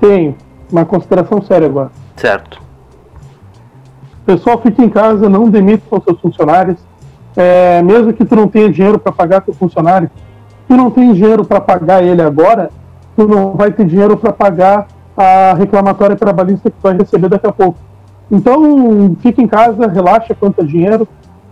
[0.00, 0.36] Tenho
[0.70, 1.90] uma consideração séria agora.
[2.16, 2.60] Certo.
[4.26, 6.78] Pessoal, fique em casa, não demita os seus funcionários.
[7.36, 10.10] É, mesmo que tu não tenha dinheiro para pagar teu funcionário,
[10.68, 12.70] tu não tem dinheiro para pagar ele agora,
[13.16, 14.86] tu não vai ter dinheiro para pagar
[15.16, 17.78] a reclamatória trabalhista que tu vai receber daqui a pouco.
[18.30, 21.06] Então, fica em casa, relaxa quanto é dinheiro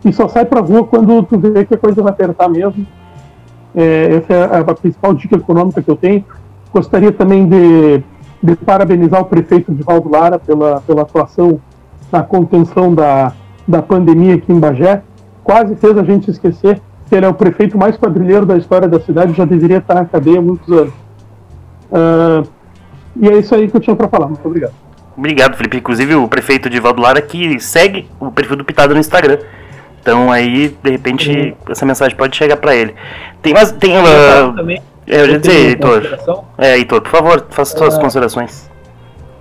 [0.05, 2.87] e só sai pra rua quando tu vê que a coisa vai apertar mesmo.
[3.75, 6.25] É, essa é a principal dica econômica que eu tenho.
[6.73, 8.03] Gostaria também de,
[8.43, 11.61] de parabenizar o prefeito de Valdo Lara pela, pela atuação
[12.11, 13.33] na contenção da,
[13.67, 15.03] da pandemia aqui em Bagé.
[15.45, 16.81] Quase fez a gente esquecer
[17.13, 20.07] que ele é o prefeito mais quadrilheiro da história da cidade, já deveria estar na
[20.07, 20.95] cadeia há muitos anos.
[21.93, 22.43] Ah,
[23.15, 24.29] e é isso aí que eu tinha para falar.
[24.29, 24.73] Muito obrigado.
[25.15, 25.77] Obrigado, Felipe.
[25.77, 29.37] Inclusive o prefeito de Valdo Lara que segue o perfil do Pitada no Instagram.
[30.01, 32.95] Então aí, de repente, essa mensagem pode chegar pra ele.
[33.43, 33.71] Tem mais.
[33.73, 33.93] Tem.
[34.57, 36.45] Também, é, eu já ia eu dizer, tenho uma Heitor.
[36.57, 38.01] É, Heitor, por favor, faça suas Ah.
[38.01, 38.71] considerações.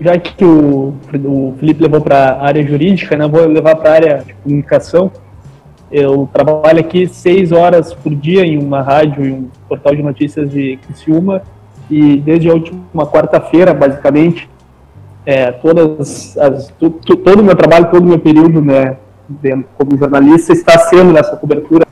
[0.02, 0.93] já que o,
[1.23, 5.10] o Felipe levou para a área jurídica, né, vou levar para a área de comunicação.
[5.91, 10.49] Eu trabalho aqui seis horas por dia em uma rádio e um portal de notícias
[10.49, 11.41] de Criciúma
[11.89, 14.49] e desde a última quarta-feira, basicamente,
[15.26, 18.95] é, todas as, tu- tu- todo o meu trabalho, todo o meu período né,
[19.27, 21.85] de- como jornalista está sendo nessa cobertura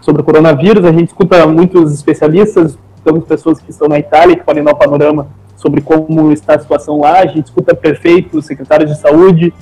[0.00, 0.84] sobre o coronavírus.
[0.86, 4.76] A gente escuta muitos especialistas, temos pessoas que estão na Itália que podem dar o
[4.76, 5.26] panorama
[5.56, 7.18] sobre como está a situação lá.
[7.20, 9.52] A gente escuta prefeitos, secretários de saúde.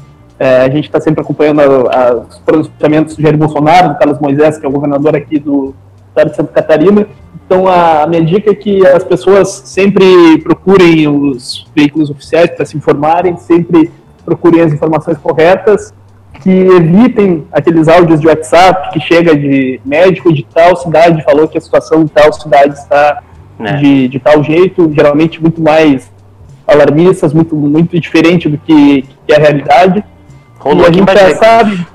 [0.42, 1.64] É, a gente está sempre acompanhando a-
[2.08, 5.74] a- os pronunciamentos do Jair Bolsonaro, do Carlos Moisés, que é o governador aqui do
[6.08, 7.06] estado de Santa Catarina.
[7.44, 12.64] Então, a, a minha dica é que as pessoas sempre procurem os veículos oficiais para
[12.64, 13.90] se informarem, sempre
[14.24, 15.92] procurem as informações corretas,
[16.42, 21.58] que evitem aqueles áudios de WhatsApp que chega de médico de tal cidade falou que
[21.58, 23.22] a situação de tal cidade está
[23.58, 23.74] Né?
[23.74, 26.10] de, de tal jeito, geralmente muito mais
[26.66, 30.02] alarmistas, muito, muito diferente do que, que é a realidade.
[30.60, 31.34] Rolou e a gente já Bagé.
[31.36, 31.86] sabe,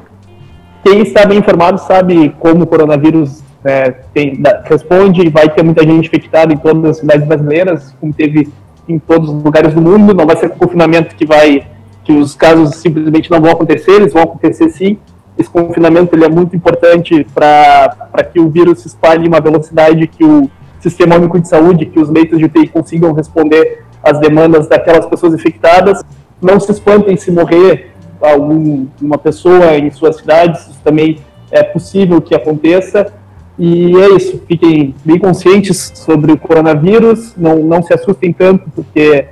[0.83, 5.83] quem está bem informado sabe como o coronavírus né, tem, dá- responde vai ter muita
[5.83, 8.49] gente infectada em todas as cidades brasileiras, como teve
[8.87, 10.13] em todos os lugares do mundo.
[10.13, 11.65] Não vai ser com confinamento que vai
[12.03, 14.97] que os casos simplesmente não vão acontecer, eles vão acontecer sim.
[15.37, 20.05] Esse confinamento ele é muito importante para que o vírus se espalhe em uma velocidade
[20.07, 24.67] que o sistema único de saúde, que os leitos de UTI consigam responder às demandas
[24.67, 26.03] daquelas pessoas infectadas.
[26.39, 31.17] Não se espantem se morrer algum, uma pessoa em suas cidades, isso também
[31.51, 33.13] é possível que aconteça.
[33.57, 39.27] E é isso, fiquem bem conscientes sobre o coronavírus, não, não se assustem tanto, porque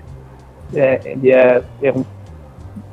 [0.73, 2.05] é, ele é, é um,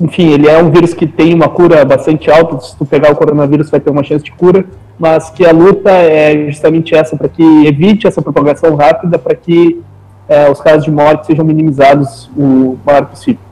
[0.00, 3.16] enfim, ele é um vírus que tem uma cura bastante alta, se tu pegar o
[3.16, 4.64] coronavírus vai ter uma chance de cura,
[4.98, 9.80] mas que a luta é justamente essa, para que evite essa propagação rápida, para que
[10.28, 13.49] é, os casos de morte sejam minimizados o maior possível.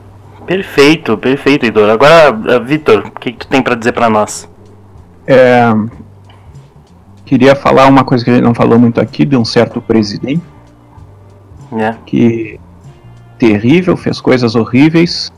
[0.49, 1.91] Perfeito, perfeito, Idor.
[1.91, 4.49] Agora, eh, Vitor, o que, que tu tem para dizer para nós?
[5.27, 5.71] É,
[7.23, 10.41] queria falar uma coisa que a gente não falou muito aqui, de um certo presidente
[11.71, 11.93] É.
[12.03, 12.59] que
[13.37, 15.31] terrível, fez coisas horríveis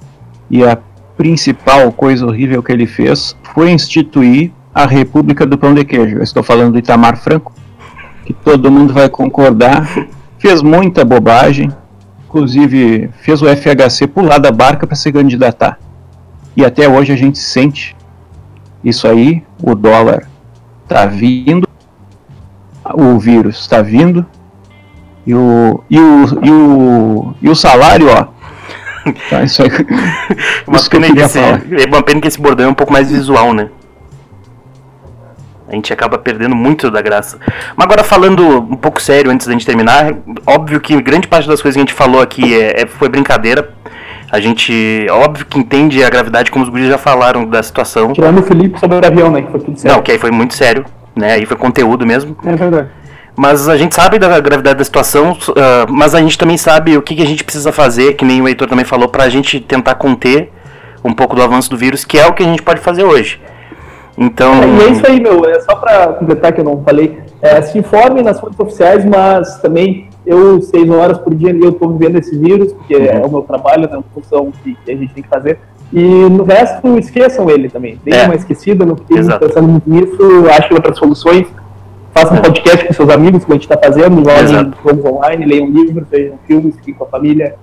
[0.49, 0.77] e a
[1.17, 6.19] principal coisa horrível que ele fez foi instituir a República do Pão de Queijo.
[6.19, 7.51] Eu estou falando do Itamar Franco,
[8.25, 9.89] que todo mundo vai concordar,
[10.39, 11.69] fez muita bobagem,
[12.31, 15.77] inclusive fez o FHC pular da barca para se candidatar.
[16.55, 17.95] E até hoje a gente sente
[18.81, 20.27] isso aí, o dólar
[20.87, 21.67] tá vindo,
[22.93, 24.25] o vírus está vindo,
[25.27, 28.27] e o, e o, e o, e o salário, ó.
[29.31, 29.69] Tá, isso aí.
[30.67, 32.73] Uma Isso que pena, que queria esse, é uma pena que esse bordão é um
[32.75, 33.67] pouco mais visual, né?
[35.71, 37.37] A gente acaba perdendo muito da graça.
[37.77, 40.13] Mas agora falando um pouco sério antes da gente terminar,
[40.45, 43.69] óbvio que grande parte das coisas que a gente falou aqui é, é- foi brincadeira.
[44.29, 48.11] A gente, óbvio que entende a gravidade, como os guris já falaram da situação.
[48.11, 49.95] Tirando o Felipe sobre o avião, né, que foi tudo certo.
[49.95, 50.83] Não, que aí foi muito sério,
[51.15, 51.33] né?
[51.33, 52.35] Aí foi conteúdo mesmo.
[52.45, 52.89] É verdade.
[53.35, 57.01] Mas a gente sabe da gravidade da situação, ah, mas a gente também sabe o
[57.01, 59.95] que, que a gente precisa fazer, que nem o Heitor também falou, pra gente tentar
[59.95, 60.51] conter
[61.03, 63.39] um pouco do avanço do vírus, que é o que a gente pode fazer hoje.
[64.21, 64.53] Então.
[64.63, 65.45] E é isso aí, meu.
[65.45, 67.17] É só para completar que eu não falei.
[67.41, 71.89] É, se informe nas fontes oficiais, mas também eu, seis horas por dia, eu estou
[71.97, 75.13] vivendo esse vírus, porque é o meu trabalho, né, uma função que, que a gente
[75.13, 75.57] tem que fazer.
[75.91, 77.99] E no resto, esqueçam ele também.
[78.05, 78.25] Deem É.
[78.25, 80.17] uma esquecida, não fiquem pensando muito nisso,
[80.55, 81.47] achem outras soluções.
[82.13, 84.77] Façam um podcast com seus amigos, como a gente está fazendo, Exato.
[84.85, 87.55] jogos online, leiam livros, vejam filmes, fiquem com a família.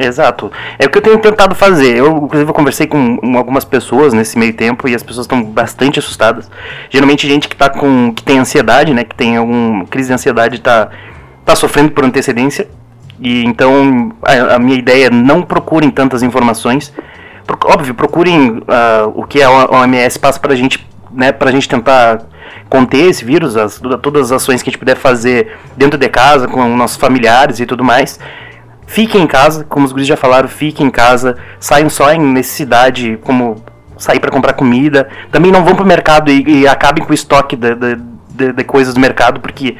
[0.00, 0.50] Exato.
[0.78, 1.96] É o que eu tenho tentado fazer.
[1.96, 5.98] Eu, inclusive, eu conversei com algumas pessoas nesse meio tempo e as pessoas estão bastante
[5.98, 6.48] assustadas.
[6.88, 8.12] Geralmente gente que tá com.
[8.14, 9.02] que tem ansiedade, né?
[9.02, 10.88] Que tem alguma crise de ansiedade tá,
[11.44, 12.68] tá sofrendo por antecedência.
[13.20, 16.94] E então a, a minha ideia é não procurem tantas informações.
[17.64, 21.32] Óbvio, procurem ah, o que a OMS passa pra gente, né?
[21.32, 22.20] Pra gente tentar
[22.68, 26.46] conter esse vírus, as- todas as ações que a gente puder fazer dentro de casa,
[26.46, 28.20] com nossos familiares e tudo mais.
[28.90, 33.18] Fiquem em casa, como os guris já falaram, fiquem em casa, saiam só em necessidade,
[33.22, 33.62] como
[33.98, 35.06] sair para comprar comida.
[35.30, 37.96] Também não vão pro mercado e, e acabem com o estoque de, de-
[38.30, 39.76] de- de coisas do mercado, porque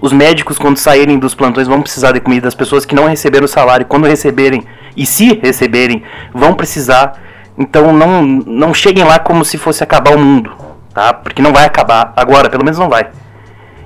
[0.00, 2.48] os médicos, quando saírem dos plantões, vão precisar de comida.
[2.48, 4.62] As pessoas que não receberam o salário, quando receberem,
[4.96, 6.02] e se receberem,
[6.32, 7.20] vão precisar.
[7.58, 10.50] Então não, não cheguem lá como se fosse acabar o mundo,
[10.94, 11.12] tá?
[11.12, 13.08] Porque não vai acabar agora, pelo menos não vai.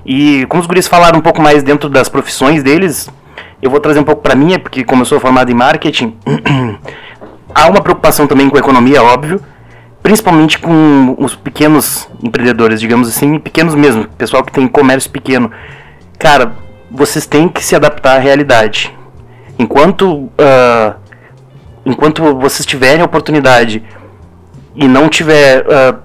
[0.06, 3.10] E como os guris falaram um pouco mais dentro das profissões deles,
[3.62, 6.16] eu vou trazer um pouco para minha, porque como eu sou formado em marketing,
[7.54, 9.40] há uma preocupação também com a economia, óbvio,
[10.02, 15.50] principalmente com os pequenos empreendedores, digamos assim, pequenos mesmo, pessoal que tem comércio pequeno.
[16.18, 16.52] Cara,
[16.90, 18.96] vocês têm que se adaptar à realidade.
[19.58, 20.96] Enquanto ah,
[21.84, 23.82] enquanto vocês tiverem a oportunidade
[24.74, 25.96] e não tiver ah,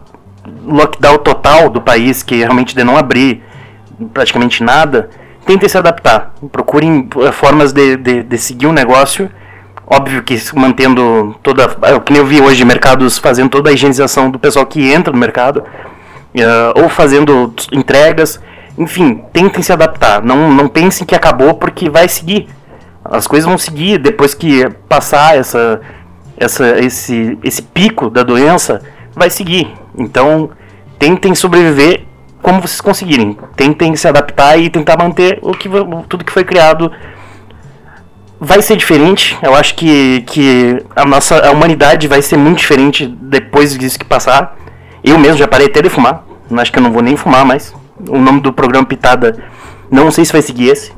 [0.66, 3.44] lockdown total do país, que realmente de não abrir
[4.14, 5.10] praticamente nada,
[5.46, 6.34] tentem se adaptar.
[6.52, 9.30] Procurem eh, formas de, de, de seguir um negócio.
[9.88, 11.78] Óbvio que mantendo toda.
[11.84, 14.92] É o que nem eu vi hoje, mercados fazendo toda a higienização do pessoal que
[14.92, 15.64] entra no mercado,
[16.34, 18.42] eh, ou fazendo entregas.
[18.78, 20.22] Enfim, tentem se adaptar.
[20.24, 22.48] Não, não pensem que acabou porque vai seguir.
[23.04, 25.80] As coisas vão seguir depois que passar essa,
[26.36, 28.82] essa, esse, esse pico da doença,
[29.16, 29.72] vai seguir.
[29.96, 30.50] Então,
[30.98, 32.04] tentem sobreviver
[32.46, 33.36] como vocês conseguirem.
[33.56, 35.68] Tentem se adaptar e tentar manter o que,
[36.08, 36.92] tudo que foi criado.
[38.40, 39.36] Vai ser diferente.
[39.42, 44.06] Eu acho que, que a nossa a humanidade vai ser muito diferente depois disso que
[44.06, 44.56] passar.
[45.04, 46.24] Eu mesmo já parei até de fumar.
[46.56, 47.74] Acho que eu não vou nem fumar mais.
[48.08, 49.44] O nome do programa Pitada,
[49.90, 50.94] não sei se vai seguir esse.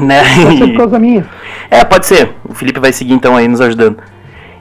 [0.00, 0.22] Né?
[0.42, 1.26] Pode ser por causa minha.
[1.70, 2.34] É, pode ser.
[2.48, 3.98] O Felipe vai seguir então aí nos ajudando.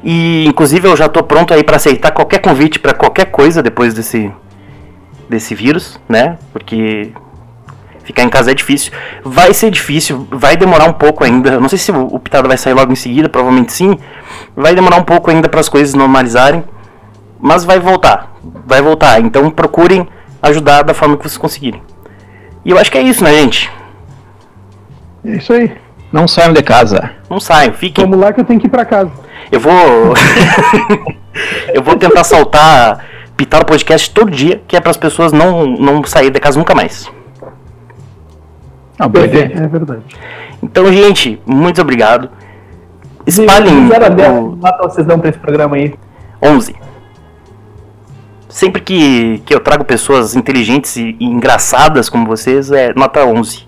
[0.03, 3.93] E inclusive eu já tô pronto aí para aceitar qualquer convite para qualquer coisa depois
[3.93, 4.29] desse
[5.29, 6.37] desse vírus, né?
[6.51, 7.11] Porque
[8.03, 8.91] ficar em casa é difícil.
[9.23, 11.59] Vai ser difícil, vai demorar um pouco ainda.
[11.59, 13.97] Não sei se o o Pitada vai sair logo em seguida, provavelmente sim.
[14.55, 16.63] Vai demorar um pouco ainda para as coisas normalizarem,
[17.39, 18.33] mas vai voltar.
[18.65, 19.19] Vai voltar.
[19.19, 20.07] Então procurem
[20.41, 21.81] ajudar da forma que vocês conseguirem.
[22.63, 23.71] E eu acho que é isso, né, gente?
[25.25, 25.71] É isso aí.
[26.11, 27.11] Não saiam de casa.
[27.29, 28.05] Não saiam, fiquem.
[28.05, 29.11] Vamos lá que eu tenho que ir pra casa.
[29.51, 29.73] Eu vou.
[31.73, 33.03] eu vou tentar soltar
[33.35, 36.57] pitar o podcast todo dia, que é para as pessoas não, não sair de casa
[36.57, 37.11] nunca mais.
[38.97, 39.51] Ah, boa ideia.
[39.55, 40.03] É verdade.
[40.63, 42.29] Então, gente, muito obrigado.
[43.25, 43.87] Espalhem.
[43.89, 45.93] Zero a dez, o que nota vocês dão pra esse programa aí?
[46.41, 46.75] 11.
[48.47, 53.67] Sempre que, que eu trago pessoas inteligentes e, e engraçadas como vocês, é nota 11.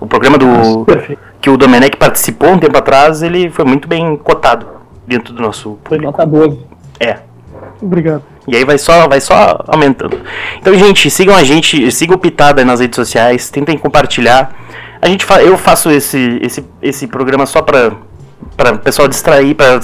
[0.00, 1.22] O programa do Perfeito.
[1.40, 4.66] que o Domenech participou um tempo atrás, ele foi muito bem cotado
[5.06, 6.58] dentro do nosso Foi nota 12.
[6.98, 7.20] é.
[7.82, 8.22] Obrigado.
[8.46, 10.18] E aí vai só, vai só aumentando.
[10.58, 14.52] Então, gente, sigam a gente, sigam o Pitada nas redes sociais, tentem compartilhar.
[15.00, 17.92] A gente fa eu faço esse, esse, esse programa só para
[18.56, 19.80] para o pessoal distrair, para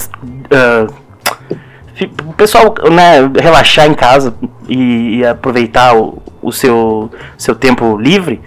[2.27, 4.35] o pessoal né, relaxar em casa
[4.69, 8.41] e, e aproveitar o, o seu, seu tempo livre.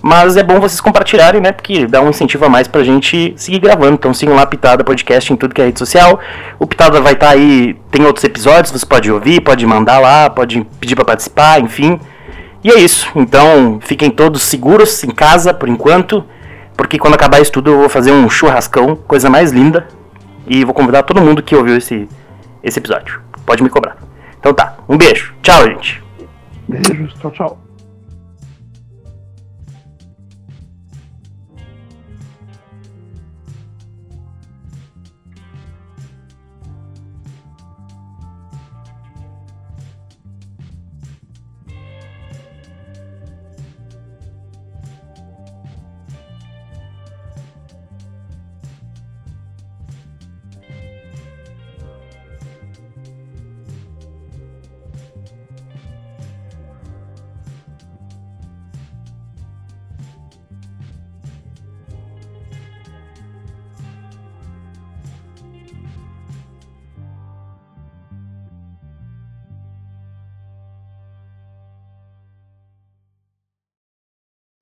[0.00, 1.50] Mas é bom vocês compartilharem, né?
[1.50, 3.94] Porque dá um incentivo a mais pra gente seguir gravando.
[3.94, 6.20] Então sigam lá Pitada Podcast em tudo que é rede social.
[6.58, 10.64] O Pitada vai estar aí, tem outros episódios, você pode ouvir, pode mandar lá, pode
[10.78, 11.98] pedir pra participar, enfim.
[12.62, 13.08] E é isso.
[13.16, 16.24] Então fiquem todos seguros em casa por enquanto.
[16.76, 19.88] Porque quando acabar isso tudo eu vou fazer um churrascão, coisa mais linda.
[20.46, 22.08] E vou convidar todo mundo que ouviu esse,
[22.62, 23.20] esse episódio.
[23.44, 23.96] Pode me cobrar.
[24.38, 25.34] Então tá, um beijo.
[25.42, 26.02] Tchau, gente.
[26.68, 27.14] Beijos.
[27.20, 27.67] Tchau, tchau.